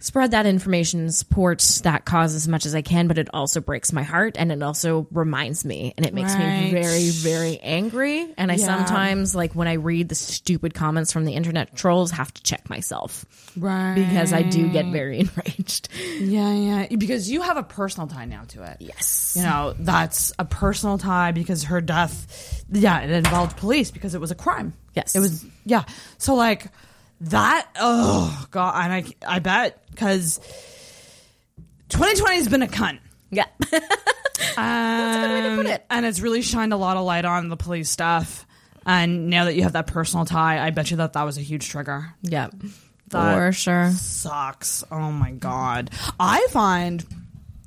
[0.00, 3.06] spread that information and support that cause as much as I can.
[3.06, 6.64] But it also breaks my heart and it also reminds me and it makes Right.
[6.64, 8.26] me very, very angry.
[8.36, 8.64] And I Yeah.
[8.66, 12.68] sometimes, like, when I read the stupid comments from the internet trolls, have to check
[12.70, 13.24] myself.
[13.56, 13.94] Right.
[13.94, 15.88] Because I do get very enraged.
[16.18, 16.86] Yeah, yeah.
[16.96, 18.78] Because you have a personal tie now to it.
[18.80, 19.34] Yes.
[19.36, 24.20] You know, that's a personal tie because her death, yeah, it involved police because it
[24.20, 24.72] was a crime.
[24.94, 25.14] Yes.
[25.14, 25.84] It was, yeah.
[26.18, 26.66] So, like,
[27.22, 28.74] that, oh, God.
[28.76, 30.38] And I, I bet because
[31.88, 33.00] 2020 has been a cunt.
[33.30, 33.46] Yeah.
[34.56, 38.46] Um, And it's really shined a lot of light on the police stuff.
[38.86, 41.42] And now that you have that personal tie, I bet you that that was a
[41.42, 42.12] huge trigger.
[42.22, 42.48] Yeah.
[43.08, 43.90] That For sure.
[43.90, 44.82] Sucks.
[44.90, 45.90] Oh my god.
[46.18, 47.04] I find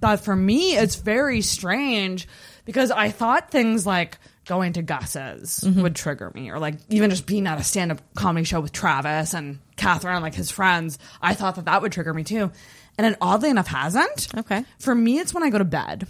[0.02, 2.28] that for me it's very strange
[2.66, 5.82] because I thought things like going to Gus's Mm-hmm.
[5.82, 9.34] would trigger me or like even just being at a stand-up comedy show with Travis
[9.34, 11.00] and Catherine like his friends.
[11.22, 12.52] I thought that that would trigger me too.
[12.98, 14.28] And it oddly enough hasn't.
[14.38, 14.66] Okay.
[14.80, 16.08] For me it's when I go to bed.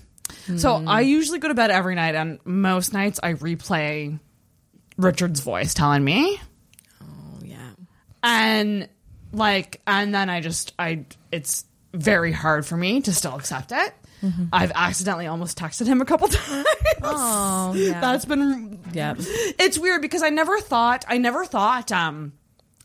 [0.57, 0.87] So Hmm.
[0.87, 4.19] I usually go to bed every night and most nights I replay
[4.97, 6.39] Richard's voice telling me
[7.01, 7.71] Oh, yeah.
[8.23, 8.87] and
[9.31, 13.93] like and then i just i it's very hard for me to still accept it
[14.53, 16.65] i've accidentally almost texted him a couple times
[17.01, 17.99] Oh, yeah.
[17.99, 19.15] that's been Yeah.
[19.17, 22.33] it's weird because i never thought i never thought um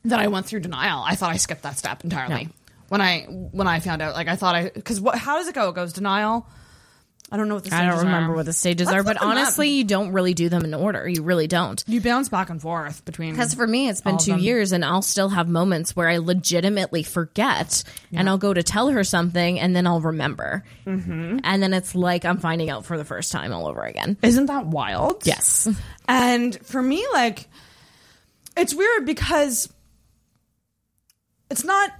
[0.04, 2.50] that i went through denial i thought i skipped that step entirely No.
[2.88, 5.54] when i when i found out like i thought i because what how does it
[5.54, 6.46] go it goes denial
[7.30, 8.36] i don't know what the I stages don't remember are.
[8.36, 9.28] what the stages Let's are, but look up.
[9.28, 11.08] honestly, you don't really do them in order.
[11.08, 11.82] You really don't.
[11.86, 14.40] you bounce back and forth between Because for me, it's been all of two them.
[14.40, 18.88] years, and I'll still have moments where I legitimately forget, and I'll go to tell
[18.88, 21.38] her something, and then I'll remember, mm-hmm.
[21.44, 24.16] and then it's like I'm finding out for the first time all over again.
[24.22, 25.26] Isn't that wild?
[25.26, 25.68] Yes.
[26.08, 27.46] And for me, like,
[28.56, 29.70] it's weird because
[31.50, 31.90] it's not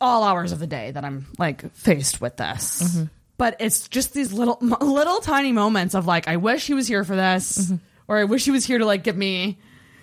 [0.00, 2.98] all hours of the day that I'm like faced with this,
[3.38, 7.04] but it's just these little, little tiny moments of like, I wish he was here
[7.04, 7.72] for this,
[8.08, 9.58] or I wish he was here to like give me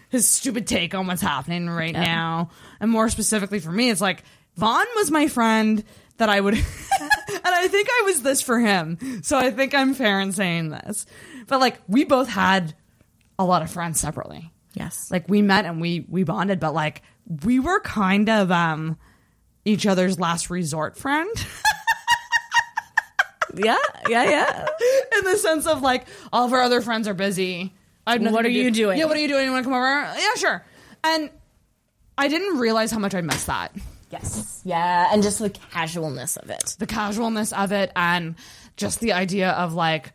[0.10, 2.50] his stupid take on what's happening right now.
[2.80, 4.24] And more specifically for me, it's like
[4.56, 5.84] Vaughn was my friend
[6.18, 6.64] that I would, and
[7.44, 9.22] I think I was this for him.
[9.24, 11.06] So I think I'm fair in saying this.
[11.48, 12.76] But like, we both had
[13.40, 14.52] a lot of friends separately.
[14.74, 15.10] Yes.
[15.12, 17.02] Like we met and we we bonded, but like
[17.44, 18.98] we were kind of um
[19.66, 21.30] each other's last resort friend.
[23.56, 23.78] Yeah.
[24.10, 24.24] Yeah.
[24.30, 24.68] Yeah.
[25.20, 27.74] in the sense of like all of our other friends are busy.
[28.06, 28.58] I have nothing What to are do.
[28.58, 28.98] you doing?
[29.00, 29.46] Yeah, what are you doing?
[29.46, 30.14] You want to come over?
[30.18, 30.66] Yeah, sure.
[31.04, 31.30] And
[32.18, 33.72] I didn't realize how much I missed that.
[34.12, 34.62] Yes.
[34.66, 35.10] Yeah.
[35.12, 36.76] And just the casualness of it.
[36.80, 38.36] The casualness of it and
[38.78, 40.12] just the idea of like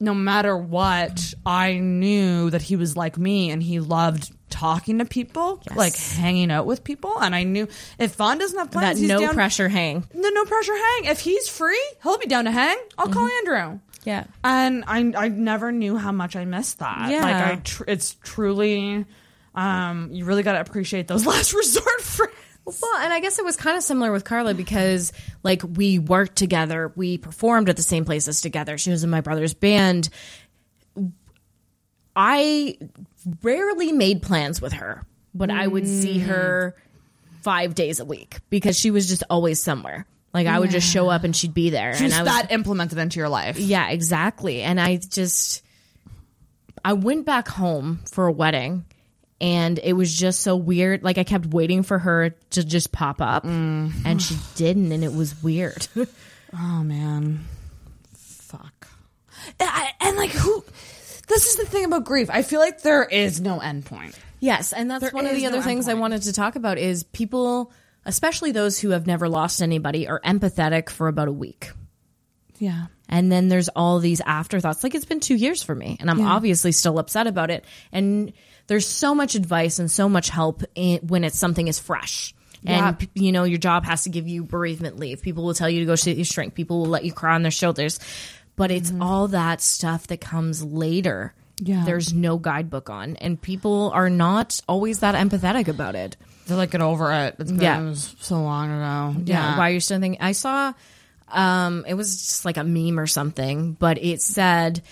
[0.00, 5.04] no matter what, I knew that he was like me and he loved talking to
[5.04, 7.20] people, like hanging out with people.
[7.20, 7.68] And I knew
[7.98, 10.00] if Vaughn doesn't have plans, That no down- pressure hang.
[10.12, 11.04] the no pressure hang.
[11.04, 12.76] If he's free, he'll be down to hang.
[12.96, 13.78] I'll call Andrew.
[14.04, 14.24] Yeah.
[14.42, 17.10] And I I never knew how much I missed that.
[17.10, 17.22] Yeah.
[17.22, 19.04] Like I tr- it's truly
[19.54, 22.32] um you really got to appreciate those last resort friends.
[22.82, 26.36] Well, and I guess it was kind of similar with Carla because, like, we worked
[26.36, 28.76] together, we performed at the same places together.
[28.76, 30.10] She was in my brother's band.
[32.14, 32.76] I
[33.42, 35.04] rarely made plans with her,
[35.34, 36.26] but I would see mm.
[36.26, 36.76] her
[37.42, 40.06] five days a week because she was just always somewhere.
[40.34, 42.52] Like I would just show up and she'd be there, and Just I was that
[42.52, 43.58] implemented into your life.
[43.58, 44.62] yeah, exactly.
[44.62, 45.64] And I just,
[46.84, 48.84] I went back home for a wedding
[49.40, 51.02] and it was just so weird.
[51.02, 53.92] Like I kept waiting for her to just pop up mm.
[54.04, 54.92] and she didn't.
[54.92, 55.86] And it was weird.
[56.50, 57.44] Oh man,
[58.14, 58.88] fuck.
[59.60, 60.64] And, I- and like who?
[61.28, 62.28] This is the thing about grief.
[62.30, 64.14] I feel like there is no endpoint.
[64.40, 64.72] yes.
[64.72, 67.02] And that's There one of is the other things I wanted to talk about is
[67.04, 67.70] people,
[68.04, 71.70] especially those who have never lost anybody, are empathetic for about a week.
[72.58, 72.86] Yeah.
[73.08, 74.82] And then there's all these afterthoughts.
[74.82, 77.64] Like it's been two years for me, and I'm obviously still upset about it.
[77.92, 78.32] And
[78.66, 82.34] there's so much advice and so much help in, when it's something is fresh.
[82.62, 82.88] Yeah.
[82.88, 85.22] And p- you know your job has to give you bereavement leave.
[85.22, 86.54] People will tell you to go see your shrink.
[86.54, 88.00] People will let you cry on their shoulders.
[88.58, 91.32] But it's all that stuff that comes later.
[91.60, 91.84] Yeah.
[91.84, 96.16] There's no guidebook on, and people are not always that empathetic about it.
[96.46, 97.36] They're like get over it.
[97.38, 97.80] It's been Yeah.
[97.80, 99.20] it was so long ago.
[99.24, 99.56] Yeah.
[99.58, 100.20] Why are you're still thinking?
[100.20, 100.72] I saw,
[101.28, 104.82] um, it was just like a meme or something, but it said,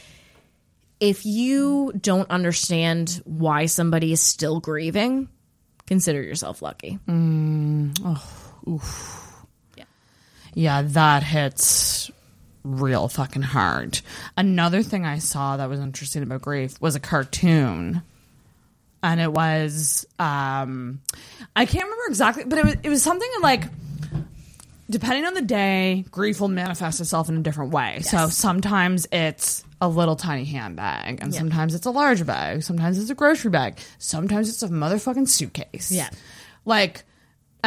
[0.99, 5.29] if you don't understand why somebody is still grieving,
[5.87, 6.99] consider yourself lucky.
[7.07, 8.17] Yeah.
[10.55, 12.11] Yeah, that hits
[12.67, 14.01] real fucking hard.
[14.37, 18.03] Another thing I saw that was interesting about grief was a cartoon.
[19.03, 21.01] And it was um
[21.55, 23.65] I can't remember exactly, but it was it was something like
[24.89, 28.01] depending on the day, grief will manifest itself in a different way.
[28.03, 33.11] So sometimes it's a little tiny handbag, and sometimes it's a large bag, sometimes it's
[33.11, 35.93] a grocery bag, sometimes it's a motherfucking suitcase.
[35.93, 36.09] Yeah.
[36.65, 37.05] Like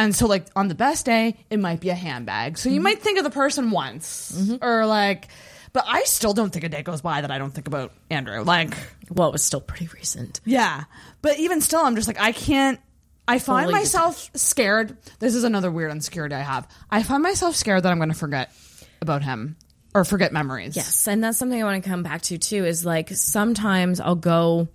[0.04, 2.58] and so like on the best day, it might be a handbag.
[2.58, 2.84] So you mm-hmm.
[2.84, 4.32] might think of the person once.
[4.32, 4.64] Mm-hmm.
[4.64, 5.28] Or like
[5.72, 8.42] but I still don't think a day goes by that I don't think about Andrew.
[8.42, 8.74] Like
[9.08, 10.40] Well, it was still pretty recent.
[10.44, 10.84] yeah.
[11.22, 12.80] But even still, I'm just like, I can't.
[13.28, 14.96] I find myself scared.
[15.20, 16.66] This is another weird insecurity I have.
[16.90, 18.52] I find myself scared that I'm going to forget
[19.00, 19.56] about him
[19.94, 20.74] or forget memories.
[20.74, 22.64] Yes, and that's something I want to come back to too.
[22.64, 24.66] Is like sometimes I'll go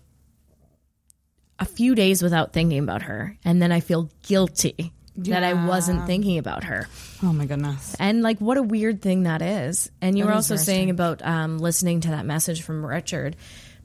[1.60, 6.06] a few days without thinking about her, and then I feel guilty that I wasn't
[6.06, 6.88] thinking about her.
[7.24, 7.96] Oh my goodness.
[8.00, 9.90] And like, what a weird thing that is.
[10.02, 13.36] And you That were also saying about um, listening to that message from Richard.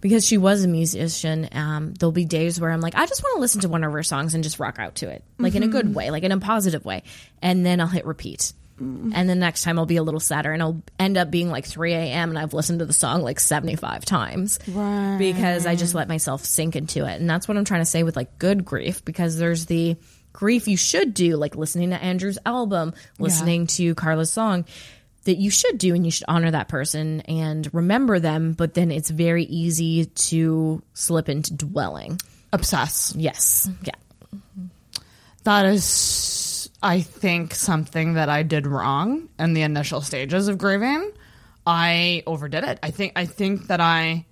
[0.01, 3.37] Because she was a musician, um, there'll be days where I'm like, I just want
[3.37, 5.63] to listen to one of her songs and just rock out to it, like in
[5.63, 5.73] a Mm-hmm.
[5.73, 7.03] good way, like in a positive way.
[7.43, 8.55] And then I'll hit repeat.
[8.81, 9.13] Mm.
[9.15, 11.67] And then next time I'll be a little sadder and I'll end up being like
[11.67, 12.31] 3 a.m.
[12.31, 14.59] and I've listened to the song like 75 times.
[14.69, 15.19] Right.
[15.19, 17.21] Because I just let myself sink into it.
[17.21, 19.99] And that's what I'm trying to say with like good grief, because there's the
[20.33, 24.65] grief you should do, like listening to Andrew's album, listening to Carla's song,
[25.25, 28.53] that you should do and you should honor that person and remember them.
[28.53, 32.21] But then it's very easy to slip into dwelling.
[32.53, 33.15] Obsess.
[33.17, 33.69] Yes.
[33.85, 34.41] Yeah.
[35.45, 41.13] That is, I think, something that I did wrong in the initial stages of grieving.
[41.67, 42.79] I overdid it.
[42.83, 43.13] I think.
[43.17, 44.27] I think that I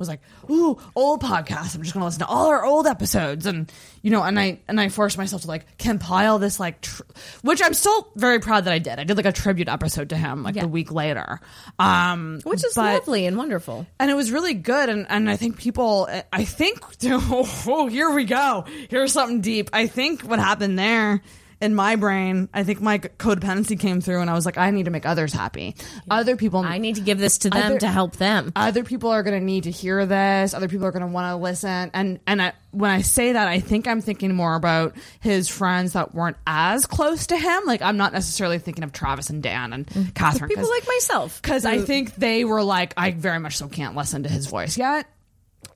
[0.00, 0.20] was like,
[0.50, 1.76] "Ooh, old podcasts.
[1.76, 3.70] I'm just going to listen to all our old episodes," and
[4.02, 7.02] you know, and I and I forced myself to like compile this like, tr-
[7.42, 8.98] which I'm still very proud that I did.
[8.98, 10.62] I did like a tribute episode to him like Yeah.
[10.62, 11.40] the week later,
[11.78, 13.86] um, Which is but- lovely and wonderful.
[14.00, 18.24] and it was really good and, and i think people i think oh here we
[18.24, 21.22] go here's something deep i think what happened there
[21.60, 24.84] in my brain i think my codependency came through and i was like i need
[24.84, 25.74] to make others happy.
[26.10, 28.52] Other people I need to give this to them Other- to help them.
[28.56, 30.54] other people are going to need to hear this.
[30.54, 31.90] Other people are going to want to listen.
[31.94, 35.94] And and I, when i say that i think i'm thinking more about his friends
[35.94, 37.62] that weren't as close to him.
[37.64, 40.10] Like i'm not necessarily thinking of travis and dan and mm-hmm.
[40.10, 41.40] catherine People like myself.
[41.42, 44.76] because I think they were like, I very much so can't listen to his voice
[44.76, 45.06] yet,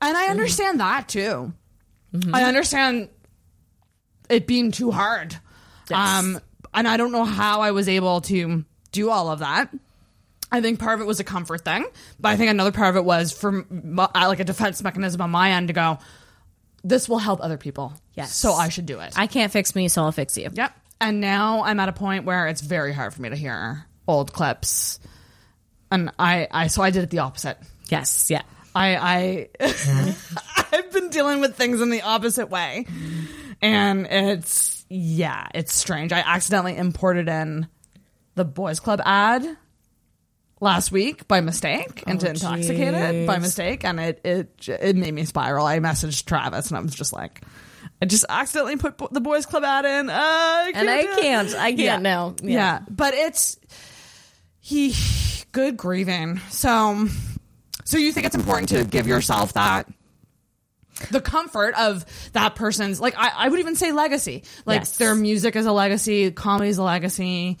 [0.01, 1.53] and I understand that too.
[2.13, 2.35] Mm-hmm.
[2.35, 3.09] I understand
[4.29, 5.37] it being too hard,
[5.93, 6.39] um,
[6.73, 9.69] and I don't know how I was able to do all of that.
[10.51, 11.85] I think part of it was a comfort thing,
[12.19, 15.31] but I think another part of it was from my, like a defense mechanism on
[15.31, 15.99] my end to go,
[16.83, 17.93] this will help other people.
[18.13, 18.33] Yes.
[18.33, 19.13] so I should do it.
[19.17, 20.49] I can't fix me, so I'll fix you.
[20.53, 20.71] Yep.
[21.01, 24.31] And now I'm at a point where it's very hard for me to hear old
[24.31, 24.99] clips.
[25.91, 27.57] And I, I so I did it the opposite.
[27.89, 28.29] Yes.
[28.29, 28.43] Yeah.
[28.73, 30.15] I I
[30.71, 32.85] I've been dealing with things in the opposite way.
[33.61, 36.11] And it's yeah, it's strange.
[36.11, 37.67] I accidentally imported in
[38.35, 39.45] the boys club ad
[40.61, 45.65] last week by mistake into intoxicated by mistake and it it it made me spiral.
[45.65, 47.41] I messaged Travis and I was just like
[48.01, 50.09] I just accidentally put the boys club ad in.
[50.09, 51.49] Uh, I And I can't.
[51.55, 51.97] I can't Yeah.
[51.97, 52.35] now.
[52.41, 52.79] Yeah.
[52.89, 53.57] But it's
[54.59, 54.93] he
[55.51, 56.39] good grieving.
[56.49, 57.07] So
[57.85, 59.87] So you think it's important to give yourself that
[61.11, 64.43] the comfort of that person's like I, I would even say legacy.
[64.65, 64.97] Like Yes.
[64.97, 67.57] their music is a legacy, comedy is a legacy.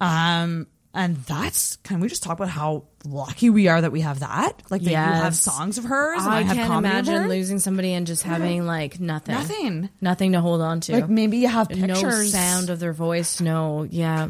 [0.00, 4.20] Um and that's can we just talk about how lucky we are that we have
[4.20, 4.62] that?
[4.70, 8.06] Like that you have songs of hers and I, I can't imagine losing somebody and
[8.06, 9.90] just having like nothing, Nothing.
[10.00, 10.92] nothing to hold on to.
[10.94, 13.40] Like maybe you have no sound of their voice.
[13.40, 14.28] No, yeah.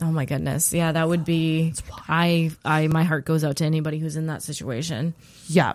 [0.00, 1.72] Oh my goodness, yeah, that would be.
[2.08, 5.12] I, I, my heart goes out to anybody who's in that situation.
[5.48, 5.72] Yeah.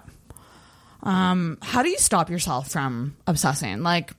[1.04, 3.84] Um, how do you stop yourself from obsessing?
[3.84, 4.14] Like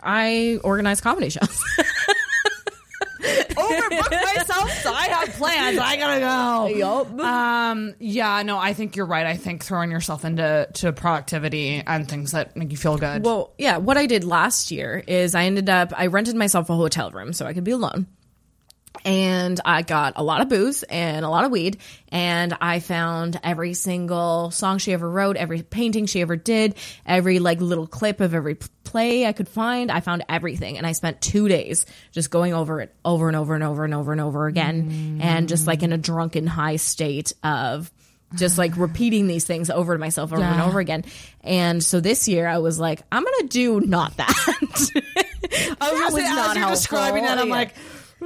[0.00, 1.64] I organize comedy shows.
[3.56, 5.78] overbook myself, so I have plans.
[5.78, 6.76] I gotta go.
[6.78, 7.18] Yup.
[7.20, 9.26] Um, yeah, no, I think you're right.
[9.26, 13.24] I think throwing yourself into to productivity and things that make you feel good.
[13.24, 16.74] Well, yeah, what I did last year is I ended up I rented myself a
[16.74, 18.06] hotel room so I could be alone.
[19.04, 21.78] And I got a lot of booze and a lot of weed
[22.10, 26.74] and I found every single song she ever wrote, every painting she ever did,
[27.04, 29.90] every like little clip of every play I could find.
[29.90, 33.54] I found everything and I spent 2 days just going over it over and over
[33.54, 37.32] and over and over and over again and just like in a drunken high state
[37.44, 37.90] of
[38.34, 41.04] just like repeating these things over to myself over and over again.
[41.42, 44.34] And so this year I was like, I'm gonna do not that.
[44.58, 44.90] I was
[45.78, 46.70] That was not as you're helpful.
[46.70, 47.54] describing that, I'm Yeah.
[47.54, 47.74] like,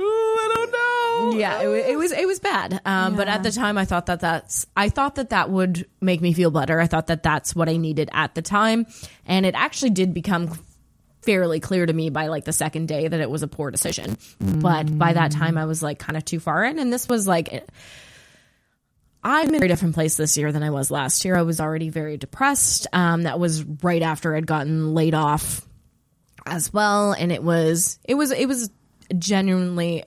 [0.04, 1.38] I don't know.
[1.38, 2.80] yeah, it, it was it was bad.
[2.84, 6.20] Um, But at the time, I thought that that's I thought that that would make
[6.20, 6.80] me feel better.
[6.80, 8.86] I thought that that's what I needed at the time,
[9.26, 10.50] and it actually did become
[11.22, 14.16] fairly clear to me by like the second day that it was a poor decision.
[14.40, 17.26] But by that time, I was like kind of too far in, and this was
[17.28, 17.68] like.
[19.22, 21.36] I'm in a very different place this year than I was last year.
[21.36, 22.86] I was already very depressed.
[22.90, 25.60] Um, that was right after I'd gotten laid off
[26.46, 28.70] as well, and it was it was it was
[29.18, 30.04] genuinely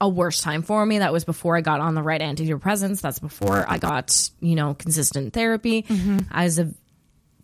[0.00, 0.98] a worse time for me.
[0.98, 3.00] That was before I got on the right antidepressants.
[3.00, 5.82] That's before I got you know consistent therapy.
[5.82, 6.18] Mm-hmm.
[6.30, 6.72] I was a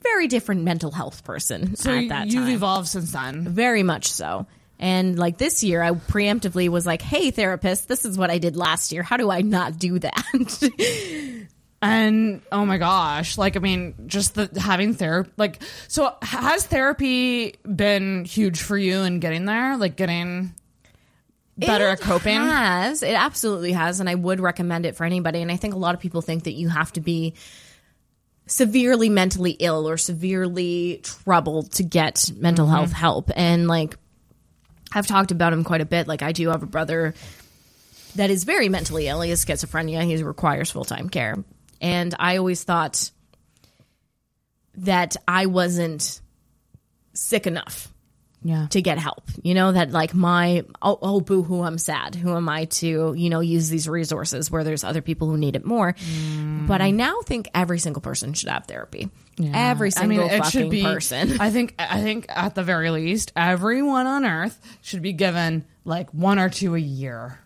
[0.03, 2.55] very different mental health person So at that you've time.
[2.55, 3.47] evolved since then.
[3.49, 4.47] Very much so.
[4.79, 8.57] And like this year, I preemptively was like, "Hey, therapist, this is what I did
[8.57, 9.03] last year.
[9.03, 10.17] How do I not do that?"
[11.83, 17.55] And oh my gosh, like I mean, just the having therapy, like so has therapy
[17.65, 20.55] been huge for you in getting there, like getting
[21.57, 22.37] better It at coping?
[22.37, 25.41] Has it absolutely has, and I would recommend it for anybody.
[25.41, 27.33] And I think a lot of people think that you have to be
[28.47, 32.75] severely mentally ill or severely troubled to get mental Mm-hmm.
[32.75, 33.31] health help.
[33.35, 33.97] And like
[34.93, 36.09] I've talked about him quite a bit.
[36.09, 37.15] Like I do have a brother
[38.17, 39.21] that is very mentally ill.
[39.23, 40.03] He has schizophrenia.
[40.05, 41.37] He requires full time care.
[41.81, 43.11] And I always thought
[44.77, 46.21] that I wasn't
[47.13, 47.93] sick enough
[48.43, 48.67] Yeah.
[48.71, 49.25] to get help.
[49.43, 52.15] You know, that like my, oh, oh boo hoo, I'm sad.
[52.15, 55.57] Who am I to, you know, use these resources where there's other people who need
[55.57, 55.95] it more?
[55.95, 56.67] Mm.
[56.67, 59.11] But I now think every single person should have therapy.
[59.37, 59.53] Yeah.
[59.71, 61.41] Every single I mean, it fucking person.
[61.41, 66.11] I think I think at the very least, everyone on earth should be given like
[66.15, 67.39] one or two a year.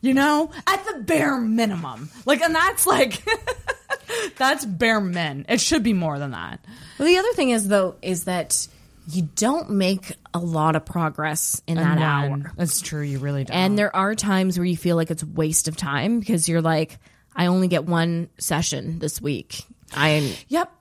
[0.00, 2.10] You know, at the bare minimum.
[2.26, 3.22] Like, and that's like
[4.36, 5.46] that's bare men.
[5.48, 6.64] It should be more than that.
[6.98, 8.68] Well, the other thing is though, is that
[9.08, 12.52] you don't make a lot of progress in that And hour.
[12.56, 13.02] That's true.
[13.02, 13.56] You really don't.
[13.56, 16.62] And there are times where you feel like it's a waste of time because you're
[16.62, 16.98] like,
[17.34, 19.64] I only get one session this week.
[19.94, 20.72] I yep.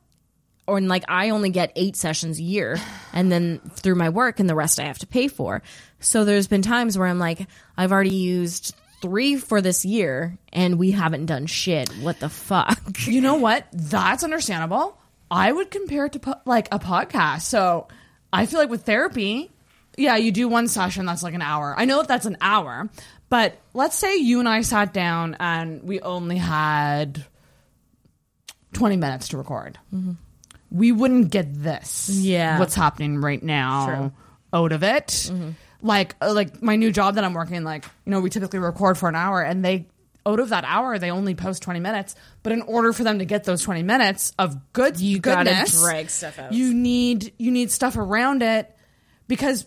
[0.67, 2.77] or and like I only get eight sessions a year,
[3.13, 5.61] and then through my work, and the rest I have to pay for.
[5.99, 7.47] So there's been times where I'm like,
[7.77, 11.89] I've already used three for this year, and we haven't done shit.
[12.01, 12.79] What the fuck?
[13.05, 13.65] You know what?
[13.73, 14.97] That's understandable.
[15.29, 17.41] I would compare it to po- like a podcast.
[17.41, 17.87] So
[18.31, 19.49] I feel like with therapy,
[19.97, 21.73] yeah, you do one session that's like an hour.
[21.77, 22.89] I know that that's an hour,
[23.29, 27.25] but let's say you and I sat down and we only had
[28.73, 29.77] 20 minutes to record.
[29.93, 30.13] Mm-hmm.
[30.69, 32.09] We wouldn't get this.
[32.09, 32.59] Yeah.
[32.59, 34.11] What's happening right now True.
[34.53, 35.07] out of it.
[35.07, 35.49] Mm-hmm.
[35.81, 38.97] Like uh, like my new job that I'm working like, you know, we typically record
[38.97, 39.87] for an hour and they
[40.23, 43.25] out of that hour they only post 20 minutes, but in order for them to
[43.25, 46.53] get those 20 minutes of good You gotta drag stuff out.
[46.53, 48.75] You need you need stuff around it
[49.27, 49.65] because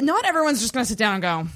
[0.00, 1.46] not everyone's just going to sit down and go,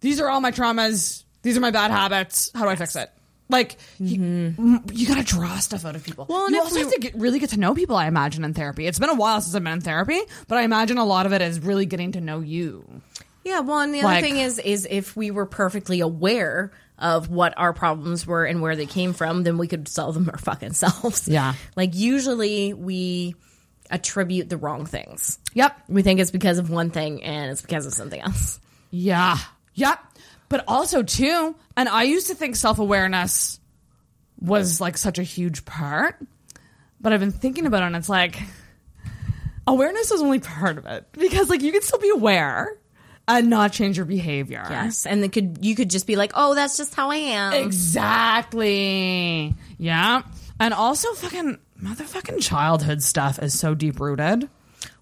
[0.00, 1.24] these are all my traumas.
[1.42, 2.50] These are my bad habits.
[2.54, 3.10] How do I fix it?
[3.48, 4.74] Like you, mm-hmm.
[4.76, 6.26] m- you got to draw stuff out of people.
[6.28, 7.96] Well, and you also we- have to get, really get to know people.
[7.96, 8.86] I imagine in therapy.
[8.86, 11.32] It's been a while since I've been in therapy, but I imagine a lot of
[11.32, 13.02] it is really getting to know you.
[13.44, 17.52] Yeah, well, and the other thing is, is if we were perfectly aware of what
[17.58, 20.72] our problems were and where they came from, then we could solve them our fucking
[20.72, 21.28] selves.
[21.28, 21.54] Yeah.
[21.76, 23.34] like usually we
[23.90, 25.38] attribute the wrong things.
[25.52, 25.76] Yep.
[25.88, 28.58] We think it's because of one thing and it's because of something else.
[28.90, 29.36] Yeah.
[29.74, 29.98] Yep.
[30.48, 33.60] But also too, and I used to think self awareness
[34.40, 36.16] was like such a huge part.
[37.00, 38.40] But I've been thinking about it and it's like
[39.66, 42.78] awareness is only part of it because like you can still be aware
[43.26, 44.64] and not change your behavior.
[44.68, 47.54] Yes, and they could you could just be like, "Oh, that's just how I am."
[47.54, 49.54] Exactly.
[49.78, 50.22] Yeah.
[50.60, 54.48] And also fucking motherfucking childhood stuff is so deep rooted.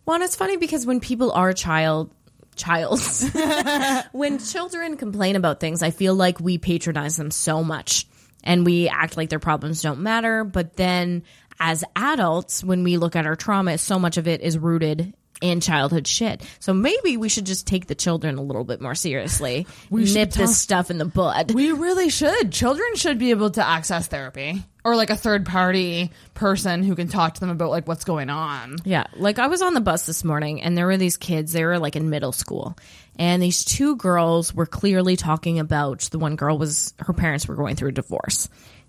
[0.05, 2.13] Well, and it's funny because when people are a child
[2.57, 3.29] childs
[4.13, 8.07] when children complain about things, I feel like we patronize them so much
[8.45, 11.23] and we act like their problems don't matter, but then
[11.61, 15.61] as adults when we look at our trauma, so much of it is rooted in
[15.61, 16.43] childhood shit.
[16.61, 19.67] So maybe we should just take the children a little bit more seriously.
[19.91, 21.53] We should nip this stuff in the bud.
[21.53, 22.53] We really should.
[22.53, 27.09] Children should be able to access therapy or like a third party person who can
[27.09, 28.77] talk to them about like what's going on.
[28.85, 31.65] Yeah, like I was on the bus this morning and there were these kids, they
[31.65, 32.77] were like in middle school.
[33.17, 37.55] And these two girls were clearly talking about the one girl was her parents were
[37.55, 38.49] going through a divorce.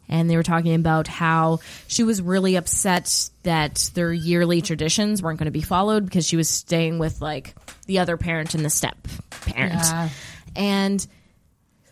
[0.10, 5.40] And they were talking about how she was really upset that their yearly traditions weren't
[5.40, 7.56] going to be followed because she was staying with like
[7.86, 8.98] the other parent and the step
[9.46, 9.74] parent.
[9.76, 10.10] Yeah.
[10.56, 11.08] And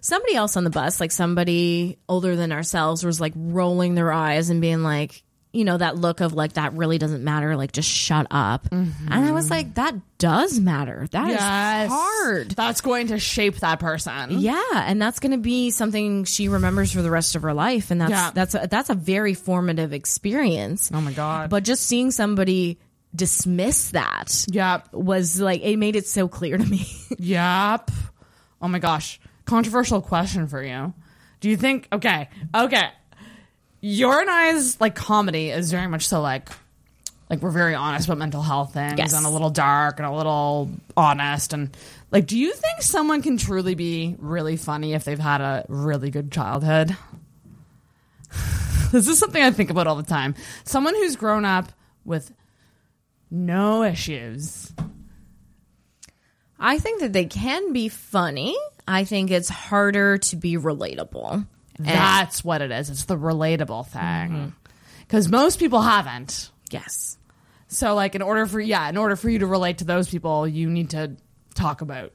[0.01, 4.49] somebody else on the bus, like somebody older than ourselves, was like rolling their eyes
[4.49, 5.23] and being like,
[5.53, 7.57] you know, that look of like, that really doesn't matter.
[7.57, 8.69] Like, just shut up.
[8.69, 9.11] Mm-hmm.
[9.11, 11.07] And I was like, that does matter.
[11.11, 11.89] That is Yes.
[11.91, 12.51] hard.
[12.51, 14.39] That's going to shape that person.
[14.39, 17.91] Yeah, and that's going to be something she remembers for the rest of her life,
[17.91, 18.31] and that's Yeah.
[18.33, 20.89] that's a, that's a very formative experience.
[20.93, 21.49] Oh my God.
[21.49, 22.79] But just seeing somebody
[23.13, 24.93] dismiss that Yep.
[24.93, 26.87] was like it made it so clear to me.
[27.19, 27.91] Yep.
[28.61, 29.19] Oh my gosh.
[29.45, 30.93] Controversial question for you.
[31.39, 32.89] Do you think okay, okay.
[33.81, 36.49] Your and I's like comedy is very much so like
[37.29, 39.13] like we're very honest about mental health things Yes.
[39.13, 41.75] and a little dark and a little honest and
[42.11, 46.11] like do you think someone can truly be really funny if they've had a really
[46.11, 46.95] good childhood?
[48.91, 50.35] this is something I think about all the time.
[50.63, 51.71] Someone who's grown up
[52.05, 52.31] with
[53.31, 54.71] no issues.
[56.59, 58.55] I think that they can be funny.
[58.91, 61.47] I think it's harder to be relatable.
[61.79, 62.89] That's what it is.
[62.89, 64.01] It's the relatable thing.
[64.01, 64.47] Mm-hmm.
[64.99, 66.51] Because most people haven't.
[66.69, 67.17] yes.
[67.67, 70.45] So, like, in order for yeah, in order for you to relate to those people,
[70.45, 71.15] you need to
[71.55, 72.11] talk about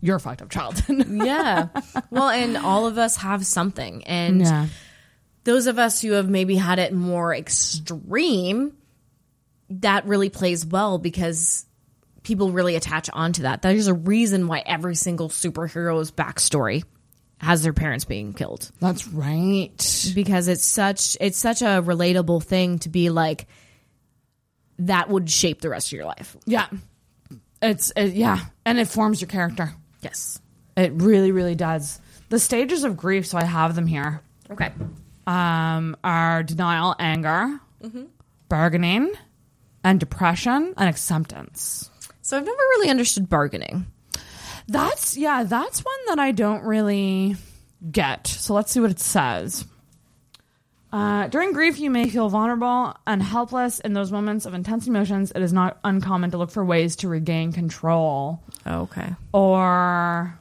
[0.00, 1.06] your fucked up childhood.
[1.10, 1.68] Yeah.
[2.10, 4.04] well, and all of us have something.
[4.04, 4.66] And yeah,
[5.44, 8.76] those of us who have maybe had it more extreme,
[9.70, 11.66] that really plays well because
[12.22, 13.62] people really attach onto that.
[13.62, 16.84] There's a reason why every single superhero's backstory
[17.38, 20.12] has their parents being killed that's right.
[20.14, 23.48] because it's such it's such a relatable thing to be like
[24.78, 26.36] that would shape the rest of your life.
[26.46, 26.68] Yeah,
[27.60, 29.72] it's it, yeah, and it forms your character.
[30.00, 30.40] Yes.
[30.76, 32.00] It really, really does.
[32.30, 33.26] The stages of grief.
[33.26, 34.22] So I have them here.
[34.50, 34.72] Okay.
[35.26, 37.60] Um, are denial, anger,
[38.48, 39.12] bargaining,
[39.84, 41.90] and depression and acceptance.
[42.22, 43.86] So I've never really understood bargaining.
[44.68, 47.36] That's yeah, that's one that I don't really
[47.90, 48.26] get.
[48.26, 49.66] So let's see what it says.
[50.92, 53.80] Uh, during grief, you may feel vulnerable and helpless.
[53.80, 57.08] In those moments of intense emotions, it is not uncommon to look for ways to
[57.08, 59.08] regain control Okay.
[59.32, 60.38] or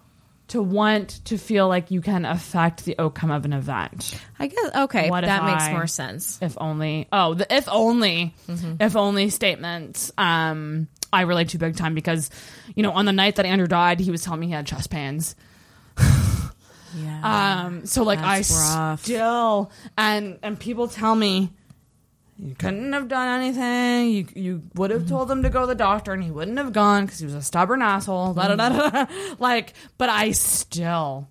[0.49, 4.13] to want to feel like you can affect the outcome of an event.
[4.37, 6.37] I guess okay, What that makes I- more sense.
[6.41, 8.35] If only, oh, the if only,
[8.79, 10.11] if only statements.
[10.17, 12.29] Um, I relate to big time because,
[12.75, 14.89] you know, on the night that Andrew died, he was telling me he had chest
[14.89, 15.35] pains.
[16.93, 17.63] Yeah.
[17.65, 19.03] Um, so like That's I rough.
[19.03, 21.51] still and and people tell me
[22.37, 24.09] you couldn't have done anything.
[24.11, 26.73] You you would have told him to go to the doctor, and he wouldn't have
[26.73, 28.33] gone because he was a stubborn asshole.
[28.33, 29.05] Da, da, da, da, da.
[29.39, 31.29] Like, but I still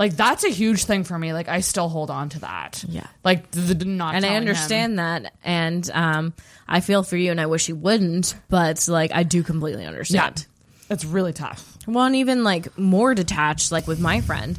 [0.00, 1.34] like that's a huge thing for me.
[1.34, 2.82] Like I still hold on to that.
[2.88, 3.06] Yeah.
[3.22, 4.14] like the, the not.
[4.14, 4.48] and I telling him.
[4.48, 6.32] understand that, and um,
[6.66, 10.46] I feel for you, and I wish you wouldn't, but like I do completely understand.
[10.88, 11.76] Yeah, it's really tough.
[11.86, 14.58] Well, and even like more detached, like with my friend,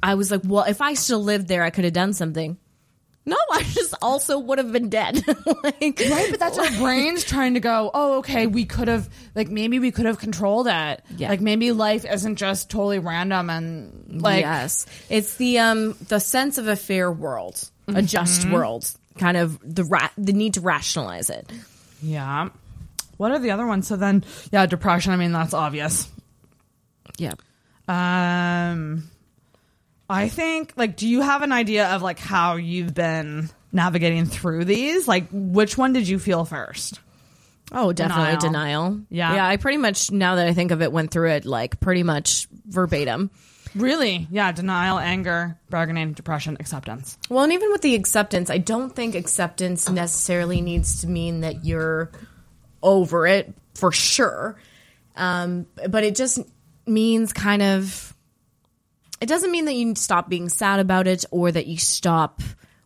[0.00, 2.56] I was like, well, if I still lived there, I could have done something.
[3.28, 5.16] No, I just also would have been dead.
[5.64, 9.48] like, Right, but that's our brains trying to go, oh, okay, we could have, like,
[9.48, 11.02] maybe we could have controlled it.
[11.16, 11.28] Yeah.
[11.30, 16.56] Like, maybe life isn't just totally random and, like, yes, it's the um the sense
[16.58, 18.52] of a fair world, a just Mm-hmm.
[18.52, 18.88] world,
[19.18, 21.50] kind of the ra- the need to rationalize it.
[22.00, 22.48] yeah.
[23.16, 23.88] What are the other ones?
[23.88, 26.06] So then, yeah, depression, I mean, that's obvious.
[27.18, 27.32] Yeah.
[27.88, 29.10] Um,
[30.08, 34.64] I think, like, do you have an idea of, like, how you've been navigating through
[34.64, 35.08] these?
[35.08, 37.00] Like, which one did you feel first?
[37.72, 38.40] Oh, definitely Denial.
[38.92, 39.00] denial.
[39.10, 39.34] Yeah.
[39.34, 42.04] Yeah, I pretty much now that I think of it went through it like pretty
[42.04, 43.30] much verbatim.
[43.74, 44.28] Really?
[44.30, 47.18] Yeah, denial, anger, bargaining, depression, acceptance.
[47.28, 51.64] Well, and even with the acceptance, I don't think acceptance necessarily needs to mean that
[51.64, 52.12] you're
[52.82, 54.56] over it for sure.
[55.16, 56.38] Um, but it just
[56.86, 58.14] means kind of.
[59.20, 62.42] It doesn't mean that you stop being sad about it or that you stop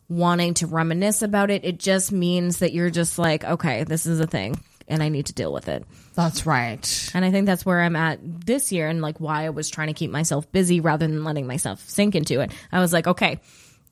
[0.07, 1.63] wanting to reminisce about it.
[1.63, 5.27] It just means that you're just like, okay, this is a thing and I need
[5.27, 5.85] to deal with it.
[6.15, 7.11] That's right.
[7.13, 9.87] And I think that's where I'm at this year and like why I was trying
[9.87, 12.51] to keep myself busy rather than letting myself sink into it.
[12.71, 13.39] I was like, okay,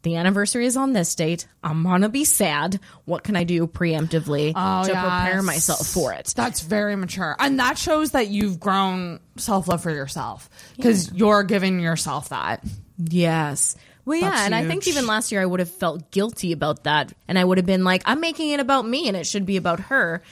[0.01, 1.47] the anniversary is on this date.
[1.63, 2.79] I'm gonna be sad.
[3.05, 6.33] What can I do preemptively Oh, to prepare myself for it?
[6.35, 7.35] That's very mature.
[7.39, 12.63] And that shows that you've grown self love for yourself because you're giving yourself that.
[12.97, 13.75] Yes.
[14.05, 16.85] Well, yeah, That's and I think even last year I would have felt guilty about
[16.85, 19.45] that, and I would have been like, "I'm making it about me, and it should
[19.45, 20.23] be about her."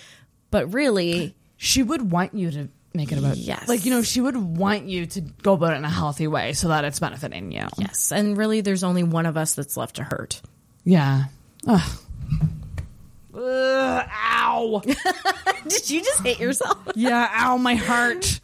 [0.49, 3.67] But really, She would want you to make it about Yes.
[3.67, 6.53] Like, you know, she would want you to go about it in a healthy way
[6.53, 7.67] so that it's benefiting you.
[7.77, 10.41] yes, and really, there's only one of us that's left to hurt.
[10.83, 11.25] Yeah.
[11.67, 11.99] Ugh.
[13.33, 14.81] Ugh, ow.
[15.67, 16.77] Did you just hate yourself?
[16.95, 18.39] yeah, ow, my heart.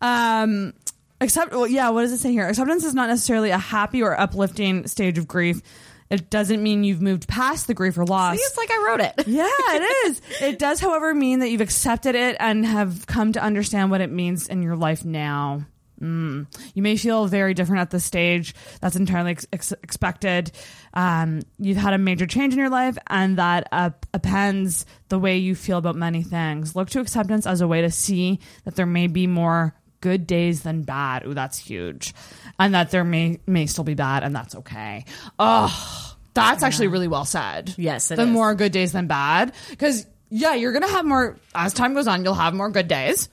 [0.00, 0.72] Um,
[1.20, 1.52] accept.
[1.52, 1.90] Well, yeah.
[1.90, 2.48] What does it say here?
[2.48, 5.60] Acceptance is not necessarily a happy or uplifting stage of grief.
[6.10, 8.36] It doesn't mean you've moved past the grief or loss.
[8.36, 9.14] See, it's like I wrote it.
[9.26, 10.22] yeah, it is.
[10.40, 14.10] It does, however, mean that you've accepted it and have come to understand what it
[14.10, 15.66] means in your life now.
[16.00, 16.46] Mm.
[16.74, 18.54] You may feel very different at this stage.
[18.80, 20.52] That's entirely ex- ex- expected.
[20.94, 25.38] Um, you've had a major change in your life, and that uh, appends the way
[25.38, 26.76] you feel about many things.
[26.76, 30.62] Look to acceptance as a way to see that there may be more good days
[30.62, 31.26] than bad.
[31.26, 32.14] Ooh, that's huge,
[32.58, 35.04] and that there may may still be bad, and that's okay.
[35.38, 37.74] Oh, that's actually really well said.
[37.76, 38.28] Yes, it the is.
[38.28, 42.24] more good days than bad, because yeah, you're gonna have more as time goes on.
[42.24, 43.28] You'll have more good days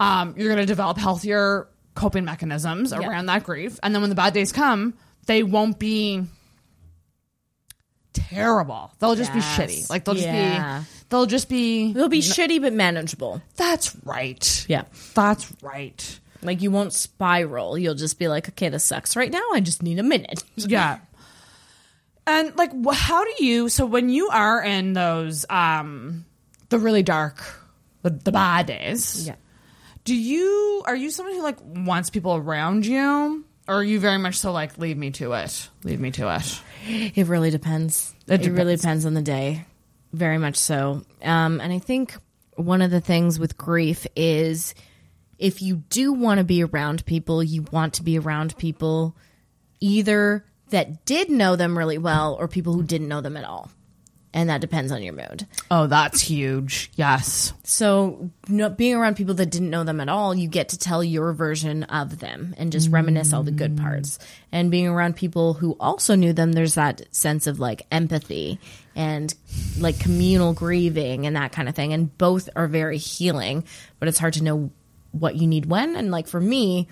[0.00, 3.08] um, you're going to develop healthier coping mechanisms Yeah.
[3.08, 3.78] around that grief.
[3.84, 4.94] And then when the bad days come,
[5.26, 6.24] they won't be
[8.12, 8.90] terrible.
[8.98, 9.56] They'll just Yes.
[9.56, 9.90] be shitty.
[9.90, 10.80] Like they'll just Yeah.
[10.80, 13.42] be, they'll just be, It'll be shitty but manageable.
[13.56, 14.66] that's right.
[14.68, 14.84] Yeah.
[15.14, 16.20] That's right.
[16.42, 17.78] Like you won't spiral.
[17.78, 19.42] You'll just be like, okay, this sucks right now.
[19.52, 20.42] I just need a minute.
[20.56, 20.98] Yeah.
[22.26, 26.24] And like, how do you, so when you are in those, um,
[26.68, 27.42] the really dark,
[28.02, 29.34] the, the bad days, Yeah.
[30.04, 34.18] do you are you someone who like wants people around you or are you very
[34.18, 36.60] much so like leave me to it leave me to it
[37.16, 38.12] It really depends.
[38.26, 38.82] It It, really depends.
[38.82, 39.66] depends on the day.
[40.12, 41.02] Very much so.
[41.22, 42.16] Um, and I think
[42.56, 44.74] one of the things with grief is
[45.38, 49.16] if you do want to be around people, you want to be around people
[49.80, 53.70] either that did know them really well or people who didn't know them at all.
[54.34, 55.46] And that depends on your mood.
[55.70, 60.34] oh that's huge yes So, no, being around people that didn't know them at all,
[60.34, 64.18] you get to tell your version of them and just reminisce all the good parts.
[64.50, 68.58] And being around people who also knew them, there's that sense of like empathy
[68.94, 69.34] and
[69.78, 71.92] like communal grieving and that kind of thing.
[71.92, 73.64] And both are very healing,
[73.98, 74.70] but it's hard to know
[75.12, 75.96] what you need when.
[75.96, 76.88] And like for me,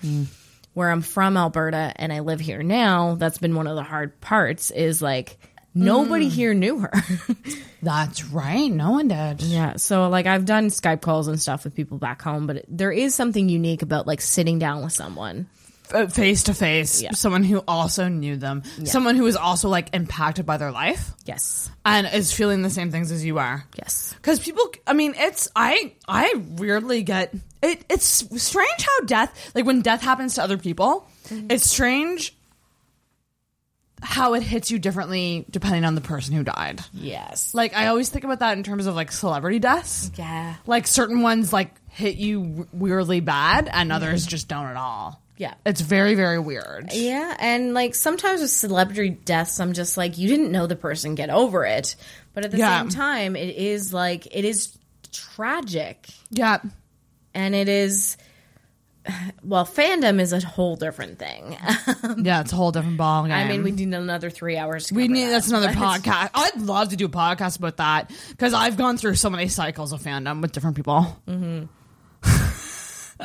[0.73, 4.19] where I'm from Alberta and I live here now, that's been one of the hard
[4.21, 5.37] parts is like
[5.73, 6.31] nobody mm.
[6.31, 6.91] here knew her.
[7.81, 8.71] that's right.
[8.71, 9.41] No one did.
[9.41, 12.65] Yeah, so like I've done Skype calls and stuff with people back home, but it,
[12.67, 15.47] there is something unique about like sitting down with someone.
[16.09, 20.57] face to face someone who also knew them someone who was also like impacted by
[20.57, 21.11] their life.
[21.25, 21.69] Yes.
[21.85, 23.65] and is feeling the same things as you are.
[23.75, 24.13] Yes.
[24.15, 28.05] because people i mean it's i i weirdly get it it's
[28.41, 31.47] strange how death like when death happens to other people mm-hmm.
[31.49, 32.35] it's strange
[34.01, 37.53] how it hits you differently depending on the person who died Yes.
[37.53, 40.55] like i always think about that in terms of like celebrity deaths Yeah.
[40.65, 45.53] like certain ones like hit you weirdly bad and others just don't at all Yeah.
[45.65, 50.27] it's very very weird Yeah, and like sometimes with celebrity deaths, I'm just like, you
[50.27, 51.95] didn't know the person, get over it.
[52.33, 52.79] But at the Yeah.
[52.79, 54.77] same time, it is like it is
[55.11, 56.59] tragic, yeah
[57.33, 58.17] and it is.
[59.43, 61.57] Well, fandom is a whole different thing.
[62.23, 63.31] yeah it's a whole different ball game.
[63.33, 64.87] I mean, we need another three hours.
[64.87, 65.29] To We need that.
[65.31, 66.29] that's another podcast.
[66.33, 69.93] I'd love to do a podcast about that because I've gone through so many cycles
[69.93, 71.17] of fandom with different people.
[71.27, 71.65] Mm-hmm.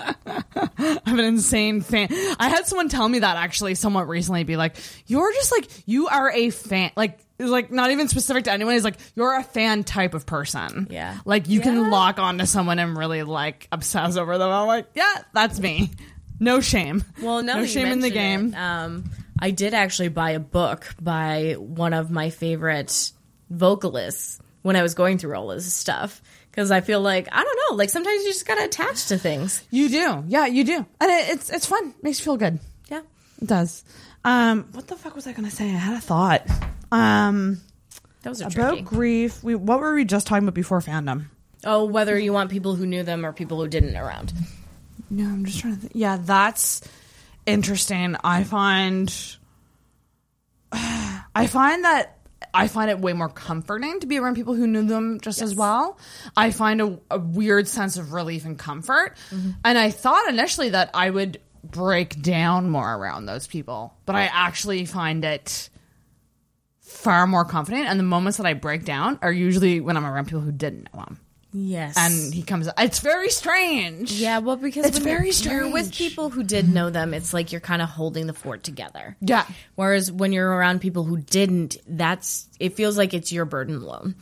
[1.07, 2.09] I'm an insane fan.
[2.39, 4.45] I had someone tell me that actually somewhat recently.
[4.45, 4.77] Be like,
[5.07, 6.91] you're just like you are a fan.
[6.97, 8.75] Like, like not even specific to anyone.
[8.75, 10.87] Is like you're a fan type of person.
[10.91, 11.19] Yeah.
[11.25, 11.65] Like you Yeah.
[11.65, 14.51] can lock onto someone and really like obsess over them.
[14.51, 15.91] I'm like, yeah, that's me.
[16.41, 17.03] No shame.
[17.23, 18.49] Well, no, no shame in the game.
[18.49, 19.11] it, um,
[19.41, 23.13] I did actually buy a book by one of my favorite
[23.51, 27.59] vocalists when I was going through all this stuff because I feel like I don't
[27.71, 29.63] know, like sometimes you just gotta attach to things.
[29.71, 31.95] You do, yeah, you do, and it, it's it's fun.
[32.03, 32.59] Makes you feel good.
[32.91, 33.03] Yeah.
[33.41, 33.85] It does.
[34.25, 35.67] Um, what the fuck was I gonna say?
[35.67, 36.47] I had a thought.
[36.97, 37.61] Um,
[38.23, 38.83] Those are about tricky.
[38.83, 39.43] grief.
[39.43, 41.27] We what were we just talking about before fandom?
[41.65, 44.33] Oh, whether you want people who knew them or people who didn't around.
[45.11, 45.81] No, I'm just trying to.
[45.81, 45.93] Think.
[45.95, 46.83] Yeah, that's
[47.47, 48.17] interesting.
[48.23, 49.13] I find.
[50.73, 52.19] I find that
[52.55, 55.55] I find it way more comforting to be around people who knew them just as
[55.55, 55.99] well.
[56.37, 59.17] I find a, a weird sense of relief and comfort,
[59.65, 64.23] and I thought initially that I would break down more around those people, but I
[64.33, 65.69] actually find it
[66.97, 67.87] far more confident.
[67.89, 70.89] And the moments that I break down are usually when I'm around people who didn't
[70.93, 71.21] know him.
[71.53, 71.95] Yes.
[71.97, 72.69] And he comes.
[72.77, 74.13] It's very strange.
[74.13, 77.33] yeah, well, because It's when very you're, you're with people who did know them, it's
[77.33, 79.17] like you're kind of holding the fort together.
[79.21, 79.47] Yeah.
[79.75, 84.17] Whereas when you're around people who didn't, that's it feels like it's your burden alone.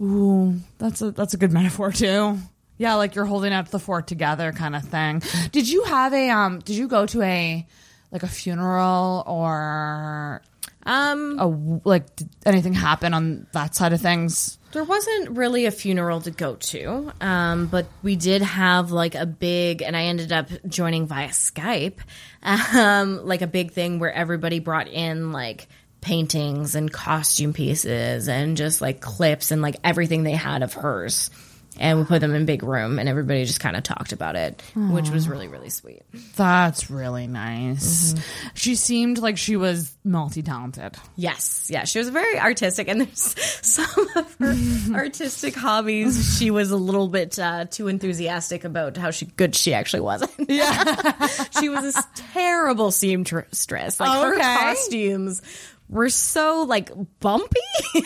[0.00, 2.38] Ooh, that's a that's a good metaphor too.
[2.76, 5.22] Yeah, like you're holding up the fort together kind of thing.
[5.52, 7.66] Did you have a um did you go to a
[8.12, 10.42] like a funeral or
[10.88, 11.46] Um, a
[11.86, 14.58] like did anything happen on that side of things?
[14.72, 19.26] There wasn't really a funeral to go to, um, but we did have like a
[19.26, 21.98] big, and I ended up joining via Skype,
[22.42, 25.68] um, like a big thing where everybody brought in like
[26.00, 31.30] paintings and costume pieces and just like clips and like everything they had of hers.
[31.78, 34.62] And we put them in big room, and everybody just kind of talked about it,
[34.74, 36.02] which was really, really sweet.
[36.36, 38.14] That's really nice.
[38.54, 40.96] She seemed like she was multi talented.
[41.16, 46.36] Yes, yeah, she was very artistic, and there's some of her artistic hobbies.
[46.38, 50.30] She was a little bit uh, too enthusiastic about how she good she actually wasn't.
[50.48, 51.20] Yeah,
[51.60, 52.02] she was a
[52.32, 54.00] terrible seamstress.
[54.00, 54.42] Like her Okay.
[54.42, 55.42] costumes
[55.88, 56.90] were so like
[57.20, 57.60] bumpy,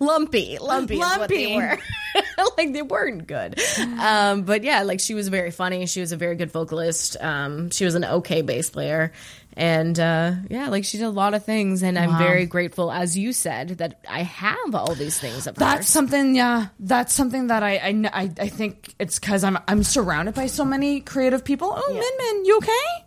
[0.00, 1.56] lumpy, lumpy, is what they Lumpy.
[1.56, 1.78] were.
[2.56, 3.60] like they weren't good.
[3.98, 5.86] Um, but yeah, like she was very funny.
[5.86, 7.16] She was a very good vocalist.
[7.20, 9.12] Um, she was an okay bass player.
[9.56, 13.16] And uh, yeah, like she did a lot of things, and I'm very grateful, as
[13.16, 15.88] you said, that I have all these things of That's hers.
[15.88, 16.68] something, yeah.
[16.80, 20.64] That's something that I I, I, I think it's because I'm I'm surrounded by so
[20.64, 21.72] many creative people.
[21.72, 22.02] Oh, Min
[22.36, 23.06] Min, you okay?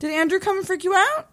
[0.00, 1.28] Did Andrew come and freak you out?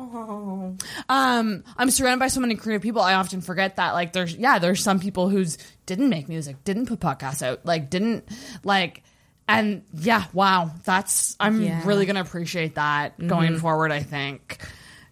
[0.00, 0.76] Oh,
[1.08, 3.02] um, I'm surrounded by so many creative people.
[3.02, 6.86] I often forget that, like, there's yeah, there's some people who's didn't make music, didn't
[6.86, 8.28] put podcasts out, like, didn't
[8.62, 9.02] like,
[9.48, 11.82] and yeah, wow, that's I'm Yeah.
[11.84, 13.90] really gonna appreciate that going forward.
[13.90, 14.58] I think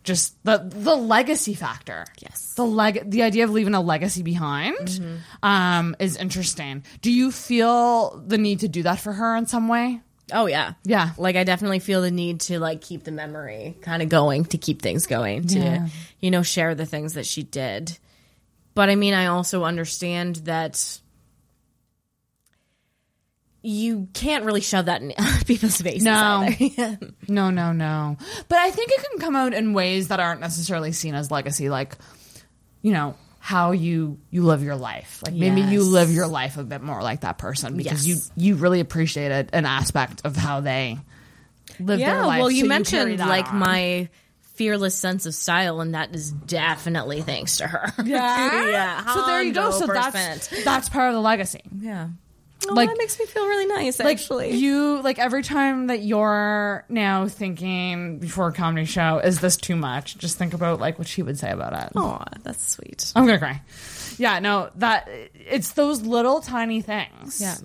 [0.05, 2.05] just the the legacy factor.
[2.21, 2.55] Yes.
[2.55, 5.01] the leg the idea of leaving a legacy behind
[5.43, 6.85] um, is interesting.
[7.03, 10.01] Do you feel the need to do that for her in some way?
[10.33, 11.11] Oh yeah, Yeah.
[11.19, 14.59] Like I definitely feel the need to like keep the memory kind of going, to
[14.59, 15.89] keep things going, to Yeah.
[16.21, 17.97] you know share the things that she did.
[18.75, 21.01] But I mean, I also understand that
[23.63, 25.13] you can't really shove that in
[25.47, 26.05] people's faces.
[26.05, 26.49] No.
[27.29, 28.17] No, no, no.
[28.49, 31.69] But I think it can come out in ways that aren't necessarily seen as legacy,
[31.69, 31.97] like
[32.83, 33.17] you know
[33.47, 35.23] how you you live your life.
[35.25, 38.29] Like maybe you live your life a bit more like that person because Yes.
[38.37, 40.99] you you really appreciated an aspect of how they
[41.79, 42.39] live their life.
[42.39, 42.41] yeah.
[42.41, 43.59] Well, you carry mentioned that like on.
[43.61, 44.09] my
[44.57, 47.93] fearless sense of style, and that is definitely thanks to her.
[48.05, 49.15] yeah yeah.
[49.15, 49.71] So there you go.
[49.71, 51.61] So that's that's part of the legacy.
[51.79, 52.09] yeah.
[52.69, 53.99] Oh, Like- that makes me feel really nice.
[53.99, 59.41] like actually, you like every time that you're now thinking before a comedy show is
[59.41, 60.17] this too much?
[60.19, 61.93] Just think about like what she would say about it.
[61.95, 63.13] Oh, that's sweet.
[63.15, 63.63] i'm gonna cry.
[64.19, 67.41] Yeah no that it's those little tiny things.
[67.41, 67.57] Yeah.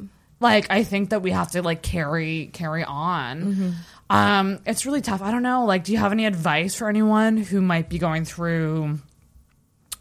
[0.41, 3.76] like i think that we have to like carry carry on.
[4.09, 5.22] Um it's really tough.
[5.22, 8.26] I don't know like do you have any advice for anyone who might be going
[8.26, 8.99] through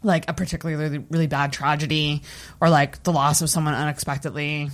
[0.03, 2.23] like a particularly really bad tragedy
[2.59, 4.69] or like the loss of someone unexpectedly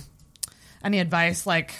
[0.82, 1.74] any advice like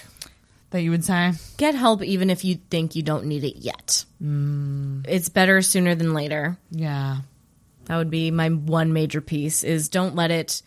[0.70, 4.04] that you would say Get help even if you think you don't need it yet.
[4.22, 5.06] Mm.
[5.08, 6.58] It's better sooner than later.
[6.70, 7.18] yeah
[7.86, 10.60] That would be my one major piece is don't let it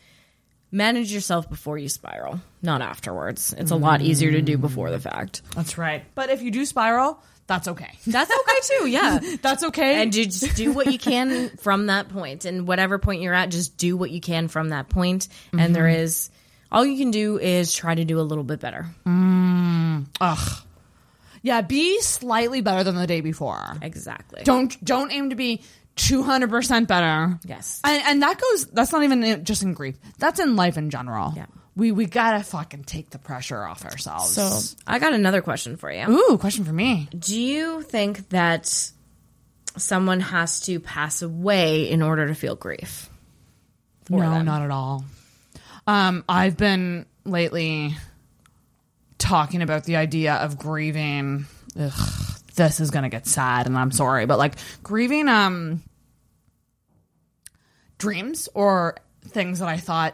[0.72, 3.53] manage yourself before you spiral, not afterwards.
[3.58, 5.41] It's a lot easier to do before the fact.
[5.56, 7.22] that's right but if you do spiral
[7.52, 9.19] that's okay That's okay too, yeah.
[9.41, 13.22] that's okay And you just do what you can from that point, and whatever point
[13.22, 15.28] you're at, just do what you can from that point.
[15.52, 16.02] And there mm-hmm.
[16.03, 16.30] is
[16.72, 18.88] all you can do is try to do a little bit better.
[19.06, 20.64] Mm, ugh
[21.41, 24.44] yeah be slightly better than the day before Exactly.
[24.44, 25.61] don't don't aim to be
[25.98, 27.82] 200% better Yes.
[27.84, 31.34] and, and that goes that's not even just in grief that's in life in general
[31.36, 31.48] Yeah.
[31.82, 35.91] We we gotta fucking take the pressure off ourselves So I got another question for
[35.91, 36.08] you.
[36.08, 38.91] ooh question for me Do you think that
[39.78, 43.10] someone has to pass away in order to feel grief?
[44.10, 44.45] no, them?
[44.45, 45.06] not at all.
[45.88, 47.95] Um, I've been lately
[49.18, 51.45] talking about the idea of grieving
[51.80, 54.53] ugh, this is gonna get sad, and I'm sorry, but like
[54.84, 55.82] grieving um
[57.98, 60.14] dreams or things that I thought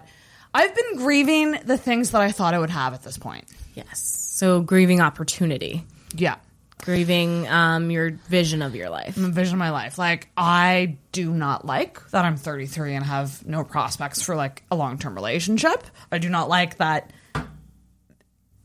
[0.53, 3.45] I've been grieving the things that I thought I would have at this point.
[3.75, 3.99] Yes.
[4.35, 5.83] So grieving opportunity,
[6.15, 6.35] Yeah.
[6.83, 9.15] grieving um, your vision of your life.
[9.15, 9.97] the vision of my life.
[9.97, 14.75] Like I do not like that I'm 33 and have no prospects for like a
[14.75, 15.83] long-term relationship.
[16.11, 17.11] I do not like that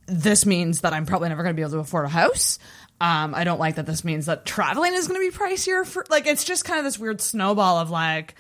[0.07, 2.59] this means that I'm probably never going to be able to afford a house.
[3.01, 6.05] Um, I don't like that this means that traveling is going to be pricier for
[6.11, 8.35] like it's just kind of this weird snowball of like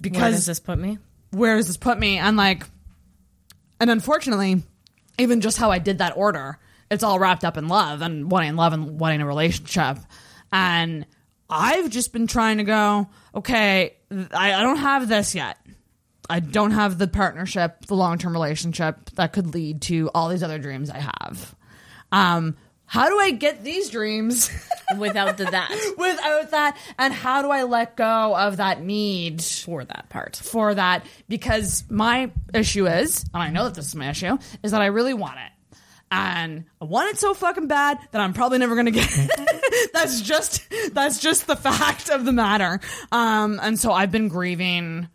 [0.00, 0.98] Where because does this put me?
[1.30, 2.18] Where does this put me?
[2.18, 2.64] And like,
[3.78, 4.62] and unfortunately,
[5.18, 6.58] even just how I did that order,
[6.90, 9.98] it's all wrapped up in love and wanting love and wanting a relationship.
[10.52, 11.06] And
[11.48, 15.58] I've just been trying to go, okay, I, I don't have this yet.
[16.28, 20.42] I don't have the partnership, the long term relationship that could lead to all these
[20.42, 21.54] other dreams I have.
[22.12, 22.56] Um,
[22.90, 24.50] how do I get these dreams
[24.98, 26.76] Without the that without that?
[26.98, 30.34] And how do I let go of that need for that part.
[30.34, 34.72] for that because my issue is, and I know that this is my issue, is
[34.72, 35.76] that I really want it.
[36.10, 39.90] And I want it so fucking bad that I'm probably never gonna get it.
[39.92, 42.80] that's just that's just the fact of the matter.
[43.12, 45.08] Um and so I've been grieving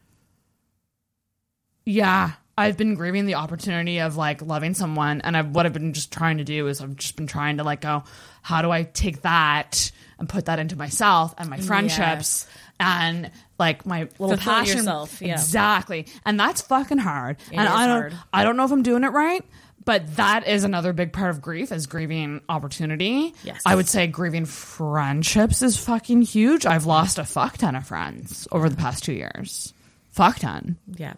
[1.84, 5.94] yeah, I've been grieving the opportunity of like loving someone, and I've, what I've been
[5.94, 8.04] just trying to do is I've just been trying to like go,
[8.42, 12.48] how do I take that and put that into myself and my friendships
[12.80, 13.30] and
[13.60, 14.78] like my little Fulfill passion.
[14.78, 15.34] yourself, yeah.
[15.34, 17.38] Exactly, and that's fucking hard.
[17.52, 18.14] and I don't, hard.
[18.32, 19.44] I don't know if I'm doing it right.
[19.84, 23.36] But that is another big part of grief is grieving opportunity.
[23.44, 23.62] Yes.
[23.68, 26.66] I would say grieving friendships is fucking huge.
[26.66, 29.76] I've lost a fuck ton of friends over the past two years.
[30.10, 30.78] Fuck ton.
[30.98, 31.14] Yeah.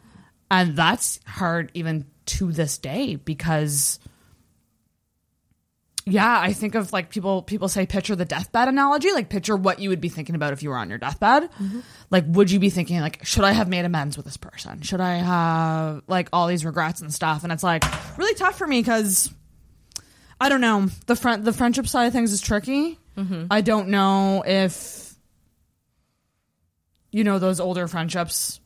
[0.50, 4.00] And that's hard even to this day because
[6.10, 9.80] yeah, I think of like people people say picture the deathbed analogy, like picture what
[9.80, 11.44] you would be thinking about if you were on your deathbed.
[11.44, 11.80] Mm-hmm.
[12.10, 14.82] Like would you be thinking like should I have made amends with this person?
[14.84, 17.44] Should I have like all these regrets and stuff?
[17.44, 17.84] And it's like
[18.18, 19.34] really tough for me cuz
[20.40, 20.88] I don't know.
[21.08, 22.98] The friend the friendship side of things is tricky.
[23.18, 23.48] Mm-hmm.
[23.52, 25.14] I don't know if
[27.12, 28.62] you know those older friendships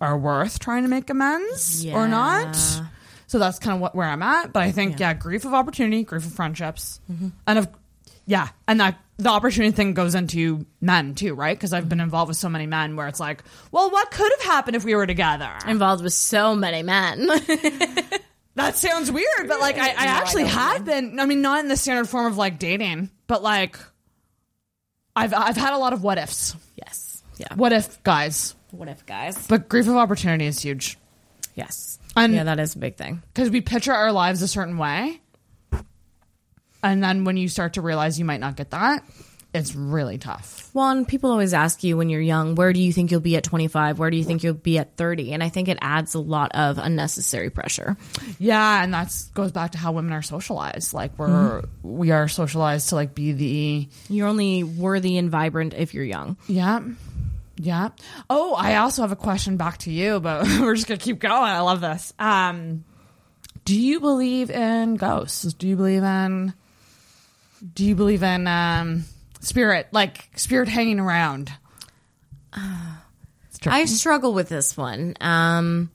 [0.00, 2.56] are worth trying to make amends or not.
[3.26, 4.52] So that's kind of what where I'm at.
[4.52, 7.28] But I think yeah, grief of opportunity, grief of friendships, mm-hmm.
[7.46, 7.68] and of
[8.26, 11.56] yeah, and that the opportunity thing goes into men too, right?
[11.56, 12.04] Because I've been mm-hmm.
[12.04, 14.94] involved with so many men where it's like, well, what could have happened if we
[14.94, 15.50] were together?
[15.66, 17.28] Involved with so many men.
[18.56, 21.20] That sounds weird, but like I, I actually have been.
[21.20, 23.78] I mean, not in the standard form of like dating, but like
[25.14, 26.56] I've I've had a lot of what ifs.
[26.74, 27.22] yes.
[27.38, 27.54] Yeah.
[27.54, 28.54] What if guys?
[28.72, 29.46] What if, guys?
[29.46, 30.96] But grief of opportunity is huge
[31.54, 31.98] Yes.
[32.16, 33.22] And- yeah, that is a big thing.
[33.32, 35.20] because we picture our lives a certain way,
[36.82, 39.04] and then when you start to realize you might not get that,
[39.52, 40.70] it's really tough.
[40.72, 43.36] Well, and people always ask you when you're young, where do you think you'll be
[43.36, 43.98] at 25?
[43.98, 45.32] Where do you think you'll be at 30?
[45.32, 47.96] And I think it adds a lot of unnecessary pressure.
[48.38, 50.94] Yeah, and that goes back to how women are socialized.
[50.94, 51.98] Like we're mm-hmm.
[51.98, 56.36] we are socialized to like be the You're only worthy and vibrant if you're young.
[56.46, 56.80] Yeah.
[57.62, 57.90] Yeah.
[58.30, 61.50] Oh, I also have a question back to you, but we're just gonna keep going.
[61.50, 62.12] I love this.
[62.18, 62.84] Um,
[63.66, 65.52] do you believe in ghosts?
[65.52, 66.54] Do you believe in?
[67.74, 69.04] Do you believe in um,
[69.40, 71.52] spirit, like spirit hanging around?
[73.66, 75.90] I struggle with this one um,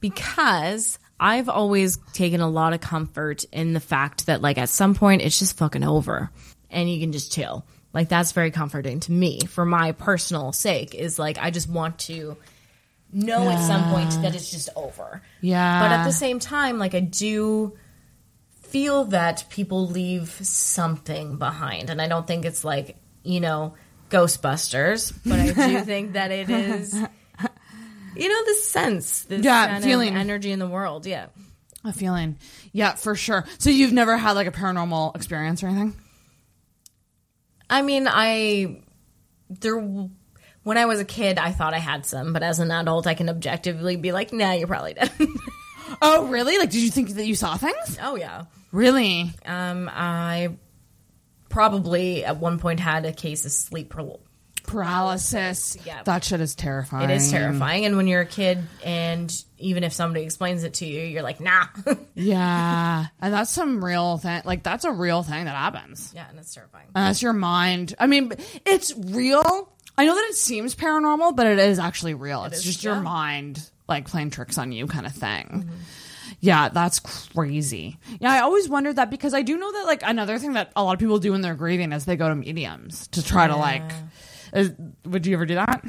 [0.00, 4.94] because I've always taken a lot of comfort in the fact that, like, at some
[4.94, 6.30] point it's just fucking over
[6.70, 7.64] and you can just chill.
[7.92, 11.98] Like, that's very comforting to me for my personal sake, is like, I just want
[12.00, 12.36] to
[13.12, 15.22] know at some point that it's just over.
[15.40, 15.80] Yeah.
[15.80, 17.76] But at the same time, like, I do
[18.60, 21.88] feel that people leave something behind.
[21.88, 23.74] And I don't think it's like, you know,
[24.10, 29.84] Ghostbusters, but I do think that it is, you know, this sense, this Yeah, kind
[29.84, 30.10] feeling.
[30.10, 31.06] of energy in the world.
[31.06, 31.26] Yeah.
[31.84, 32.36] a feeling.
[32.72, 33.46] Yeah, for sure.
[33.58, 35.94] So you've never had like a paranormal experience or anything?
[37.70, 38.82] I mean, I,
[39.50, 43.06] there, when I was a kid, I thought I had some, but as an adult,
[43.06, 45.10] I can objectively be like, nah, you're probably dead.
[46.02, 46.58] Oh, really?
[46.58, 47.98] Like, did you think that you saw things?
[48.02, 48.44] oh, yeah.
[48.72, 49.30] Really?
[49.44, 50.50] Um, I
[51.48, 53.88] probably at one point had a case of sleep
[54.68, 55.76] paralysis.
[55.84, 56.02] Yeah.
[56.04, 57.10] That shit is terrifying.
[57.10, 57.84] It is terrifying.
[57.84, 61.40] And when you're a kid, and even if somebody explains it to you, you're like,
[61.40, 61.66] nah.
[62.14, 64.42] Yeah, and that's some real thing.
[64.44, 66.12] Like that's a real thing that happens.
[66.14, 66.86] yeah, and it's terrifying.
[66.94, 67.94] And that's your mind.
[67.98, 68.32] I mean,
[68.64, 69.72] it's real.
[69.96, 72.44] I know that it seems paranormal, but it is actually real.
[72.44, 75.46] it's is, just your mind like playing tricks on you, kind of thing.
[75.46, 75.74] Mm-hmm.
[76.40, 77.98] Yeah, that's crazy.
[78.20, 80.84] Yeah, I always wondered that because I do know that like another thing that a
[80.84, 83.56] lot of people do when they're grieving is they go to mediums to try to
[83.56, 83.90] like.
[84.52, 84.72] Is,
[85.04, 85.84] would you ever do that?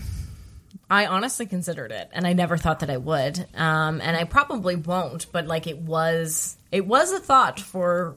[0.89, 4.75] I honestly considered it, and I never thought that I would, um, and I probably
[4.75, 5.27] won't.
[5.31, 8.15] But like, it was it was a thought for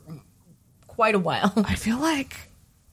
[0.87, 1.53] quite a while.
[1.57, 2.35] I feel like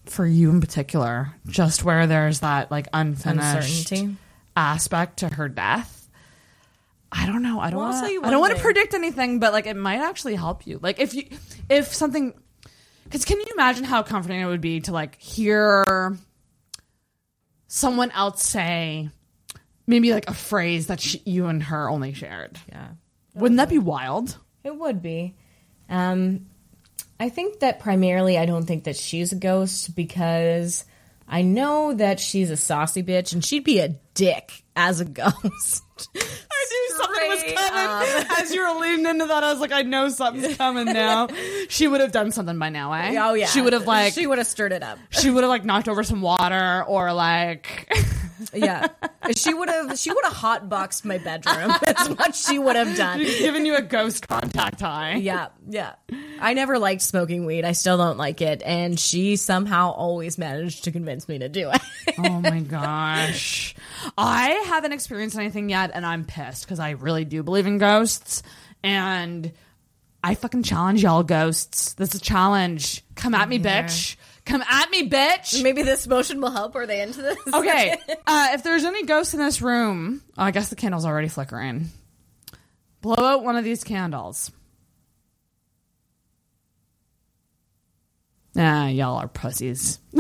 [0.06, 4.18] for you in particular, just where there's that like unfinished Uncertainty.
[4.58, 5.96] aspect to her death.
[7.12, 7.60] I don't know.
[7.60, 8.04] I don't Well, I'll want.
[8.06, 10.80] tell you I don't want to predict anything, but like it might actually help you.
[10.82, 11.24] Like if you,
[11.70, 12.34] if something,
[13.06, 16.18] because can you imagine how comforting it would be to like hear
[17.70, 19.10] someone else say,
[19.88, 22.60] maybe like a phrase that she, you and her only shared.
[22.68, 22.90] Yeah,
[23.36, 24.38] Wouldn't that be wild?
[24.66, 25.36] it would be.
[25.88, 26.48] Um,
[27.20, 30.84] I think that primarily, I don't think that she's a ghost because
[31.28, 35.84] I know that she's a saucy bitch, and she'd be a dick as a ghost.
[36.60, 38.28] I knew something was coming.
[38.38, 41.28] As you were leaning into that, I was like, I know something's coming now.
[41.70, 43.16] she would have done something by now, eh?
[43.20, 45.00] Oh yeah, She would have like she would have stirred it up.
[45.10, 47.92] she would have like knocked over some water or like
[48.54, 48.88] Yeah,
[49.36, 50.00] she would have.
[50.00, 51.74] She would have hot boxed my bedroom.
[51.82, 53.20] That's what she would have done.
[53.20, 55.16] given you a ghost contact high.
[55.16, 55.96] Yeah, yeah.
[56.40, 57.66] I never liked smoking weed.
[57.66, 61.70] I still don't like it, and she somehow always managed to convince me to do
[61.70, 61.82] it.
[62.18, 63.76] Oh my gosh.
[64.18, 68.44] I haven't experienced anything yet and I'm pissed because I really do believe in ghosts
[68.84, 69.52] and
[70.24, 71.94] I fucking challenge y'all ghosts.
[71.94, 73.04] This is a challenge.
[73.16, 74.16] Come at me, bitch.
[74.46, 75.62] Come at me, bitch.
[75.62, 76.76] Maybe this motion will help.
[76.76, 77.38] Are they into this?
[77.54, 77.98] Okay.
[78.28, 81.90] Uh, if there's any ghosts in this room, oh, I guess the candle's already flickering.
[83.02, 84.52] Blow out one of these candles.
[88.54, 90.00] Nah, y'all are pussies.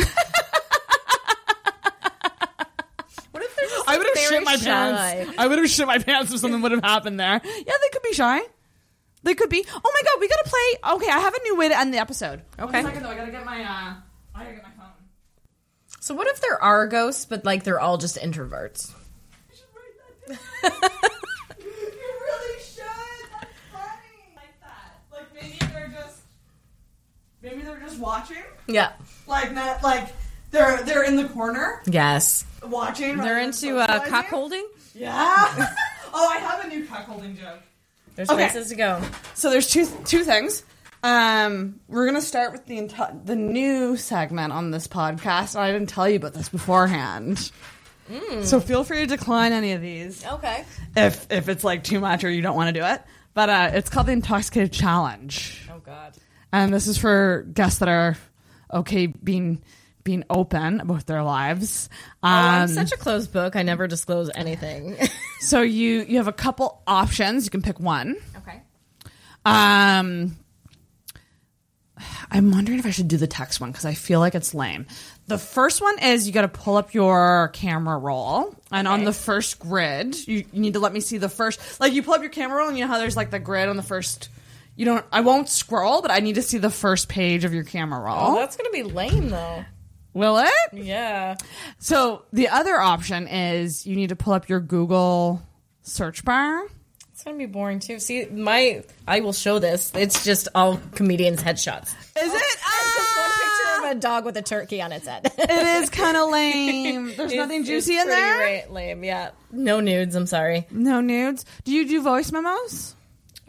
[3.31, 4.65] What if they're just I would have shit my shy?
[4.65, 5.33] pants.
[5.37, 7.41] I would have shit my pants if something would have happened there.
[7.43, 8.39] Yeah, they could be shy.
[9.23, 9.65] They could be.
[9.67, 10.93] Oh my god, we gotta play.
[10.95, 12.41] Okay, I have a new way to end the episode.
[12.57, 12.81] Okay.
[12.81, 13.61] One second though, I gotta get my.
[13.61, 13.93] uh
[14.35, 14.91] I gotta get my phone.
[15.99, 18.91] So what if there are ghosts, but like they're all just introverts?
[20.29, 20.35] you
[20.69, 22.83] really should.
[23.31, 24.35] That's funny.
[24.35, 25.01] Like that.
[25.11, 26.19] Like maybe they're just.
[27.41, 28.37] Maybe they're just watching.
[28.67, 28.93] Yeah.
[29.27, 30.13] Like not like
[30.51, 32.45] they're they're in the corner Yes.
[32.63, 33.17] Watching.
[33.17, 34.63] They're into uh, cuckolding.
[34.93, 35.13] Yeah.
[36.13, 37.59] oh, I have a new cuckolding joke.
[38.15, 38.49] There's Okay.
[38.49, 39.01] places to go.
[39.33, 40.63] So there's two two things.
[41.03, 45.57] Um, we're gonna start with the enti- the new segment on this podcast.
[45.57, 47.51] I didn't tell you about this beforehand,
[48.43, 50.65] so feel free to decline any of these Okay.
[50.97, 53.01] if if it's like too much or you don't want to do it.
[53.33, 56.13] But uh, it's called the Intoxicated Challenge, Oh God.
[56.51, 58.17] and this is for guests that are
[58.73, 59.61] okay being
[60.09, 61.87] being open about their lives.
[62.23, 63.55] Um, Oh, I'm such a closed book.
[63.55, 64.95] I never disclose anything.
[65.39, 67.45] so you you have a couple options.
[67.45, 68.15] You can pick one.
[68.37, 68.61] okay.
[69.45, 70.35] Um,
[72.31, 74.87] I'm wondering if I should do the text one because I feel like it's lame.
[75.27, 79.13] The first one is you got to pull up your camera roll, and on the
[79.13, 81.59] first grid, you, you need to let me see the first.
[81.79, 83.69] Like you pull up your camera roll, and you know how there's like the grid
[83.69, 84.29] on the first.
[84.75, 85.05] You don't.
[85.11, 88.17] I won't scroll, but I need to see the first page of your camera roll.
[88.17, 89.65] Oh, that's gonna be lame though.
[90.13, 90.73] Will it?
[90.73, 91.35] Yeah.
[91.77, 95.41] So the other option is you need to pull up your Google
[95.83, 96.63] search bar.
[97.13, 97.99] It's gonna be boring too.
[97.99, 99.91] See, my I will show this.
[99.93, 101.93] It's just all comedians' headshots.
[102.17, 102.43] Is it?
[102.99, 103.77] Just one ah!
[103.77, 105.31] picture of a dog with a turkey on its head.
[105.37, 107.13] It is kind of lame.
[107.15, 108.65] There's nothing juicy in there.
[108.69, 109.31] lame, yeah.
[109.51, 110.15] No nudes.
[110.15, 110.65] I'm sorry.
[110.71, 111.45] No nudes.
[111.65, 112.95] Do you do voice memos?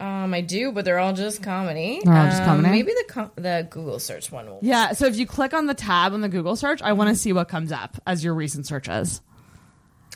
[0.01, 2.01] Um, I do, but they're all just comedy.
[2.03, 2.69] They're all just Um, comedy?
[2.69, 4.59] Maybe the com- the Google search one will.
[4.63, 4.93] Yeah.
[4.93, 7.33] So if you click on the tab on the Google search, I want to see
[7.33, 9.21] what comes up as your recent searches.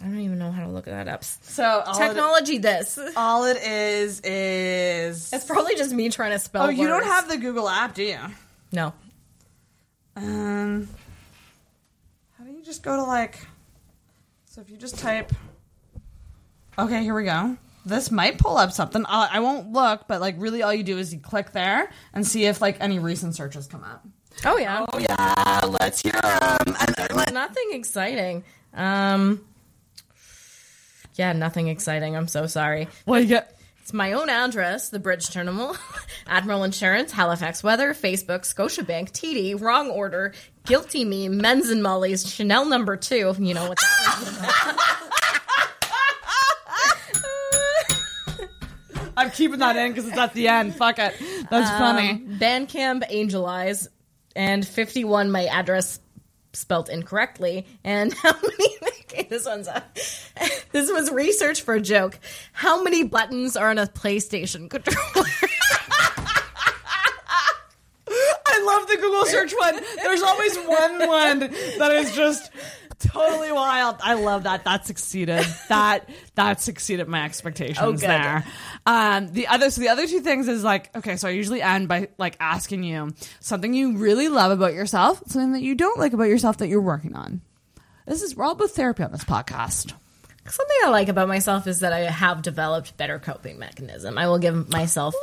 [0.02, 1.24] I don't even know how to look that up.
[1.24, 2.58] So Technology.
[2.58, 2.98] This.
[3.16, 5.32] all it is is.
[5.32, 6.64] It's probably just me trying to spell.
[6.66, 8.18] Oh, you don't have the Google app, do you?
[8.74, 8.92] no.
[10.18, 10.88] Um,
[12.38, 13.38] how do you just go to like?
[14.46, 15.32] So if you just type.
[16.80, 17.58] Okay, here we go.
[17.86, 19.06] This might pull up something.
[19.08, 22.26] I, I won't look, but like really, all you do is you click there and
[22.26, 24.06] see if like any recent searches come up.
[24.44, 24.86] Oh yeah.
[24.92, 26.76] Oh yeah, let's hear them.
[27.34, 28.44] Nothing exciting.
[28.74, 29.46] Um.
[31.16, 32.16] Yeah, nothing exciting.
[32.16, 32.88] I'm so sorry.
[33.06, 33.52] Well, you get.
[33.82, 35.78] It's my own address, the Bridge Terminal,
[36.28, 40.34] Admiral Insurance, Halifax Weather, Facebook, Scotiabank, TD, Wrong Order,
[40.66, 43.36] Guilty Me, Men's and Molly's, Chanel number two.
[43.38, 45.42] You know what that
[49.26, 50.76] I'm keeping that in because it's at the end.
[50.76, 51.16] Fuck it.
[51.50, 51.80] That's was.
[51.80, 52.12] funny.
[52.12, 53.88] Um, Bandcamp, Angel Eyes,
[54.36, 56.00] and 51, my address
[56.54, 57.66] spelt incorrectly.
[57.84, 58.78] And how many?
[59.02, 59.84] Okay, this one's a,
[60.72, 62.20] this was research for a joke.
[62.54, 65.28] How many buttons are on a PlayStation controller?
[68.08, 69.80] I love the Google search one.
[70.04, 72.52] There's always one one that is just
[73.00, 73.98] totally wild.
[74.02, 74.64] I love that.
[74.66, 75.46] That succeeded.
[75.70, 78.46] That that succeeded my expectations Oh, there.
[78.86, 81.16] Um, the other so the other two things is like okay.
[81.18, 85.54] So I usually end by like asking you something you really love about yourself, something
[85.54, 87.42] that you don't like about yourself that you're working on.
[88.06, 89.94] This is we're all about therapy on this podcast.
[90.48, 94.18] Something I like about myself is that I have developed better coping mechanism.
[94.18, 95.16] I will give myself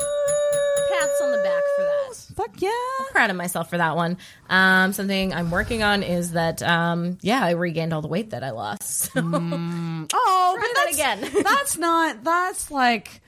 [1.13, 2.35] pats on the back for that.
[2.37, 2.71] Fuck yeah.
[3.01, 4.19] I'm Proud of myself for that one.
[4.49, 8.43] Um, something I'm working on is that, um, yeah, I regained all the weight that
[8.43, 8.83] I lost.
[8.83, 11.43] So, Oh, Try but that that's, again.
[11.45, 12.25] that's not.
[12.25, 13.21] That's like.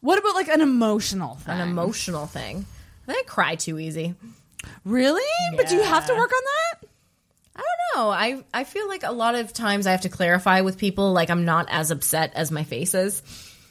[0.00, 1.54] What about like an emotional thing?
[1.54, 2.66] an emotional thing.
[3.08, 4.14] I think I cry too easy.
[4.84, 5.22] Really?
[5.56, 6.88] But do you have to work on that?
[7.54, 7.60] I
[7.94, 8.10] don't know.
[8.10, 11.30] I I feel like a lot of times I have to clarify with people like
[11.30, 13.22] I'm not as upset as my face is.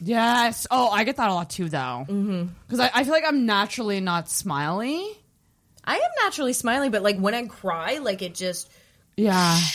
[0.01, 0.65] Yes.
[0.71, 2.05] Oh, I get that a lot too, though.
[2.07, 2.45] Mm-hmm.
[2.67, 5.05] Because I, I feel like I'm naturally not smiley.
[5.83, 8.69] I am naturally smiley, but like when I cry, like it just
[9.15, 9.59] Yeah.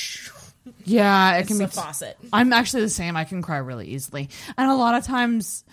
[0.85, 1.65] Yeah, it can be.
[1.65, 2.19] a faucet.
[2.32, 3.16] I'm actually the same.
[3.16, 4.31] I can cry really easily.
[4.59, 5.65] And a lot of times.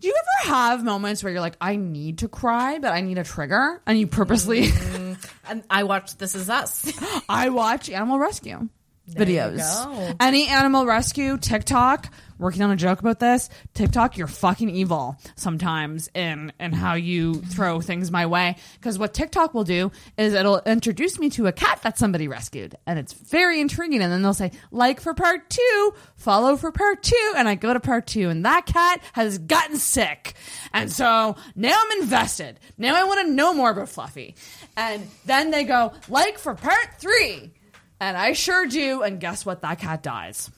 [0.00, 3.16] Do you ever have moments where you're like, I need to cry, but I need
[3.16, 3.80] a trigger?
[3.86, 4.66] And you purposely.
[4.66, 5.12] Mm-hmm.
[5.50, 6.90] And I watched This Is Us.
[7.30, 8.68] I watch animal rescue
[9.14, 10.16] videos.
[10.20, 13.50] Any animal rescue, TikTok, working on a joke about this.
[13.74, 18.56] TikTok, you're fucking evil sometimes in in how you throw things my way.
[18.74, 22.76] Because what TikTok will do is it'll introduce me to a cat that somebody rescued,
[22.86, 24.00] and it's very intriguing.
[24.00, 27.72] And then they'll say like for part two, follow for part two, and I go
[27.74, 30.34] to part two, and that cat has gotten sick,
[30.72, 32.58] and so now I'm invested.
[32.78, 34.34] Now I want to know more about Fluffy,
[34.76, 37.52] and then they go like for part three.
[38.00, 39.02] And I sure do.
[39.02, 39.62] And guess what?
[39.62, 40.50] That cat dies.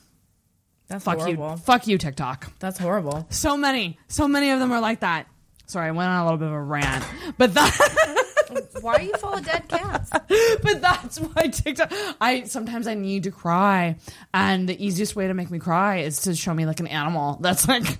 [0.87, 1.51] That's Fuck horrible.
[1.51, 1.57] you.
[1.57, 2.51] Fuck you, TikTok.
[2.59, 3.27] That's horrible.
[3.29, 3.97] So many.
[4.07, 5.27] So many of them are like that.
[5.65, 7.05] Sorry, I went on a little bit of a rant.
[7.37, 8.19] But that
[8.81, 10.09] Why are you full of dead cats?
[10.61, 13.97] but that's why TikTok I sometimes I need to cry.
[14.33, 17.37] And the easiest way to make me cry is to show me like an animal
[17.41, 17.99] that's like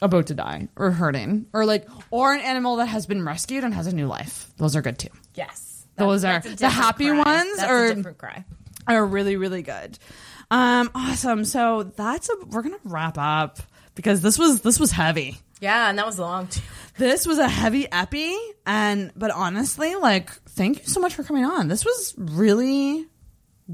[0.00, 1.46] about to die or hurting.
[1.52, 4.50] Or like or an animal that has been rescued and has a new life.
[4.56, 5.10] Those are good too.
[5.34, 5.71] Yes.
[5.96, 7.16] Those are the happy cry.
[7.22, 8.44] ones That's are a different cry.
[8.88, 9.98] are really really good.
[10.50, 11.44] Um awesome.
[11.44, 13.58] So that's a we're going to wrap up
[13.94, 15.36] because this was this was heavy.
[15.60, 16.60] Yeah, and that was long too.
[16.98, 18.36] This was a heavy epi
[18.66, 21.68] and but honestly like thank you so much for coming on.
[21.68, 23.06] This was really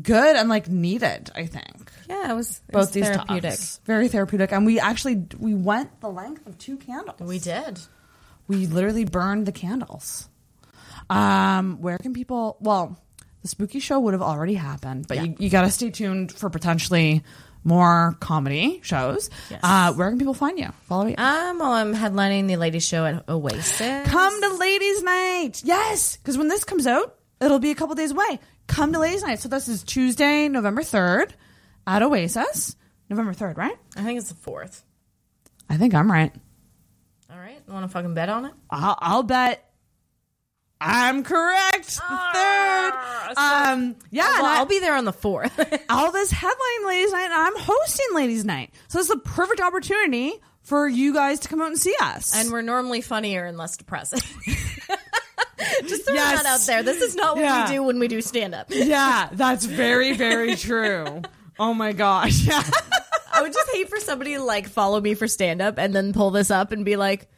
[0.00, 1.90] good and like needed, I think.
[2.08, 3.50] Yeah, it was it Both was these therapeutic.
[3.50, 3.80] talks.
[3.84, 7.20] Very therapeutic and we actually we went the length of two candles.
[7.20, 7.80] We did.
[8.46, 10.28] we literally burned the candles.
[11.10, 12.56] Um, where can people?
[12.60, 12.98] Well,
[13.42, 16.50] the spooky show would have already happened, but you, you got to stay tuned for
[16.50, 17.22] potentially
[17.64, 19.30] more comedy shows.
[19.50, 19.60] Yes.
[19.62, 20.68] Uh, where can people find you?
[20.82, 21.14] Follow you.
[21.18, 24.08] Um, well, I'm headlining the ladies' show at Oasis.
[24.08, 25.62] Come to Ladies Night.
[25.64, 28.38] Yes, because when this comes out, it'll be a couple days away.
[28.66, 29.40] Come to Ladies Night.
[29.40, 31.34] So this is Tuesday, November third,
[31.86, 32.76] at Oasis.
[33.10, 33.76] November third, right?
[33.96, 34.84] I think it's the fourth.
[35.68, 36.32] I think I'm right.
[37.30, 38.52] All right, want to fucking bet on it?
[38.70, 39.67] I'll, I'll bet
[40.80, 41.96] I'm correct.
[41.96, 42.92] The third.
[43.36, 45.52] Um, yeah, Well, and I- I'll be there on the fourth.
[45.90, 48.70] all this headline Ladies Night, and I'm hosting Ladies Night.
[48.88, 50.32] So it's the perfect opportunity
[50.62, 52.36] for you guys to come out and see us.
[52.36, 54.20] and we're normally funnier and less depressing.
[55.86, 56.42] Just throw Yes.
[56.42, 56.82] that out there.
[56.82, 57.66] This is not what Yeah.
[57.68, 58.66] we do when we do stand up.
[58.70, 61.22] yeah, that's very, very true.
[61.58, 62.46] Oh my gosh.
[62.46, 62.62] Yeah.
[63.32, 66.12] I would just hate for somebody to like follow me for stand up and then
[66.12, 67.28] pull this up and be like,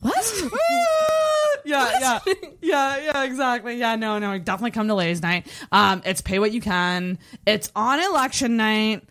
[0.00, 0.14] "What?"
[1.64, 3.76] yeah, yeah, yeah, yeah, exactly.
[3.76, 5.46] Yeah, no, no, definitely come to Ladies Night.
[5.70, 7.18] Um, it's pay what you can.
[7.46, 9.04] It's on election night.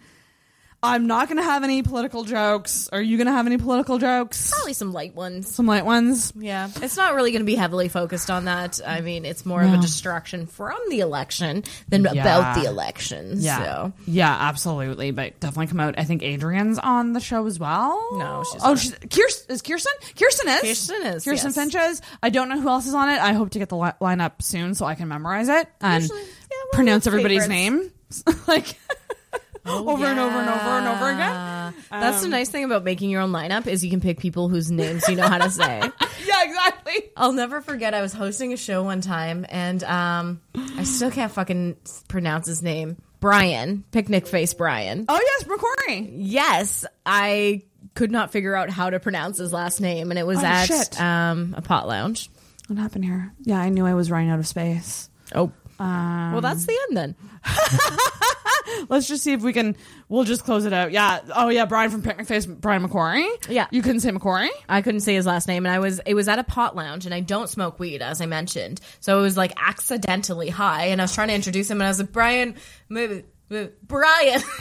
[0.83, 2.89] I'm not gonna have any political jokes.
[2.91, 4.49] Are you gonna have any political jokes?
[4.51, 5.53] Probably some light ones.
[5.53, 6.33] Some light ones.
[6.35, 8.79] Yeah, it's not really going to be heavily focused on that.
[8.85, 12.11] I mean, it's more of a distraction from the election than Yeah.
[12.21, 13.35] about the election.
[13.37, 13.93] Yeah, So.
[14.07, 15.11] yeah, absolutely.
[15.11, 15.95] But definitely come out.
[15.99, 18.17] I think Adrian's on the show as well.
[18.17, 18.79] No, she's oh, not.
[18.79, 19.53] she's Kirsten.
[19.55, 19.91] Is Kirsten?
[20.17, 20.61] Kirsten is.
[20.61, 21.55] Kirsten is, Kirsten yes.
[21.55, 22.01] Finches.
[22.23, 23.19] I don't know who else is on it.
[23.21, 26.21] I hope to get the li- lineup soon so I can memorize it and Usually-
[26.21, 28.23] yeah, pronounce everybody's favorites.
[28.25, 28.65] name like
[29.65, 31.73] over and over and over and over again.
[31.89, 34.71] That's the nice thing about making your own lineup is you can pick people whose
[34.71, 35.81] names you know how to say.
[36.23, 37.09] Yeah, exactly.
[37.17, 37.93] I'll never forget.
[37.95, 41.77] I was hosting a show one time, and um, I still can't fucking
[42.07, 42.97] pronounce his name.
[43.19, 45.05] Brian, Picnicface Brian.
[45.09, 46.11] Oh yes, McQuarrie.
[46.15, 47.63] Yes, I
[47.95, 51.01] could not figure out how to pronounce his last name, and it was Oh, at
[51.01, 52.29] um, a pot lounge.
[52.67, 53.33] What happened here?
[53.41, 55.09] Yeah, I knew I was running out of space.
[55.33, 57.15] Oh, well, that's the end then.
[58.89, 59.75] Let's just see if we can.
[60.09, 60.91] We'll just close it out.
[60.91, 61.19] Yeah.
[61.35, 63.49] Oh yeah, Brian from Picnicface, Brian McQuarrie.
[63.49, 63.67] Yeah.
[63.71, 64.49] You couldn't say McQuarrie.
[64.69, 67.05] I couldn't say his last name, and I was it was at a pot lounge,
[67.05, 71.01] and I don't smoke weed, as I mentioned, so it was like accidentally high, and
[71.01, 72.55] I was trying to introduce him, and I was like, Brian,
[72.89, 74.41] Brian.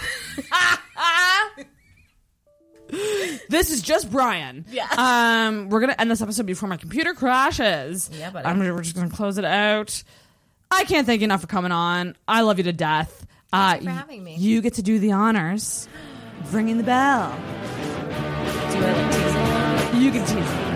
[3.48, 4.64] This is just Brian.
[4.68, 4.88] Yeah.
[4.96, 8.10] Um, we're gonna end this episode before my computer crashes.
[8.12, 8.46] Yeah, buddy.
[8.46, 10.02] I'm, we're just gonna close it out.
[10.70, 12.16] I can't thank you enough for coming on.
[12.28, 13.26] I love you to death.
[13.52, 14.36] Uh, you for having me.
[14.36, 15.88] You get to do the honors,
[16.50, 17.36] ringing the bell.
[18.72, 20.00] Do like teasing?
[20.02, 20.36] You can tease.
[20.36, 20.69] me.